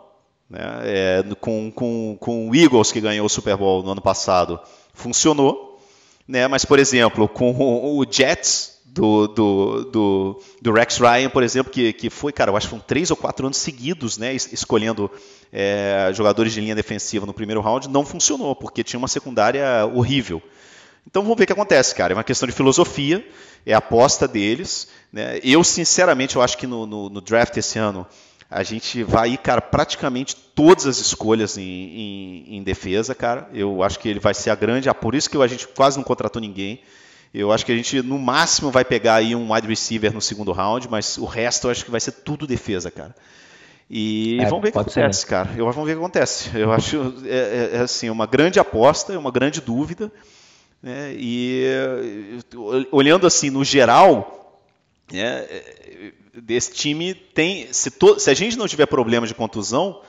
Né? 0.50 0.60
É, 0.84 1.24
com, 1.39 1.72
com, 1.72 2.18
com 2.20 2.50
o 2.50 2.56
Eagles, 2.56 2.91
que 2.91 3.02
ganhou 3.02 3.26
o 3.26 3.30
Super 3.30 3.56
Bowl 3.56 3.84
no 3.84 3.91
ano 3.91 4.02
passado, 4.02 4.60
funcionou. 4.93 5.80
Né? 6.28 6.47
Mas, 6.47 6.66
por 6.66 6.80
exemplo, 6.80 7.28
com 7.28 7.52
o 7.52 8.06
Jets, 8.10 8.80
do, 8.91 9.28
do, 9.28 9.84
do, 9.86 10.43
do, 10.62 10.72
Rex 10.74 10.97
Ryan, 10.97 11.30
por 11.30 11.43
exemplo, 11.43 11.72
que, 11.72 11.93
que 11.93 12.10
foi, 12.10 12.34
cara, 12.34 12.52
eu 12.52 12.58
acho 12.58 12.68
que 12.68 12.72
foram 12.72 12.84
três 12.86 13.12
ou 13.12 13.18
quatro 13.18 13.45
anos 13.45 13.58
seguidos, 13.58 14.18
né, 14.18 14.34
escolhendo 14.34 15.10
é, 15.54 16.10
jogadores 16.14 16.54
de 16.54 16.62
linha 16.62 16.76
defensiva 16.76 17.26
no 17.26 17.34
primeiro 17.34 17.62
round, 17.62 17.88
não 17.88 18.06
funcionou, 18.06 18.56
porque 18.56 18.84
tinha 18.84 18.97
uma 18.97 19.08
secundária 19.08 19.86
horrível. 19.93 20.41
Então 21.08 21.24
vamos 21.24 21.38
ver 21.38 21.45
o 21.45 21.47
que 21.47 21.54
acontece, 21.54 21.95
cara. 21.95 22.14
É 22.14 22.16
uma 22.16 22.24
questão 22.24 22.47
de 22.47 22.54
filosofia, 22.54 23.26
é 23.66 23.74
a 23.74 23.78
aposta 23.78 24.28
deles. 24.28 24.88
Né? 25.12 25.39
Eu, 25.43 25.64
sinceramente, 25.64 26.36
eu 26.36 26.41
acho 26.41 26.58
que 26.58 26.68
no, 26.68 26.86
no, 26.86 27.10
no 27.10 27.22
draft 27.22 27.56
esse 27.58 27.80
ano 27.80 28.06
a 28.50 28.64
gente 28.64 29.04
vai 29.04 29.32
ir, 29.32 29.38
cara, 29.38 29.62
praticamente 29.62 30.36
todas 30.36 30.88
as 30.88 30.97
escolhas 30.97 31.58
em, 31.58 31.64
em, 31.64 32.58
em, 32.58 32.64
defesa, 32.64 33.14
cara. 33.14 33.47
Eu 33.54 33.84
acho 33.84 34.00
que 34.00 34.10
ele 34.10 34.20
vai 34.20 34.34
ser 34.34 34.50
a 34.50 34.56
grande. 34.56 34.89
Ah, 34.89 34.93
por 34.93 35.14
isso 35.14 35.30
que 35.30 35.38
a 35.38 35.47
gente 35.47 35.68
quase 35.68 35.97
não 35.97 36.04
contratou 36.04 36.41
ninguém. 36.41 36.82
Eu 37.32 37.52
acho 37.52 37.64
que 37.64 37.72
a 37.72 37.76
gente, 37.76 38.02
no 38.02 38.18
máximo, 38.18 38.72
vai 38.72 38.84
pegar 38.84 39.16
aí 39.16 39.36
um 39.36 39.54
wide 39.54 39.68
receiver 39.68 40.12
no 40.12 40.22
segundo 40.22 40.52
round, 40.52 40.89
mas 40.89 41.18
o 41.20 41.26
resto 41.26 41.68
eu 41.68 41.72
acho 41.72 41.86
que 41.86 41.91
vai 41.91 42.00
ser 42.00 42.12
tudo 42.12 42.47
defesa, 42.47 42.89
cara. 42.89 43.16
E 43.88 44.39
é, 44.41 44.45
vamos 44.45 44.64
ver 44.64 44.70
o 44.70 44.72
que 44.72 44.80
acontece, 44.80 45.22
ser. 45.22 45.28
cara. 45.28 45.50
Eu, 45.56 45.72
vamos 45.72 45.86
ver 45.86 45.93
o 45.93 46.00
que 46.00 46.04
acontece. 46.04 46.50
Eu 46.58 46.72
acho 46.72 47.14
é, 47.26 47.70
é, 47.74 47.78
é 47.78 47.80
assim, 47.82 48.10
uma 48.10 48.26
grande 48.26 48.60
aposta, 48.60 49.14
é 49.14 49.18
uma 49.18 49.32
grande 49.32 49.62
dúvida. 49.62 50.12
Né? 50.82 51.14
E 51.16 51.66
olhando 52.91 53.28
assim 53.28 53.52
no 53.52 53.64
geral, 53.64 54.64
né, 55.12 55.45
desse 56.42 56.74
time 56.74 57.14
tem. 57.14 57.72
Se, 57.72 57.92
to, 57.92 58.20
se 58.20 58.30
a 58.30 58.34
gente 58.34 58.58
não 58.58 58.68
tiver 58.68 58.86
problema 58.86 59.28
de 59.28 59.34
contusão, 59.34 60.02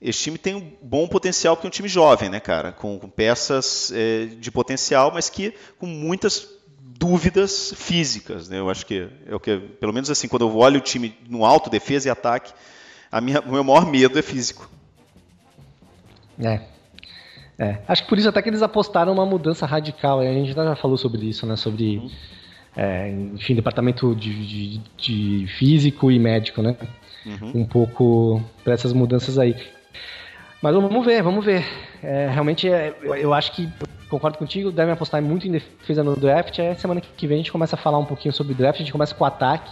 esse 0.00 0.20
time 0.20 0.38
tem 0.38 0.54
um 0.54 0.72
bom 0.82 1.06
potencial 1.06 1.56
porque 1.56 1.66
é 1.66 1.68
um 1.68 1.70
time 1.70 1.88
jovem, 1.88 2.28
né, 2.28 2.40
cara? 2.40 2.72
Com, 2.72 2.98
com 2.98 3.08
peças 3.08 3.92
é, 3.94 4.26
de 4.26 4.50
potencial, 4.50 5.12
mas 5.12 5.30
que 5.30 5.54
com 5.78 5.86
muitas 5.86 6.48
dúvidas 6.80 7.72
físicas, 7.76 8.48
né? 8.48 8.58
Eu 8.58 8.70
acho 8.70 8.86
que 8.86 9.08
é 9.26 9.34
o 9.34 9.40
que, 9.40 9.58
pelo 9.58 9.92
menos 9.92 10.10
assim, 10.10 10.28
quando 10.28 10.42
eu 10.42 10.56
olho 10.56 10.78
o 10.78 10.82
time 10.82 11.16
no 11.28 11.44
alto, 11.44 11.70
defesa 11.70 12.08
e 12.08 12.10
ataque, 12.10 12.52
a 13.10 13.20
minha, 13.20 13.40
o 13.40 13.52
meu 13.52 13.64
maior 13.64 13.86
medo 13.86 14.18
é 14.18 14.22
físico. 14.22 14.70
É. 16.40 16.60
é. 17.58 17.82
Acho 17.86 18.02
que 18.02 18.08
por 18.08 18.18
isso 18.18 18.28
até 18.28 18.40
que 18.40 18.48
eles 18.48 18.62
apostaram 18.62 19.12
uma 19.12 19.26
mudança 19.26 19.66
radical. 19.66 20.20
A 20.20 20.24
gente 20.24 20.52
já 20.52 20.76
falou 20.76 20.96
sobre 20.96 21.26
isso, 21.26 21.46
né? 21.46 21.56
Sobre, 21.56 21.98
uhum. 21.98 22.10
É, 22.76 23.10
enfim, 23.10 23.54
departamento 23.54 24.14
de, 24.14 24.46
de, 24.46 24.80
de, 24.96 25.46
físico 25.58 26.10
e 26.10 26.18
médico, 26.18 26.62
né? 26.62 26.76
Uhum. 27.24 27.62
Um 27.62 27.64
pouco 27.64 28.42
para 28.64 28.72
essas 28.72 28.92
mudanças 28.92 29.38
aí. 29.38 29.54
Mas 30.62 30.74
vamos 30.74 31.04
ver, 31.04 31.22
vamos 31.22 31.44
ver. 31.44 31.64
É, 32.02 32.28
realmente, 32.30 32.68
é, 32.68 32.94
eu, 33.02 33.14
eu, 33.14 33.34
acho 33.34 33.52
que, 33.52 33.68
concordo 34.08 34.38
contigo, 34.38 34.70
devem 34.70 34.92
apostar 34.92 35.20
muito 35.20 35.46
em 35.46 35.52
defesa 35.52 36.02
no 36.02 36.16
draft. 36.16 36.58
É, 36.58 36.74
semana 36.74 37.00
que 37.00 37.26
vem 37.26 37.36
a 37.36 37.38
gente 37.38 37.52
começa 37.52 37.76
a 37.76 37.78
falar 37.78 37.98
um 37.98 38.04
pouquinho 38.04 38.32
sobre 38.32 38.54
draft, 38.54 38.76
a 38.76 38.82
gente 38.82 38.92
começa 38.92 39.14
com 39.14 39.24
o 39.24 39.26
ataque. 39.26 39.70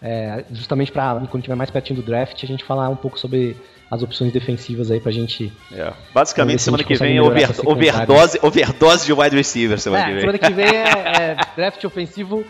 É, 0.00 0.44
justamente 0.52 0.92
para 0.92 1.14
quando 1.14 1.38
estiver 1.38 1.56
mais 1.56 1.70
pertinho 1.70 2.00
do 2.00 2.06
draft, 2.06 2.42
a 2.42 2.46
gente 2.46 2.64
falar 2.64 2.88
um 2.88 2.96
pouco 2.96 3.18
sobre 3.18 3.56
as 3.90 4.02
opções 4.02 4.32
defensivas 4.32 4.90
aí 4.90 5.00
pra 5.00 5.10
gente. 5.10 5.52
É. 5.72 5.92
Basicamente, 6.12 6.62
semana 6.62 6.84
que 6.84 6.94
vem 6.94 7.16
é 7.16 7.22
over, 7.22 7.48
overdose, 7.64 8.38
overdose 8.42 9.06
de 9.06 9.12
wide 9.12 9.34
receiver. 9.34 9.78
Semana 9.78 10.02
é, 10.02 10.06
que 10.06 10.12
vem. 10.12 10.20
Semana 10.20 10.38
que 10.38 10.50
vem 10.50 10.66
é, 10.66 11.32
é 11.32 11.36
draft 11.56 11.82
ofensivo 11.84 12.44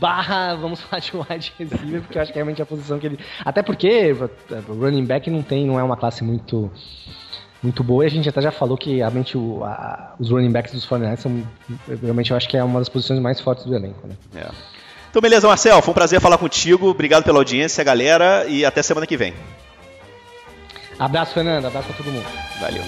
barra, 0.00 0.54
vamos 0.56 0.80
falar 0.80 1.00
de 1.00 1.12
wide 1.16 1.52
receiver, 1.58 2.00
porque 2.02 2.18
eu 2.18 2.22
acho 2.22 2.32
que 2.32 2.38
é 2.38 2.42
realmente 2.42 2.62
a 2.62 2.66
posição 2.66 2.98
que 2.98 3.06
ele. 3.06 3.18
Até 3.44 3.62
porque 3.62 4.12
o 4.68 4.74
running 4.74 5.04
back 5.04 5.30
não 5.30 5.42
tem, 5.42 5.66
não 5.66 5.78
é 5.78 5.82
uma 5.82 5.96
classe 5.96 6.24
muito 6.24 6.70
muito 7.62 7.84
boa. 7.84 8.04
E 8.04 8.06
a 8.06 8.10
gente 8.10 8.28
até 8.28 8.40
já 8.40 8.50
falou 8.50 8.76
que 8.76 8.96
realmente 8.96 9.36
o, 9.36 9.64
a, 9.64 10.14
os 10.18 10.30
running 10.30 10.50
backs 10.50 10.72
dos 10.72 10.86
49 10.86 11.20
são. 11.20 11.42
Realmente 12.02 12.30
eu 12.30 12.36
acho 12.36 12.48
que 12.48 12.56
é 12.56 12.64
uma 12.64 12.78
das 12.78 12.88
posições 12.88 13.20
mais 13.20 13.40
fortes 13.40 13.64
do 13.64 13.74
elenco, 13.74 14.06
né? 14.06 14.14
É. 14.34 14.48
Então, 15.10 15.20
beleza, 15.20 15.48
Marcel. 15.48 15.82
Foi 15.82 15.90
um 15.90 15.94
prazer 15.94 16.20
falar 16.20 16.38
contigo. 16.38 16.88
Obrigado 16.88 17.24
pela 17.24 17.38
audiência, 17.38 17.82
galera. 17.82 18.46
E 18.46 18.64
até 18.64 18.82
semana 18.82 19.06
que 19.06 19.16
vem. 19.16 19.34
Abraço, 20.98 21.34
Fernando. 21.34 21.66
Abraço 21.66 21.88
pra 21.88 21.96
todo 21.96 22.12
mundo. 22.12 22.26
Valeu. 22.60 22.84